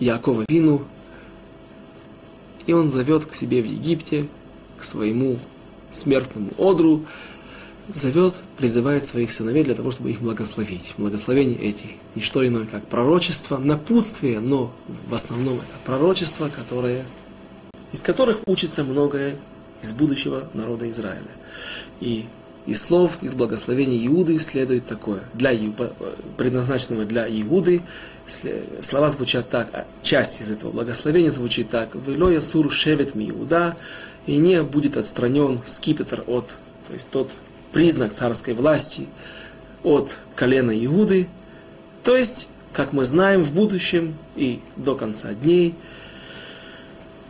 Якова 0.00 0.44
Вину, 0.48 0.82
и 2.66 2.72
он 2.72 2.90
зовет 2.90 3.26
к 3.26 3.36
себе 3.36 3.62
в 3.62 3.66
Египте, 3.66 4.26
к 4.76 4.84
своему 4.84 5.38
смертному 5.92 6.50
одру, 6.58 7.04
зовет, 7.92 8.42
призывает 8.56 9.04
своих 9.04 9.30
сыновей 9.32 9.64
для 9.64 9.74
того, 9.74 9.90
чтобы 9.90 10.10
их 10.10 10.20
благословить. 10.20 10.94
Благословение 10.96 11.58
эти 11.58 11.88
не 12.14 12.22
что 12.22 12.46
иное, 12.46 12.66
как 12.66 12.86
пророчество, 12.86 13.58
напутствие, 13.58 14.40
но 14.40 14.72
в 15.08 15.14
основном 15.14 15.54
это 15.54 15.78
пророчество, 15.84 16.48
которое 16.48 17.04
из 17.92 18.00
которых 18.00 18.40
учится 18.46 18.82
многое 18.82 19.36
из 19.80 19.92
будущего 19.92 20.48
народа 20.52 20.90
Израиля. 20.90 21.30
И 22.00 22.26
из 22.66 22.82
слов, 22.82 23.18
из 23.22 23.34
благословений 23.34 24.04
Иуды 24.06 24.40
следует 24.40 24.86
такое, 24.86 25.24
для, 25.34 25.52
предназначенного 26.36 27.04
для 27.04 27.28
Иуды, 27.28 27.82
слова 28.80 29.10
звучат 29.10 29.50
так, 29.50 29.68
а 29.72 29.86
часть 30.02 30.40
из 30.40 30.50
этого 30.50 30.72
благословения 30.72 31.30
звучит 31.30 31.68
так, 31.68 31.94
«Велоя 31.94 32.40
сур 32.40 32.72
шевет 32.72 33.14
ми 33.14 33.30
Иуда», 33.30 33.76
и 34.26 34.38
не 34.38 34.62
будет 34.62 34.96
отстранен 34.96 35.60
скипетр 35.66 36.24
от, 36.26 36.56
то 36.88 36.94
есть 36.94 37.10
тот 37.10 37.30
признак 37.74 38.14
царской 38.14 38.54
власти 38.54 39.06
от 39.82 40.18
колена 40.34 40.72
Иуды, 40.86 41.28
то 42.02 42.16
есть, 42.16 42.48
как 42.72 42.94
мы 42.94 43.04
знаем, 43.04 43.42
в 43.42 43.52
будущем 43.52 44.16
и 44.36 44.60
до 44.76 44.94
конца 44.94 45.34
дней– 45.34 45.74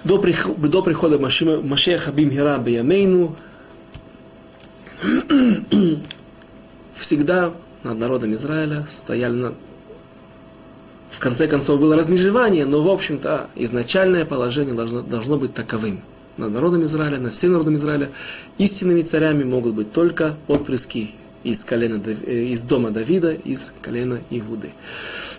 до, 0.05 0.19
прихода, 0.19 0.69
до 0.69 0.83
прихода 0.83 1.19
Машеха 1.19 2.13
Бимхира 2.13 2.59
Беямейну 2.59 3.37
всегда 6.95 7.53
над 7.83 7.99
народом 7.99 8.35
Израиля 8.35 8.87
стояли 8.91 9.33
на... 9.33 9.55
В 11.11 11.19
конце 11.21 11.49
концов 11.49 11.81
было 11.81 11.97
размежевание, 11.97 12.67
но 12.67 12.83
в 12.83 12.89
общем-то 12.89 13.49
изначальное 13.55 14.25
положение 14.25 14.75
должно, 14.75 15.01
должно 15.01 15.39
быть 15.39 15.55
таковым. 15.55 16.03
Над 16.37 16.53
народом 16.53 16.85
Израиля, 16.85 17.19
над 17.19 17.33
всем 17.33 17.53
народом 17.53 17.77
Израиля 17.77 18.11
истинными 18.59 19.03
царями 19.03 19.45
могут 19.45 19.75
быть 19.75 19.93
только 19.93 20.35
отпрыски 20.49 21.13
из, 21.45 21.65
колена, 21.65 22.03
э, 22.05 22.45
из 22.45 22.63
дома 22.63 22.91
Давида, 22.91 23.35
из 23.35 23.73
колена 23.83 24.21
Иуды. 24.31 24.71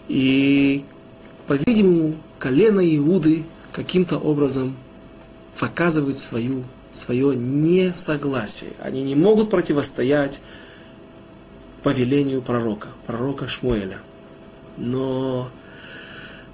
И, 0.08 0.86
по-видимому, 1.48 2.16
колено 2.40 2.80
Иуды 2.98 3.44
каким-то 3.74 4.18
образом 4.18 4.78
показывают 5.60 6.18
свою, 6.18 6.64
свое 6.94 7.36
несогласие. 7.36 8.72
Они 8.82 9.04
не 9.04 9.16
могут 9.16 9.50
противостоять 9.50 10.40
повелению 11.84 12.42
пророка, 12.42 12.88
пророка 13.06 13.48
Шмуэля. 13.48 14.00
Но 14.78 15.50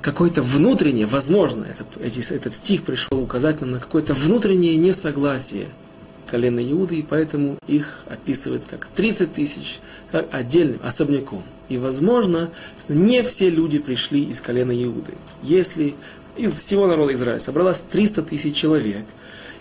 какое-то 0.02 0.42
внутреннее, 0.42 1.06
возможно, 1.06 1.66
это, 1.66 2.34
этот 2.34 2.54
стих 2.54 2.84
пришел 2.84 3.22
указать 3.22 3.62
нам 3.62 3.72
на 3.72 3.80
какое-то 3.80 4.14
внутреннее 4.14 4.76
несогласие 4.76 5.68
колена 6.30 6.60
Иуды, 6.72 6.96
и 6.96 7.02
поэтому 7.04 7.58
их 7.68 8.04
описывают 8.10 8.66
как 8.66 8.88
30 8.88 9.34
тысяч, 9.34 9.80
как 10.12 10.28
отдельным, 10.32 10.80
особняком. 10.82 11.44
И 11.68 11.78
возможно, 11.78 12.50
что 12.82 12.94
не 12.94 13.22
все 13.24 13.50
люди 13.50 13.80
пришли 13.80 14.24
из 14.24 14.40
колена 14.40 14.72
Иуды. 14.72 15.14
Если 15.44 15.96
из 16.38 16.56
всего 16.56 16.88
народа 16.88 17.14
Израиля 17.14 17.40
собралось 17.40 17.82
300 17.82 18.24
тысяч 18.24 18.56
человек, 18.56 19.06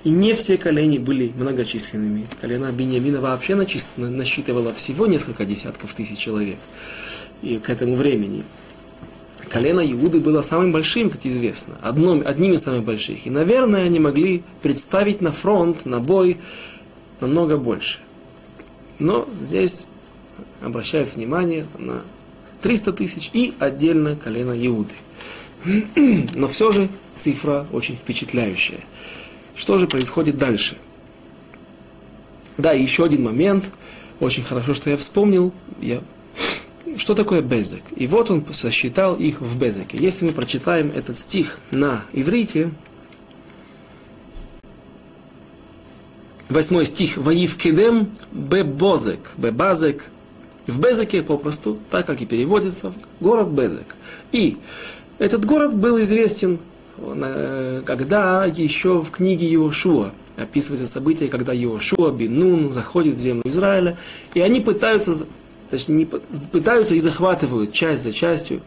и 0.04 0.08
не 0.08 0.34
все 0.34 0.56
колени 0.56 0.96
были 0.98 1.30
многочисленными. 1.36 2.26
Колено 2.40 2.72
Бениамина 2.72 3.20
вообще 3.20 3.54
насчитывало 3.54 4.72
всего 4.72 5.06
несколько 5.06 5.44
десятков 5.44 5.92
тысяч 5.92 6.18
человек 6.18 6.56
и 7.42 7.58
к 7.58 7.68
этому 7.68 7.96
времени. 7.96 8.44
Колено 9.50 9.80
Иуды 9.80 10.20
было 10.20 10.42
самым 10.42 10.70
большим, 10.70 11.10
как 11.10 11.26
известно, 11.26 11.74
одном, 11.82 12.22
одним 12.24 12.52
из 12.52 12.62
самых 12.62 12.84
больших. 12.84 13.26
И, 13.26 13.30
наверное, 13.30 13.84
они 13.84 13.98
могли 13.98 14.44
представить 14.62 15.20
на 15.20 15.32
фронт, 15.32 15.84
на 15.84 15.98
бой 15.98 16.38
намного 17.20 17.56
больше. 17.56 17.98
Но 19.00 19.28
здесь 19.42 19.88
обращают 20.62 21.16
внимание 21.16 21.66
на 21.78 22.02
300 22.62 22.92
тысяч 22.92 23.30
и 23.32 23.52
отдельно 23.58 24.14
колено 24.14 24.52
Иуды. 24.66 24.94
Но 26.36 26.46
все 26.46 26.70
же 26.70 26.88
цифра 27.16 27.66
очень 27.72 27.96
впечатляющая. 27.96 28.80
Что 29.56 29.78
же 29.78 29.88
происходит 29.88 30.38
дальше? 30.38 30.78
Да, 32.56 32.70
еще 32.70 33.04
один 33.04 33.24
момент. 33.24 33.68
Очень 34.20 34.44
хорошо, 34.44 34.74
что 34.74 34.90
я 34.90 34.96
вспомнил. 34.96 35.52
Я 35.80 36.02
что 36.96 37.14
такое 37.14 37.42
Безек? 37.42 37.82
И 37.96 38.06
вот 38.06 38.30
он 38.30 38.44
сосчитал 38.52 39.14
их 39.14 39.40
в 39.40 39.58
Безеке. 39.58 39.98
Если 39.98 40.26
мы 40.26 40.32
прочитаем 40.32 40.92
этот 40.94 41.16
стих 41.16 41.58
на 41.70 42.04
иврите, 42.12 42.70
восьмой 46.48 46.86
стих, 46.86 47.16
«Ваив 47.16 47.56
кедем 47.56 48.10
бебозек», 48.32 49.20
бебазек, 49.36 50.04
в 50.66 50.80
Безеке 50.80 51.22
попросту, 51.22 51.78
так 51.90 52.06
как 52.06 52.20
и 52.22 52.26
переводится, 52.26 52.92
город 53.20 53.48
Безек. 53.48 53.96
И 54.32 54.58
этот 55.18 55.44
город 55.44 55.74
был 55.74 56.00
известен, 56.02 56.58
э, 56.98 57.82
когда 57.84 58.44
еще 58.44 59.00
в 59.00 59.10
книге 59.10 59.48
Иошуа 59.52 60.12
описывается 60.36 60.86
событие, 60.86 61.28
когда 61.28 61.54
Иошуа 61.54 62.10
бин 62.10 62.38
Нун 62.38 62.72
заходит 62.72 63.16
в 63.16 63.18
землю 63.18 63.42
Израиля, 63.44 63.96
и 64.34 64.40
они 64.40 64.60
пытаются, 64.60 65.26
точнее, 65.70 65.94
не, 65.94 66.04
пытаются 66.04 66.94
и 66.94 67.00
захватывают 67.00 67.72
часть 67.72 68.02
за 68.02 68.12
частью 68.12 68.60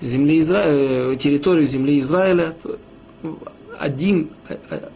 земли 0.00 0.40
Изра... 0.40 0.62
Э, 0.64 1.16
территорию 1.18 1.66
земли 1.66 2.00
Израиля. 2.00 2.54
Один, 3.78 4.30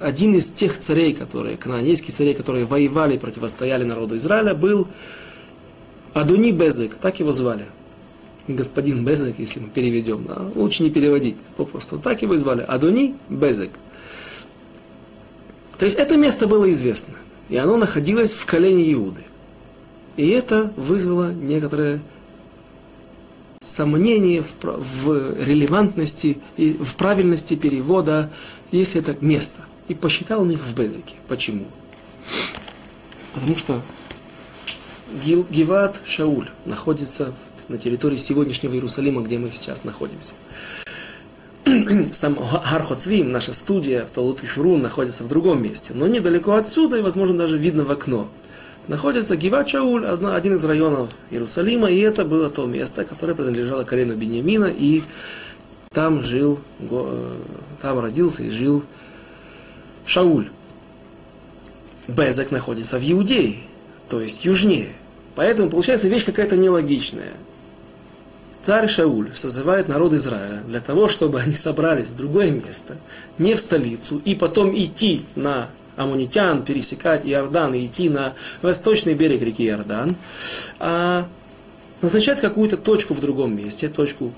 один 0.00 0.34
из 0.34 0.52
тех 0.52 0.78
царей, 0.78 1.12
которые, 1.12 1.56
канонейских 1.56 2.14
царей, 2.14 2.34
которые 2.34 2.64
воевали, 2.66 3.18
противостояли 3.18 3.84
народу 3.84 4.16
Израиля, 4.16 4.54
был 4.54 4.86
Адуни 6.14 6.52
Безек, 6.52 6.94
так 6.94 7.18
его 7.18 7.32
звали 7.32 7.66
господин 8.54 9.04
Безек, 9.04 9.38
если 9.38 9.60
мы 9.60 9.68
переведем, 9.68 10.24
да, 10.24 10.36
лучше 10.54 10.82
не 10.82 10.90
переводить, 10.90 11.36
попросту 11.56 11.98
так 11.98 12.22
его 12.22 12.36
звали, 12.36 12.62
Адуни 12.62 13.14
Безек. 13.28 13.70
То 15.78 15.84
есть 15.84 15.98
это 15.98 16.16
место 16.16 16.46
было 16.46 16.70
известно, 16.70 17.14
и 17.48 17.56
оно 17.56 17.76
находилось 17.76 18.32
в 18.32 18.46
колене 18.46 18.92
Иуды. 18.92 19.22
И 20.16 20.28
это 20.28 20.72
вызвало 20.76 21.32
некоторое 21.32 22.00
сомнение 23.60 24.42
в, 24.42 24.54
в 24.62 25.44
релевантности 25.44 26.38
и 26.56 26.72
в 26.72 26.94
правильности 26.96 27.54
перевода, 27.54 28.30
если 28.70 29.00
это 29.00 29.16
место. 29.20 29.62
И 29.88 29.94
посчитал 29.94 30.42
он 30.42 30.50
их 30.50 30.60
в 30.60 30.74
Безеке. 30.74 31.14
Почему? 31.28 31.66
Потому 33.34 33.56
что 33.56 33.82
Гиват 35.22 36.00
Шауль 36.06 36.48
находится 36.64 37.34
на 37.68 37.78
территории 37.78 38.16
сегодняшнего 38.16 38.74
Иерусалима, 38.74 39.22
где 39.22 39.38
мы 39.38 39.50
сейчас 39.52 39.84
находимся. 39.84 40.34
Сам 42.12 42.36
Хархоцвим, 42.36 43.32
наша 43.32 43.52
студия 43.52 44.06
в 44.06 44.10
Талут 44.10 44.42
и 44.42 44.46
Шурун, 44.46 44.80
находится 44.80 45.24
в 45.24 45.28
другом 45.28 45.62
месте, 45.62 45.92
но 45.94 46.06
недалеко 46.06 46.54
отсюда, 46.54 46.98
и, 46.98 47.02
возможно, 47.02 47.36
даже 47.36 47.58
видно 47.58 47.84
в 47.84 47.90
окно. 47.90 48.28
Находится 48.88 49.36
Гива 49.36 49.64
Чауль, 49.64 50.06
один 50.06 50.54
из 50.54 50.64
районов 50.64 51.10
Иерусалима, 51.30 51.90
и 51.90 51.98
это 51.98 52.24
было 52.24 52.50
то 52.50 52.66
место, 52.66 53.04
которое 53.04 53.34
принадлежало 53.34 53.84
колену 53.84 54.14
Бениамина, 54.14 54.66
и 54.66 55.02
там 55.90 56.22
жил, 56.22 56.60
э, 56.78 57.36
там 57.82 57.98
родился 57.98 58.44
и 58.44 58.50
жил 58.50 58.84
Шауль. 60.04 60.48
Безек 62.06 62.52
находится 62.52 62.98
в 63.00 63.02
Иудее, 63.02 63.56
то 64.08 64.20
есть 64.20 64.44
южнее. 64.44 64.92
Поэтому 65.34 65.68
получается 65.68 66.06
вещь 66.06 66.24
какая-то 66.24 66.56
нелогичная 66.56 67.32
царь 68.66 68.88
Шауль 68.88 69.30
созывает 69.32 69.86
народ 69.86 70.12
Израиля 70.14 70.60
для 70.66 70.80
того, 70.80 71.08
чтобы 71.08 71.40
они 71.40 71.54
собрались 71.54 72.08
в 72.08 72.16
другое 72.16 72.50
место, 72.50 72.96
не 73.38 73.54
в 73.54 73.60
столицу, 73.60 74.20
и 74.24 74.34
потом 74.34 74.74
идти 74.74 75.24
на 75.36 75.68
амунитян, 75.96 76.64
пересекать 76.64 77.24
Иордан 77.24 77.74
и 77.74 77.84
идти 77.84 78.08
на 78.08 78.34
восточный 78.62 79.14
берег 79.14 79.42
реки 79.42 79.66
Иордан, 79.66 80.16
а 80.78 81.28
назначать 82.02 82.40
какую-то 82.40 82.76
точку 82.76 83.14
в 83.14 83.20
другом 83.20 83.56
месте, 83.56 83.88
точку, 83.88 84.32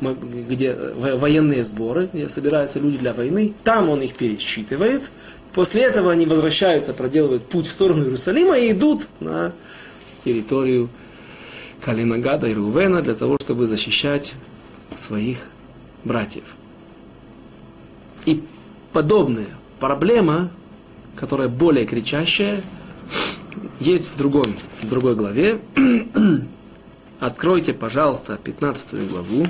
где 0.00 0.74
военные 0.74 1.62
сборы, 1.62 2.08
где 2.12 2.28
собираются 2.28 2.80
люди 2.80 2.98
для 2.98 3.12
войны, 3.12 3.54
там 3.62 3.88
он 3.88 4.02
их 4.02 4.14
пересчитывает, 4.14 5.10
после 5.54 5.82
этого 5.82 6.10
они 6.10 6.26
возвращаются, 6.26 6.92
проделывают 6.92 7.48
путь 7.48 7.66
в 7.66 7.72
сторону 7.72 8.04
Иерусалима 8.04 8.58
и 8.58 8.72
идут 8.72 9.06
на 9.20 9.52
территорию 10.24 10.90
колена 11.80 12.18
Гада 12.18 12.48
и 12.48 12.54
Рувена 12.54 13.02
для 13.02 13.14
того, 13.14 13.36
чтобы 13.40 13.66
защищать 13.66 14.34
своих 14.96 15.38
братьев. 16.02 16.56
И 18.26 18.42
подобная 18.92 19.46
проблема, 19.80 20.50
которая 21.16 21.48
более 21.48 21.86
кричащая, 21.86 22.62
есть 23.80 24.10
в, 24.10 24.18
другом, 24.18 24.54
в 24.82 24.88
другой 24.88 25.14
главе. 25.14 25.60
Откройте, 27.20 27.72
пожалуйста, 27.72 28.38
15 28.42 29.08
главу. 29.10 29.46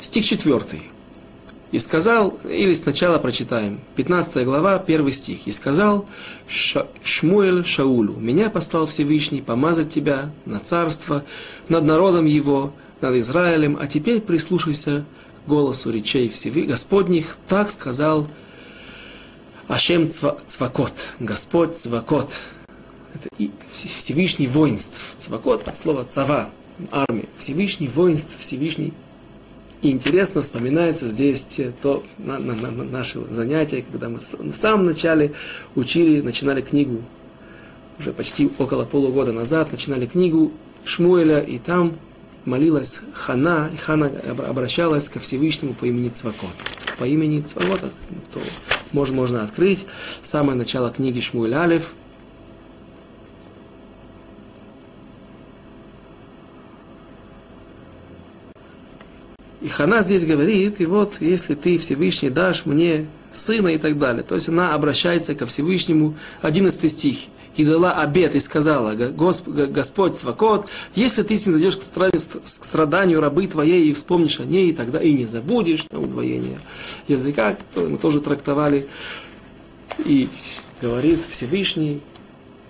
Стих 0.00 0.24
4. 0.24 0.82
И 1.70 1.78
сказал, 1.78 2.38
или 2.48 2.72
сначала 2.72 3.18
прочитаем, 3.18 3.80
15 3.96 4.44
глава, 4.44 4.76
1 4.76 5.12
стих. 5.12 5.46
И 5.46 5.52
сказал 5.52 6.06
Шмуэль 6.46 7.64
Шаулю, 7.66 8.14
меня 8.14 8.48
послал 8.48 8.86
Всевышний 8.86 9.42
помазать 9.42 9.90
тебя 9.90 10.30
на 10.46 10.60
царство, 10.60 11.24
над 11.68 11.84
народом 11.84 12.24
его, 12.24 12.72
над 13.02 13.16
Израилем, 13.16 13.76
а 13.78 13.86
теперь 13.86 14.20
прислушайся 14.20 15.04
голосу 15.48 15.90
речей 15.90 16.28
Всевышних 16.28 16.68
Господних, 16.70 17.36
так 17.48 17.70
сказал 17.70 18.28
Ашем 19.66 20.08
Цвакот, 20.08 21.14
Господь 21.18 21.76
Цвакот. 21.76 22.40
Это 23.14 23.50
Всевышний 23.72 24.46
воинств. 24.46 25.14
Цвакот 25.16 25.66
от 25.66 25.76
слова 25.76 26.04
цава, 26.04 26.50
армия. 26.92 27.24
Всевышний 27.36 27.88
воинств, 27.88 28.38
Всевышний 28.38 28.92
и 29.80 29.90
интересно 29.90 30.42
вспоминается 30.42 31.06
здесь 31.06 31.46
то 31.80 32.02
на, 32.18 32.38
на, 32.38 32.54
на, 32.54 32.70
на 32.70 32.84
наше 32.84 33.20
занятие, 33.30 33.82
когда 33.82 34.08
мы 34.08 34.16
в 34.16 34.52
самом 34.52 34.86
начале 34.86 35.32
учили, 35.76 36.20
начинали 36.20 36.62
книгу, 36.62 37.02
уже 37.98 38.12
почти 38.12 38.50
около 38.58 38.84
полугода 38.84 39.32
назад, 39.32 39.70
начинали 39.70 40.06
книгу 40.06 40.52
Шмуэля, 40.84 41.40
и 41.40 41.58
там 41.58 41.94
молилась 42.48 43.00
Хана, 43.12 43.70
и 43.72 43.76
Хана 43.76 44.10
обращалась 44.48 45.08
ко 45.08 45.20
Всевышнему 45.20 45.74
по 45.74 45.84
имени 45.84 46.08
Цвакот. 46.08 46.50
По 46.98 47.04
имени 47.04 47.40
Цвакот, 47.42 47.80
то 48.32 48.40
можно, 48.92 49.14
можно 49.14 49.44
открыть 49.44 49.86
самое 50.22 50.58
начало 50.58 50.90
книги 50.90 51.20
Шмуэль 51.20 51.54
Алев, 51.54 51.92
И 59.60 59.70
Хана 59.70 60.02
здесь 60.02 60.24
говорит, 60.24 60.80
и 60.80 60.86
вот 60.86 61.20
если 61.20 61.54
ты 61.54 61.78
Всевышний 61.78 62.30
дашь 62.30 62.64
мне 62.64 63.06
сына 63.32 63.68
и 63.68 63.76
так 63.78 63.98
далее. 63.98 64.22
То 64.22 64.34
есть 64.34 64.48
она 64.48 64.72
обращается 64.72 65.34
ко 65.34 65.46
Всевышнему, 65.46 66.14
11 66.42 66.90
стих. 66.90 67.18
И 67.58 67.64
дала 67.64 68.00
обед 68.00 68.34
и 68.36 68.40
сказала, 68.40 68.94
Господь 68.94 70.16
Свакот, 70.16 70.66
если 70.94 71.22
ты 71.24 71.36
снизойдешь 71.36 71.76
к 71.76 71.82
страданию 71.82 73.20
рабы 73.20 73.48
твоей 73.48 73.90
и 73.90 73.92
вспомнишь 73.92 74.38
о 74.38 74.44
ней, 74.44 74.72
тогда 74.72 75.02
и 75.02 75.12
не 75.12 75.26
забудешь 75.26 75.84
удвоение 75.90 76.60
языка, 77.08 77.56
мы 77.74 77.98
тоже 77.98 78.20
трактовали. 78.20 78.88
И 80.04 80.28
говорит 80.80 81.18
Всевышний, 81.28 82.00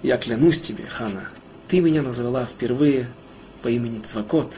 я 0.02 0.16
клянусь 0.16 0.58
тебе, 0.58 0.84
Хана, 0.88 1.28
ты 1.68 1.80
меня 1.80 2.00
назвала 2.00 2.46
впервые 2.46 3.08
по 3.62 3.68
имени 3.68 3.98
Цвакот. 3.98 4.54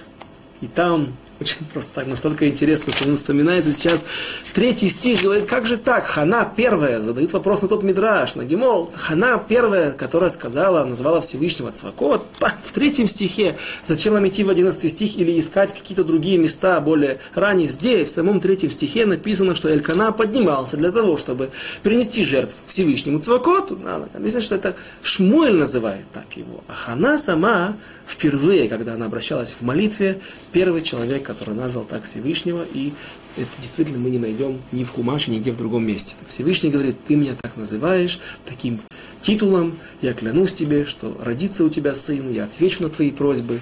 И 0.61 0.69
там 0.69 1.09
очень 1.41 1.65
просто 1.73 1.91
так, 1.95 2.07
настолько 2.07 2.49
интересно, 2.49 2.93
что 2.93 3.09
он 3.09 3.17
вспоминается 3.17 3.73
сейчас. 3.73 4.05
Третий 4.53 4.89
стих 4.89 5.23
говорит, 5.23 5.47
как 5.47 5.67
же 5.67 5.77
так? 5.77 6.05
Хана 6.05 6.45
первая, 6.45 7.01
задают 7.01 7.33
вопрос 7.33 7.63
на 7.63 7.69
тот 7.69 7.83
мидраж, 7.83 8.35
на 8.35 8.45
Гимол. 8.45 8.93
Хана 8.95 9.39
первая, 9.39 9.93
которая 9.93 10.31
сказала, 10.31 10.85
назвала 10.85 11.21
Всевышнего 11.21 11.73
Цвакот. 11.73 12.27
В 12.63 12.73
третьем 12.73 13.09
стихе, 13.09 13.57
зачем 13.85 14.15
нам 14.15 14.29
идти 14.29 14.45
в 14.45 14.51
одиннадцатый 14.51 14.91
стих 14.91 15.17
или 15.17 15.41
искать 15.41 15.75
какие-то 15.75 16.05
другие 16.05 16.39
места 16.39 16.81
более 16.81 17.19
ранее? 17.35 17.69
Здесь, 17.69 18.11
в 18.11 18.13
самом 18.13 18.41
третьем 18.41 18.71
стихе 18.71 19.07
написано, 19.07 19.55
что 19.55 19.69
Элькана 19.69 20.13
поднимался 20.13 20.77
для 20.77 20.93
того, 20.93 21.17
чтобы 21.17 21.51
принести 21.83 22.25
жертву 22.25 22.59
Всевышнему 22.67 23.19
Цвакоту. 23.19 23.79
Написано, 24.13 24.43
что 24.43 24.55
это 24.55 24.77
Шмуэль 25.03 25.57
называет 25.57 26.05
так 26.13 26.37
его. 26.37 26.63
А 26.69 26.73
Хана 26.75 27.19
сама 27.19 27.75
впервые, 28.11 28.69
когда 28.69 28.95
она 28.95 29.07
обращалась 29.07 29.53
в 29.53 29.63
молитве, 29.63 30.21
первый 30.53 30.83
человек, 30.83 31.23
который 31.23 31.55
назвал 31.55 31.85
так 31.85 32.03
Всевышнего, 32.03 32.65
и 32.75 32.93
это 33.37 33.51
действительно 33.61 33.99
мы 33.99 34.11
не 34.11 34.19
найдем 34.19 34.61
ни 34.73 34.83
в 34.83 34.91
Хумаше, 34.91 35.31
нигде 35.31 35.53
в 35.53 35.57
другом 35.57 35.87
месте. 35.87 36.17
Всевышний 36.27 36.71
говорит, 36.71 36.97
ты 37.07 37.15
меня 37.15 37.35
так 37.41 37.57
называешь, 37.57 38.19
таким 38.45 38.81
титулом, 39.21 39.79
я 40.03 40.13
клянусь 40.13 40.53
тебе, 40.53 40.85
что 40.85 41.17
родится 41.21 41.65
у 41.65 41.69
тебя 41.69 41.95
сын, 41.95 42.31
я 42.33 42.45
отвечу 42.45 42.83
на 42.83 42.89
твои 42.89 43.13
просьбы, 43.13 43.61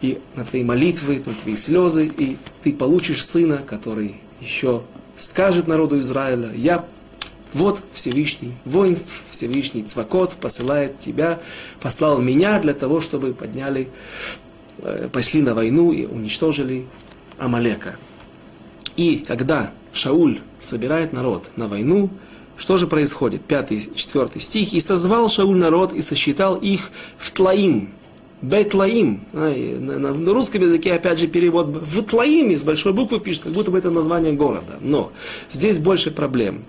и 0.00 0.18
на 0.34 0.46
твои 0.46 0.64
молитвы, 0.64 1.22
на 1.26 1.34
твои 1.34 1.54
слезы, 1.54 2.06
и 2.06 2.38
ты 2.62 2.72
получишь 2.72 3.22
сына, 3.22 3.58
который 3.66 4.16
еще 4.40 4.82
скажет 5.18 5.68
народу 5.68 5.98
Израиля, 5.98 6.50
я 6.54 6.86
Вот 7.52 7.82
Всевышний 7.92 8.54
воинств, 8.64 9.24
Всевышний 9.30 9.82
Цвакот 9.82 10.34
посылает 10.34 11.00
тебя, 11.00 11.40
послал 11.80 12.20
меня 12.20 12.58
для 12.60 12.74
того, 12.74 13.00
чтобы 13.00 13.34
подняли, 13.34 13.88
э, 14.78 15.08
пошли 15.12 15.42
на 15.42 15.54
войну 15.54 15.92
и 15.92 16.06
уничтожили 16.06 16.86
Амалека. 17.38 17.96
И 18.96 19.24
когда 19.26 19.72
Шауль 19.92 20.40
собирает 20.60 21.12
народ 21.12 21.50
на 21.56 21.66
войну, 21.68 22.10
что 22.56 22.76
же 22.76 22.86
происходит? 22.86 23.40
Пятый, 23.42 23.90
четвертый 23.94 24.40
стих. 24.40 24.74
«И 24.74 24.80
созвал 24.80 25.28
Шауль 25.28 25.56
народ 25.56 25.94
и 25.94 26.02
сосчитал 26.02 26.56
их 26.56 26.90
в 27.16 27.30
Тлаим». 27.30 27.90
Бетлаим. 28.42 29.20
На, 29.32 30.32
русском 30.32 30.62
языке, 30.62 30.94
опять 30.94 31.18
же, 31.18 31.26
перевод 31.26 31.66
в 31.66 32.02
Тлаим 32.02 32.50
из 32.50 32.64
большой 32.64 32.94
буквы 32.94 33.20
пишет, 33.20 33.42
как 33.42 33.52
будто 33.52 33.70
бы 33.70 33.76
это 33.76 33.90
название 33.90 34.32
города. 34.32 34.78
Но 34.80 35.12
здесь 35.50 35.78
больше 35.78 36.10
проблем. 36.10 36.64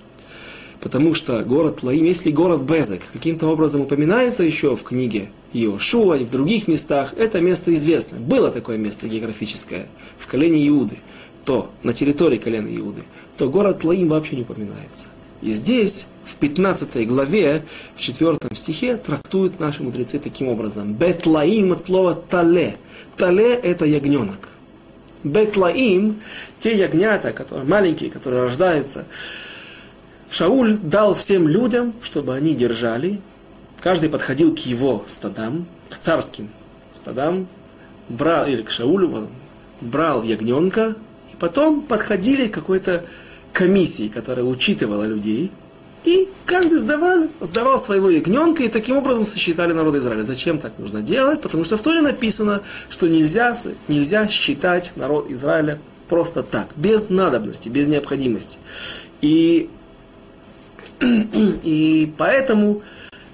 Потому 0.81 1.13
что 1.13 1.43
город 1.43 1.83
Лаим, 1.83 2.05
если 2.05 2.31
город 2.31 2.61
Безек 2.61 3.01
каким-то 3.13 3.47
образом 3.47 3.81
упоминается 3.81 4.43
еще 4.43 4.75
в 4.75 4.83
книге 4.83 5.29
Иошуа 5.53 6.15
и 6.15 6.25
в 6.25 6.31
других 6.31 6.67
местах, 6.67 7.13
это 7.15 7.39
место 7.39 7.71
известно. 7.75 8.17
Было 8.17 8.49
такое 8.49 8.77
место 8.77 9.07
географическое 9.07 9.85
в 10.17 10.25
колене 10.25 10.67
Иуды, 10.67 10.97
то 11.45 11.69
на 11.83 11.93
территории 11.93 12.37
колена 12.37 12.75
Иуды, 12.75 13.03
то 13.37 13.47
город 13.47 13.83
Лаим 13.83 14.07
вообще 14.07 14.37
не 14.37 14.41
упоминается. 14.41 15.07
И 15.43 15.51
здесь, 15.51 16.07
в 16.23 16.35
15 16.35 17.07
главе, 17.07 17.63
в 17.95 18.01
4 18.01 18.37
стихе, 18.53 18.97
трактуют 18.97 19.59
наши 19.59 19.83
мудрецы 19.83 20.19
таким 20.19 20.47
образом. 20.47 20.93
Бетлаим 20.93 21.71
от 21.71 21.81
слова 21.81 22.15
тале. 22.15 22.77
Тале 23.17 23.53
это 23.53 23.85
ягненок. 23.85 24.49
Бетлаим, 25.23 26.19
те 26.59 26.75
ягнята, 26.75 27.31
которые 27.33 27.67
маленькие, 27.67 28.09
которые 28.09 28.43
рождаются, 28.43 29.05
Шауль 30.31 30.77
дал 30.77 31.13
всем 31.13 31.49
людям, 31.49 31.93
чтобы 32.01 32.33
они 32.33 32.55
держали. 32.55 33.19
Каждый 33.81 34.09
подходил 34.09 34.55
к 34.55 34.59
его 34.59 35.03
стадам, 35.07 35.65
к 35.89 35.97
царским 35.97 36.49
стадам, 36.93 37.47
брал, 38.07 38.47
или 38.47 38.61
к 38.61 38.69
Шаулю, 38.69 39.27
брал 39.81 40.23
ягненка, 40.23 40.95
и 41.33 41.35
потом 41.35 41.81
подходили 41.81 42.47
к 42.47 42.53
какой-то 42.53 43.03
комиссии, 43.51 44.07
которая 44.07 44.45
учитывала 44.45 45.03
людей, 45.03 45.51
и 46.05 46.29
каждый 46.45 46.77
сдавал, 46.77 47.27
сдавал 47.41 47.77
своего 47.77 48.09
ягненка, 48.09 48.63
и 48.63 48.69
таким 48.69 48.95
образом 48.97 49.25
сосчитали 49.25 49.73
народ 49.73 49.95
Израиля. 49.95 50.23
Зачем 50.23 50.59
так 50.59 50.79
нужно 50.79 51.01
делать? 51.01 51.41
Потому 51.41 51.65
что 51.65 51.75
в 51.75 51.81
Торе 51.81 51.99
написано, 52.01 52.61
что 52.89 53.09
нельзя, 53.09 53.57
нельзя 53.89 54.29
считать 54.29 54.93
народ 54.95 55.29
Израиля 55.29 55.77
просто 56.07 56.41
так, 56.41 56.69
без 56.77 57.09
надобности, 57.09 57.67
без 57.67 57.87
необходимости. 57.87 58.59
И 59.19 59.69
и 61.63 62.13
поэтому 62.17 62.81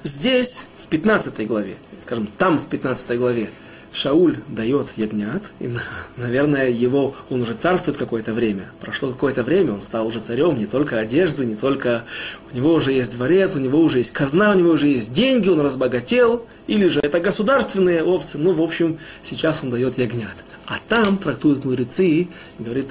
здесь, 0.03 0.67
в 0.79 0.87
15 0.87 1.47
главе, 1.47 1.75
скажем, 1.97 2.27
там 2.37 2.57
в 2.57 2.67
15 2.67 3.17
главе, 3.17 3.49
Шауль 3.93 4.37
дает 4.47 4.89
ягнят, 4.95 5.41
и, 5.59 5.71
наверное, 6.17 6.69
его, 6.69 7.15
он 7.31 7.41
уже 7.41 7.55
царствует 7.55 7.97
какое-то 7.97 8.31
время. 8.33 8.69
Прошло 8.79 9.11
какое-то 9.11 9.43
время, 9.43 9.73
он 9.73 9.81
стал 9.81 10.05
уже 10.05 10.19
царем, 10.19 10.55
не 10.57 10.67
только 10.67 10.99
одежды, 10.99 11.45
не 11.45 11.55
только... 11.55 12.03
У 12.51 12.55
него 12.55 12.73
уже 12.73 12.91
есть 12.91 13.13
дворец, 13.13 13.55
у 13.55 13.59
него 13.59 13.79
уже 13.79 13.97
есть 13.97 14.11
казна, 14.11 14.51
у 14.51 14.53
него 14.53 14.71
уже 14.71 14.87
есть 14.87 15.13
деньги, 15.13 15.49
он 15.49 15.61
разбогател. 15.61 16.45
Или 16.67 16.87
же 16.87 16.99
это 17.01 17.19
государственные 17.19 18.03
овцы. 18.03 18.37
Ну, 18.37 18.53
в 18.53 18.61
общем, 18.61 18.99
сейчас 19.23 19.63
он 19.63 19.71
дает 19.71 19.97
ягнят. 19.97 20.35
А 20.67 20.75
там 20.87 21.17
трактуют 21.17 21.65
мудрецы, 21.65 22.27
говорит, 22.59 22.89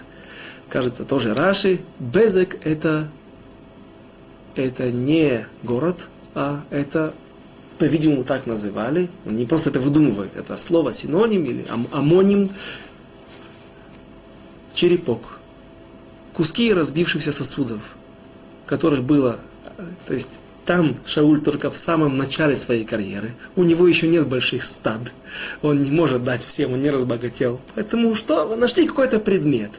кажется, 0.68 1.04
тоже 1.04 1.34
Раши, 1.34 1.78
Безек 2.00 2.58
это 2.64 3.08
это 4.56 4.90
не 4.90 5.46
город, 5.62 6.08
а 6.34 6.64
это, 6.70 7.14
по-видимому, 7.78 8.24
так 8.24 8.46
называли. 8.46 9.08
Он 9.24 9.36
не 9.36 9.46
просто 9.46 9.70
это 9.70 9.80
выдумывает, 9.80 10.36
это 10.36 10.56
слово 10.56 10.92
синоним 10.92 11.44
или 11.44 11.64
ам 11.68 11.86
амоним. 11.92 12.50
Черепок. 14.74 15.40
Куски 16.34 16.72
разбившихся 16.74 17.32
сосудов, 17.32 17.80
которых 18.66 19.04
было, 19.04 19.38
то 20.06 20.12
есть 20.12 20.38
там 20.66 20.96
Шауль 21.06 21.40
только 21.40 21.70
в 21.70 21.76
самом 21.76 22.18
начале 22.18 22.56
своей 22.56 22.84
карьеры. 22.84 23.34
У 23.54 23.62
него 23.62 23.86
еще 23.86 24.08
нет 24.08 24.26
больших 24.26 24.64
стад. 24.64 25.00
Он 25.62 25.80
не 25.80 25.90
может 25.90 26.24
дать 26.24 26.44
всем, 26.44 26.72
он 26.72 26.82
не 26.82 26.90
разбогател. 26.90 27.60
Поэтому 27.74 28.14
что? 28.14 28.54
Нашли 28.56 28.86
какой-то 28.86 29.20
предмет. 29.20 29.70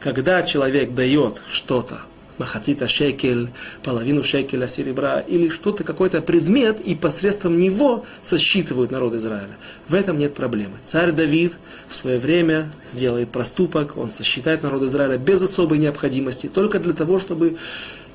Когда 0.00 0.42
человек 0.42 0.94
дает 0.94 1.42
что-то 1.50 2.02
махацита 2.38 2.88
шекель, 2.88 3.50
половину 3.82 4.22
шекеля 4.22 4.66
серебра, 4.66 5.20
или 5.20 5.48
что-то, 5.48 5.84
какой-то 5.84 6.20
предмет, 6.20 6.80
и 6.80 6.94
посредством 6.94 7.58
него 7.58 8.04
сосчитывают 8.22 8.90
народ 8.90 9.14
Израиля. 9.14 9.56
В 9.88 9.94
этом 9.94 10.18
нет 10.18 10.34
проблемы. 10.34 10.74
Царь 10.84 11.12
Давид 11.12 11.56
в 11.88 11.94
свое 11.94 12.18
время 12.18 12.70
сделает 12.84 13.30
проступок, 13.30 13.96
он 13.96 14.08
сосчитает 14.08 14.62
народ 14.62 14.82
Израиля 14.82 15.18
без 15.18 15.42
особой 15.42 15.78
необходимости, 15.78 16.46
только 16.46 16.78
для 16.78 16.92
того, 16.92 17.18
чтобы 17.18 17.56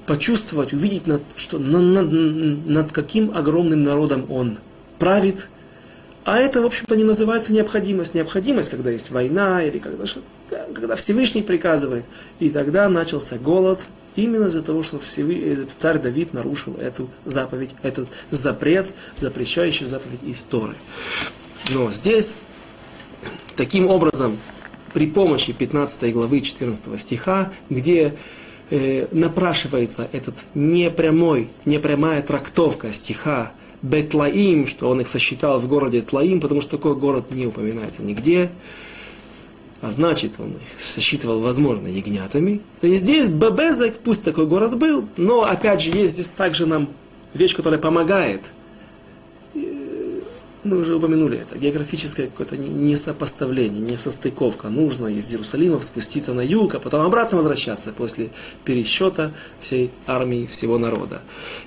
почувствовать, 0.06 0.74
увидеть, 0.74 1.06
над, 1.06 1.22
что, 1.36 1.60
над, 1.60 2.12
над, 2.12 2.92
каким 2.92 3.36
огромным 3.36 3.84
народом 3.84 4.26
он 4.30 4.58
правит, 4.98 5.50
а 6.26 6.38
это, 6.38 6.62
в 6.62 6.66
общем-то, 6.66 6.96
не 6.96 7.04
называется 7.04 7.54
необходимость. 7.54 8.14
Необходимость, 8.14 8.70
когда 8.70 8.92
есть 8.92 9.10
война, 9.10 9.64
или 9.64 9.80
когда, 9.80 10.06
когда 10.76 10.96
Всевышний 10.96 11.42
приказывает. 11.42 12.06
И 12.40 12.50
тогда 12.50 12.88
начался 12.90 13.38
голод, 13.38 13.80
Именно 14.16 14.48
из-за 14.48 14.62
того, 14.62 14.84
что 14.84 15.00
э, 15.18 15.66
царь 15.78 16.00
Давид 16.00 16.34
нарушил 16.34 16.76
эту 16.76 17.10
заповедь, 17.26 17.72
этот 17.84 18.10
запрет, 18.32 18.88
запрещающий 19.20 19.86
заповедь 19.86 20.22
истории. 20.24 20.76
Но 21.74 21.92
здесь, 21.92 22.36
таким 23.56 23.88
образом, 23.88 24.38
при 24.94 25.08
помощи 25.08 25.54
15 25.54 26.12
главы 26.14 26.42
14 26.42 27.00
стиха, 27.00 27.52
где 27.70 28.16
э, 28.70 29.08
напрашивается 29.12 30.08
этот 30.12 30.36
непрямой, 30.56 31.50
непрямая 31.66 32.22
трактовка 32.22 32.92
стиха 32.92 33.54
Бетлаим, 33.82 34.68
что 34.68 34.90
он 34.90 35.02
их 35.02 35.08
сосчитал 35.08 35.60
в 35.60 35.68
городе 35.68 36.02
Тлаим, 36.02 36.42
потому 36.42 36.62
что 36.62 36.72
такой 36.72 36.96
город 36.96 37.32
не 37.32 37.48
упоминается 37.48 38.02
нигде 38.02 38.52
а 39.82 39.92
значит, 39.92 40.34
он 40.40 40.50
их 40.50 40.82
сосчитывал, 40.82 41.40
возможно, 41.40 41.88
ягнятами. 41.88 42.62
И 42.82 42.96
здесь 42.96 43.30
Бебезек, 43.30 43.98
пусть 44.00 44.24
такой 44.24 44.46
город 44.46 44.78
был, 44.78 45.08
но, 45.16 45.44
опять 45.44 45.82
же, 45.82 45.92
есть 45.92 46.16
здесь 46.16 46.30
также 46.30 46.66
нам 46.66 46.90
вещь, 47.34 47.56
которая 47.56 47.80
помогает. 47.80 48.42
Мы 50.66 50.78
уже 50.78 50.96
упомянули 50.96 51.38
это. 51.38 51.58
Географическое 51.58 52.28
какое-то 52.28 52.58
несопоставление, 52.58 53.80
несостыковка. 53.80 54.68
Нужно 54.68 55.08
из 55.08 55.32
Иерусалима 55.32 55.80
спуститься 55.80 56.34
на 56.34 56.42
юг, 56.42 56.76
а 56.76 56.80
потом 56.80 57.06
обратно 57.06 57.38
возвращаться 57.38 57.94
после 57.94 58.30
пересчета 58.66 59.32
всей 59.60 59.90
армии, 60.06 60.46
всего 60.48 60.78
народа. 60.78 61.22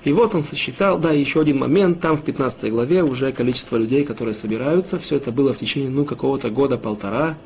И 0.05 0.13
вот 0.13 0.35
он 0.35 0.45
сосчитал, 0.45 0.99
да, 0.99 1.11
еще 1.11 1.41
один 1.41 1.61
момент, 1.61 2.01
там 2.01 2.19
в 2.19 2.23
15 2.23 2.71
главе 2.71 3.03
уже 3.03 3.33
количество 3.33 3.79
людей, 3.79 4.05
которые 4.05 4.35
собираются, 4.35 4.99
все 4.99 5.17
это 5.17 5.33
было 5.33 5.55
в 5.55 5.59
течение, 5.59 5.89
ну, 5.89 6.05
какого-то 6.05 6.51
года-полтора, 6.51 7.39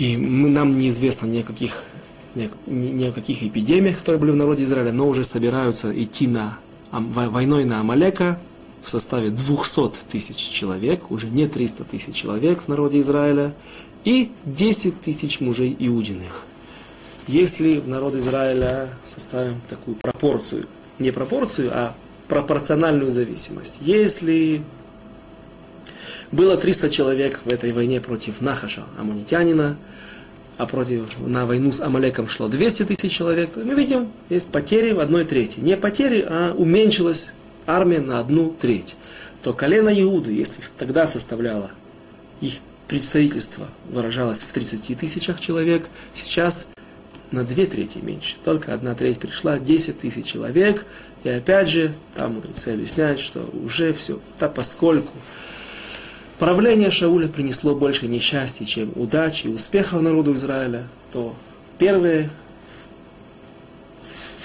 и 0.00 0.16
мы, 0.16 0.48
нам 0.48 0.78
неизвестно 0.78 1.26
ни 1.26 1.40
о 1.40 1.42
каких, 1.42 1.84
ни, 2.34 2.48
ни 2.66 3.04
о 3.04 3.12
каких 3.12 3.42
эпидемиях, 3.42 3.98
которые 3.98 4.18
были 4.18 4.30
в 4.30 4.36
народе 4.36 4.64
Израиля, 4.64 4.92
но 4.92 5.06
уже 5.06 5.24
собираются 5.24 5.92
идти 5.92 6.26
на 6.26 6.58
войной 6.90 7.66
на 7.66 7.80
Амалека 7.80 8.40
в 8.82 8.88
составе 8.88 9.28
200 9.28 10.06
тысяч 10.10 10.36
человек, 10.38 11.10
уже 11.10 11.26
не 11.26 11.46
300 11.46 11.84
тысяч 11.84 12.14
человек 12.14 12.62
в 12.62 12.68
народе 12.68 13.00
Израиля, 13.00 13.52
и 14.06 14.32
10 14.46 15.02
тысяч 15.02 15.40
мужей 15.40 15.76
иудиных. 15.78 16.46
Если 17.28 17.78
в 17.78 17.86
народ 17.86 18.14
Израиля 18.14 18.88
составим 19.04 19.60
такую 19.68 19.96
пропорцию, 19.96 20.66
не 20.98 21.10
пропорцию, 21.10 21.72
а 21.74 21.94
пропорциональную 22.26 23.10
зависимость, 23.10 23.80
если 23.82 24.62
было 26.32 26.56
300 26.56 26.90
человек 26.90 27.40
в 27.44 27.52
этой 27.52 27.72
войне 27.72 28.00
против 28.00 28.40
Нахаша, 28.40 28.84
амунитянина, 28.98 29.76
а 30.58 30.66
против, 30.66 31.18
на 31.18 31.46
войну 31.46 31.72
с 31.72 31.80
Амалеком 31.80 32.28
шло 32.28 32.48
200 32.48 32.84
тысяч 32.84 33.12
человек. 33.12 33.50
Мы 33.56 33.74
видим, 33.74 34.12
есть 34.28 34.52
потери 34.52 34.92
в 34.92 35.00
одной 35.00 35.24
трети. 35.24 35.58
Не 35.58 35.76
потери, 35.76 36.24
а 36.28 36.52
уменьшилась 36.52 37.32
армия 37.66 38.00
на 38.00 38.20
одну 38.20 38.54
треть. 38.60 38.96
То 39.42 39.54
колено 39.54 39.88
Иуды, 39.88 40.32
если 40.32 40.62
тогда 40.76 41.06
составляло 41.06 41.70
их 42.42 42.54
представительство, 42.88 43.68
выражалось 43.88 44.42
в 44.42 44.52
30 44.52 44.98
тысячах 44.98 45.40
человек, 45.40 45.86
сейчас 46.12 46.68
на 47.30 47.44
две 47.44 47.64
трети 47.66 47.98
меньше. 47.98 48.36
Только 48.44 48.74
одна 48.74 48.94
треть 48.94 49.18
пришла, 49.18 49.58
10 49.58 50.00
тысяч 50.00 50.26
человек. 50.26 50.84
И 51.24 51.28
опять 51.28 51.68
же, 51.68 51.94
там 52.14 52.34
мудрецы 52.34 52.68
объясняют, 52.68 53.20
что 53.20 53.48
уже 53.64 53.92
все, 53.92 54.20
да 54.38 54.48
поскольку 54.48 55.12
правление 56.40 56.90
Шауля 56.90 57.28
принесло 57.28 57.74
больше 57.74 58.08
несчастья, 58.08 58.64
чем 58.64 58.90
удачи 58.96 59.46
и 59.46 59.50
успехов 59.50 60.00
народу 60.00 60.34
Израиля, 60.34 60.84
то 61.12 61.36
первые 61.78 62.30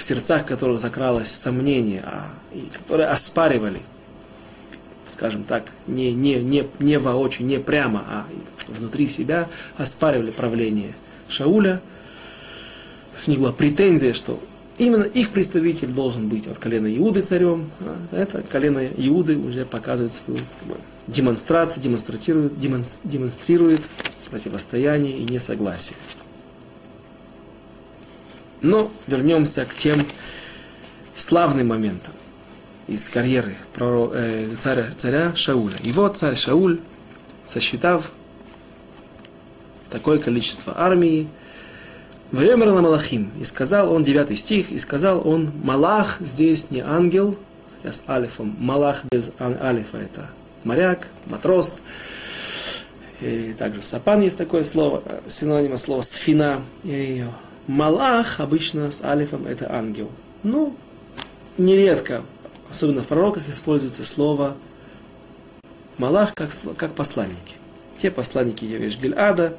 сердцах 0.05 0.45
которых 0.45 0.79
закралось 0.79 1.31
сомнение, 1.31 2.03
а, 2.05 2.27
и 2.53 2.69
которые 2.71 3.07
оспаривали, 3.07 3.81
скажем 5.07 5.43
так, 5.43 5.71
не, 5.87 6.13
не, 6.13 6.35
не, 6.35 6.67
не 6.79 6.99
воочию, 6.99 7.47
не 7.47 7.59
прямо, 7.59 8.03
а 8.07 8.25
внутри 8.67 9.07
себя 9.07 9.47
оспаривали 9.77 10.31
правление 10.31 10.93
Шауля. 11.27 11.81
У 13.25 13.29
них 13.29 13.39
была 13.39 13.53
претензия, 13.53 14.13
что 14.13 14.39
именно 14.77 15.03
их 15.03 15.29
представитель 15.31 15.89
должен 15.89 16.27
быть 16.27 16.47
от 16.47 16.57
колена 16.57 16.93
Иуды 16.97 17.21
царем. 17.21 17.69
Это 18.11 18.41
колено 18.41 18.85
Иуды 18.85 19.37
уже 19.37 19.65
показывает 19.65 20.13
свою 20.13 20.39
как 20.39 20.67
бы, 20.67 20.77
демонстрацию, 21.07 21.83
демонстрирует, 21.83 22.59
демонстрирует 23.03 23.81
противостояние 24.29 25.17
и 25.17 25.23
несогласие. 25.23 25.97
Но 28.61 28.91
вернемся 29.07 29.65
к 29.65 29.75
тем 29.75 29.99
славным 31.15 31.67
моментам 31.67 32.13
из 32.87 33.09
карьеры 33.09 33.55
э, 33.77 34.55
царя, 34.59 34.87
царя 34.97 35.35
Шауля. 35.35 35.77
Вот 35.85 36.17
царь 36.17 36.35
Шауль, 36.35 36.79
сосчитав 37.43 38.11
такое 39.89 40.19
количество 40.19 40.73
армии, 40.77 41.27
Вайомер 42.31 42.71
на 42.71 42.81
Малахим. 42.81 43.31
И 43.39 43.45
сказал 43.45 43.93
он, 43.93 44.03
девятый 44.03 44.35
стих, 44.35 44.71
и 44.71 44.77
сказал 44.77 45.27
он, 45.27 45.51
Малах 45.63 46.17
здесь 46.19 46.71
не 46.71 46.81
ангел, 46.81 47.37
хотя 47.75 47.93
с 47.93 48.03
алифом, 48.09 48.55
Малах 48.59 49.03
без 49.11 49.31
алифа 49.39 49.97
это 49.97 50.29
моряк, 50.63 51.07
матрос. 51.27 51.81
И 53.21 53.55
также 53.57 53.81
сапан 53.81 54.21
есть 54.21 54.37
такое 54.37 54.63
слово, 54.63 55.03
синонима 55.27 55.77
слова 55.77 56.01
сфина. 56.01 56.61
И 56.83 57.25
Малах 57.67 58.39
обычно 58.39 58.91
с 58.91 59.03
алифом 59.03 59.45
это 59.45 59.71
ангел. 59.71 60.09
Ну, 60.43 60.75
нередко, 61.57 62.23
особенно 62.69 63.03
в 63.03 63.07
пророках, 63.07 63.47
используется 63.47 64.03
слово 64.03 64.55
Малах 65.97 66.33
как, 66.33 66.49
как 66.75 66.93
посланники. 66.93 67.55
Те 67.97 68.11
посланники 68.11 68.65
Явеш 68.65 68.97
Гильада, 68.97 69.57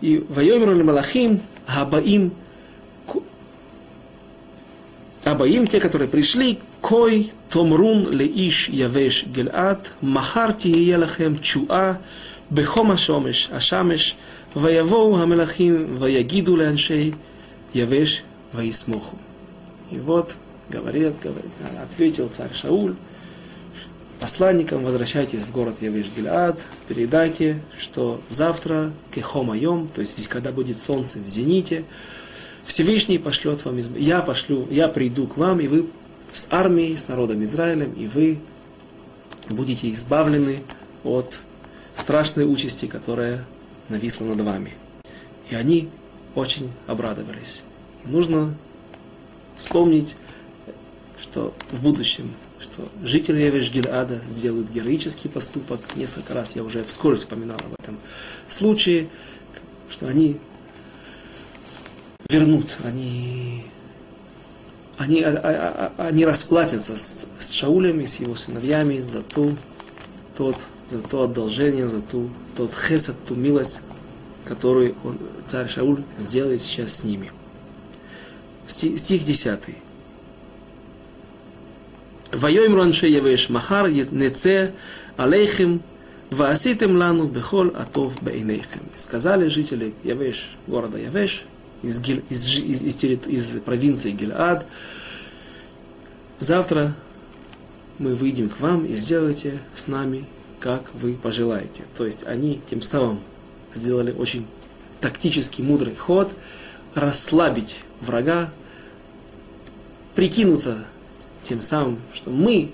и 0.00 0.24
Вайомеру 0.28 0.82
Малахим, 0.84 1.40
Абаим, 1.66 2.32
Абаим, 5.24 5.66
те, 5.66 5.80
которые 5.80 6.08
пришли, 6.08 6.58
Кой 6.80 7.32
Томрун 7.50 8.10
Леиш 8.10 8.68
Явеш 8.68 9.26
Гильад, 9.26 9.92
Махар 10.00 10.52
Тиелахем 10.52 11.40
Чуа, 11.40 11.98
Бехома 12.50 12.96
Шомеш, 12.96 13.48
Ашамеш, 13.50 14.16
ויבואו 14.56 15.22
המלאכים 15.22 15.96
ויגידו 15.98 16.56
לאנשי 16.56 17.12
Явеш 17.74 18.22
Ваисмоху. 18.54 19.16
И 19.90 19.98
вот 19.98 20.34
говорит, 20.70 21.14
говорит, 21.22 21.50
ответил 21.82 22.28
царь 22.30 22.54
Шауль, 22.54 22.94
посланникам, 24.21 24.83
возвращайтесь 24.83 25.41
в 25.41 25.51
город 25.51 25.81
Явеш 25.81 26.05
Гилаад, 26.15 26.61
передайте, 26.87 27.59
что 27.75 28.21
завтра 28.29 28.93
кехомайом, 29.11 29.89
то 29.89 29.99
есть 29.99 30.27
когда 30.27 30.51
будет 30.51 30.77
солнце 30.77 31.17
в 31.17 31.27
зените, 31.27 31.85
Всевышний 32.63 33.17
пошлет 33.17 33.65
вам, 33.65 33.79
я 33.97 34.21
пошлю, 34.21 34.67
я 34.69 34.87
приду 34.89 35.25
к 35.25 35.37
вам, 35.37 35.59
и 35.59 35.67
вы 35.67 35.87
с 36.33 36.47
армией, 36.51 36.95
с 36.97 37.07
народом 37.07 37.43
Израилем, 37.43 37.93
и 37.93 38.05
вы 38.05 38.37
будете 39.49 39.91
избавлены 39.91 40.61
от 41.03 41.39
страшной 41.95 42.45
участи, 42.45 42.85
которая 42.85 43.43
нависла 43.89 44.25
над 44.25 44.41
вами. 44.41 44.73
И 45.49 45.55
они 45.55 45.89
очень 46.35 46.71
обрадовались. 46.85 47.63
И 48.05 48.07
нужно 48.07 48.55
вспомнить, 49.57 50.15
что 51.19 51.55
в 51.71 51.81
будущем, 51.81 52.31
что 52.71 52.87
жители 53.03 53.41
Евеш 53.41 53.71
Гильада 53.71 54.19
сделают 54.29 54.69
героический 54.69 55.27
поступок. 55.27 55.81
Несколько 55.95 56.33
раз 56.33 56.55
я 56.55 56.63
уже 56.63 56.83
вскоре 56.83 57.17
вспоминал 57.17 57.57
об 57.57 57.73
этом 57.79 57.97
случае, 58.47 59.09
что 59.89 60.07
они 60.07 60.37
вернут, 62.29 62.77
они, 62.83 63.65
они, 64.97 65.21
а, 65.21 65.31
а, 65.31 65.93
а, 65.97 66.07
они 66.07 66.25
расплатятся 66.25 66.97
с, 66.97 67.27
с 67.39 67.51
Шаулем 67.51 67.99
и 67.99 68.05
с 68.05 68.19
его 68.21 68.35
сыновьями 68.35 69.01
за 69.01 69.21
ту, 69.21 69.57
тот, 70.37 70.55
за 70.91 71.01
то 71.01 71.23
одолжение, 71.23 71.89
за 71.89 72.01
ту, 72.01 72.29
тот 72.55 72.73
хесед, 72.73 73.15
ту 73.27 73.35
милость, 73.35 73.81
которую 74.45 74.95
он, 75.03 75.17
царь 75.45 75.67
Шауль 75.67 76.03
сделает 76.17 76.61
сейчас 76.61 76.95
с 76.95 77.03
ними. 77.03 77.33
Стих 78.67 79.25
10. 79.25 79.59
Вайойм 82.31 82.75
ранше 82.75 83.07
явеш 83.07 83.49
махар 83.49 83.89
неце 83.89 84.73
алейхим 85.17 85.81
вааситем 86.29 86.97
лану 86.97 87.27
бехол 87.27 87.67
атов 87.75 88.21
бейнейхем. 88.23 88.81
Сказали 88.95 89.49
жители 89.49 89.93
Явеш, 90.03 90.51
города 90.65 90.97
Явеш, 90.97 91.45
из, 91.83 91.99
Гиль, 91.99 92.23
из, 92.29 92.47
из, 92.47 92.83
из, 92.83 93.27
из 93.27 93.59
провинции 93.61 94.11
Гильад, 94.11 94.65
завтра 96.39 96.95
мы 97.99 98.15
выйдем 98.15 98.49
к 98.49 98.59
вам 98.59 98.85
и 98.85 98.93
сделайте 98.93 99.59
с 99.75 99.87
нами, 99.87 100.25
как 100.59 100.83
вы 100.93 101.13
пожелаете. 101.13 101.83
То 101.97 102.05
есть 102.05 102.25
они 102.25 102.61
тем 102.69 102.81
самым 102.81 103.19
сделали 103.73 104.11
очень 104.11 104.47
тактический, 105.01 105.63
мудрый 105.63 105.95
ход, 105.95 106.31
расслабить 106.93 107.81
врага, 107.99 108.51
прикинуться 110.15 110.85
тем 111.43 111.61
самым, 111.61 111.99
что 112.13 112.29
мы, 112.29 112.71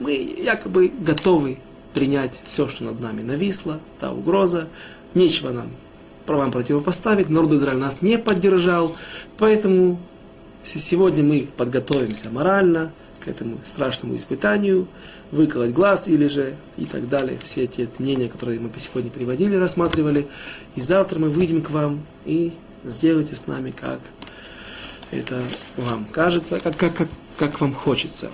мы 0.00 0.12
якобы 0.12 0.92
готовы 1.00 1.58
принять 1.92 2.42
все, 2.46 2.68
что 2.68 2.84
над 2.84 3.00
нами 3.00 3.22
нависло, 3.22 3.80
та 4.00 4.12
угроза, 4.12 4.68
нечего 5.14 5.50
нам 5.50 5.70
правам 6.26 6.50
противопоставить, 6.50 7.30
народ 7.30 7.52
Израиль 7.52 7.78
нас 7.78 8.02
не 8.02 8.18
поддержал, 8.18 8.96
поэтому 9.38 10.00
сегодня 10.64 11.22
мы 11.22 11.48
подготовимся 11.56 12.30
морально 12.30 12.92
к 13.24 13.28
этому 13.28 13.58
страшному 13.64 14.16
испытанию, 14.16 14.88
выколоть 15.30 15.72
глаз 15.72 16.08
или 16.08 16.26
же 16.28 16.54
и 16.76 16.84
так 16.84 17.08
далее. 17.08 17.38
Все 17.42 17.64
эти 17.64 17.88
мнения, 17.98 18.28
которые 18.28 18.60
мы 18.60 18.70
сегодня 18.78 19.10
приводили, 19.10 19.56
рассматривали. 19.56 20.26
И 20.76 20.80
завтра 20.80 21.18
мы 21.18 21.28
выйдем 21.30 21.62
к 21.62 21.70
вам 21.70 22.04
и 22.24 22.52
сделайте 22.84 23.34
с 23.34 23.46
нами, 23.46 23.70
как 23.70 24.00
это 25.10 25.40
вам 25.76 26.04
кажется, 26.06 26.60
как, 26.60 26.76
как, 26.76 26.94
как, 26.94 27.08
как 27.38 27.60
вам 27.60 27.74
хочется. 27.74 28.30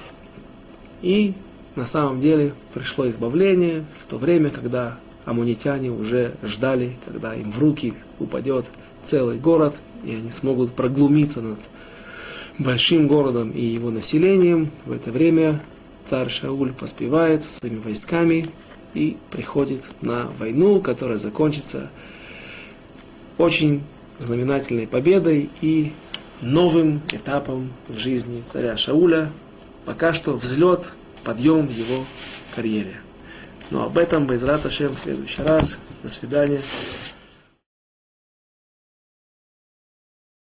И 1.02 1.34
на 1.76 1.86
самом 1.86 2.20
деле 2.20 2.54
пришло 2.74 3.08
избавление 3.08 3.84
в 3.98 4.04
то 4.06 4.18
время, 4.18 4.50
когда 4.50 4.98
амунитяне 5.24 5.90
уже 5.90 6.34
ждали, 6.42 6.96
когда 7.04 7.34
им 7.34 7.50
в 7.50 7.58
руки 7.58 7.94
упадет 8.18 8.66
целый 9.02 9.38
город, 9.38 9.76
и 10.04 10.14
они 10.14 10.30
смогут 10.30 10.72
проглумиться 10.72 11.40
над 11.40 11.58
большим 12.58 13.06
городом 13.06 13.50
и 13.50 13.64
его 13.64 13.90
населением. 13.90 14.70
В 14.84 14.92
это 14.92 15.10
время 15.10 15.60
царь 16.04 16.28
Шауль 16.28 16.72
поспевает 16.72 17.44
со 17.44 17.52
своими 17.52 17.78
войсками 17.78 18.48
и 18.94 19.16
приходит 19.30 19.82
на 20.02 20.28
войну, 20.38 20.80
которая 20.80 21.18
закончится 21.18 21.90
очень 23.38 23.82
знаменательной 24.18 24.86
победой 24.86 25.48
и 25.62 25.92
новым 26.42 27.02
этапом 27.12 27.72
в 27.88 27.98
жизни 27.98 28.42
царя 28.46 28.76
Шауля. 28.76 29.30
Пока 29.84 30.12
что 30.12 30.32
взлет, 30.32 30.84
подъем 31.24 31.66
в 31.66 31.70
его 31.70 32.04
карьере. 32.54 33.00
Но 33.70 33.84
об 33.84 33.98
этом, 33.98 34.26
Байзрат 34.26 34.66
Ашем, 34.66 34.94
в 34.94 35.00
следующий 35.00 35.42
раз. 35.42 35.78
До 36.02 36.08
свидания. 36.08 36.60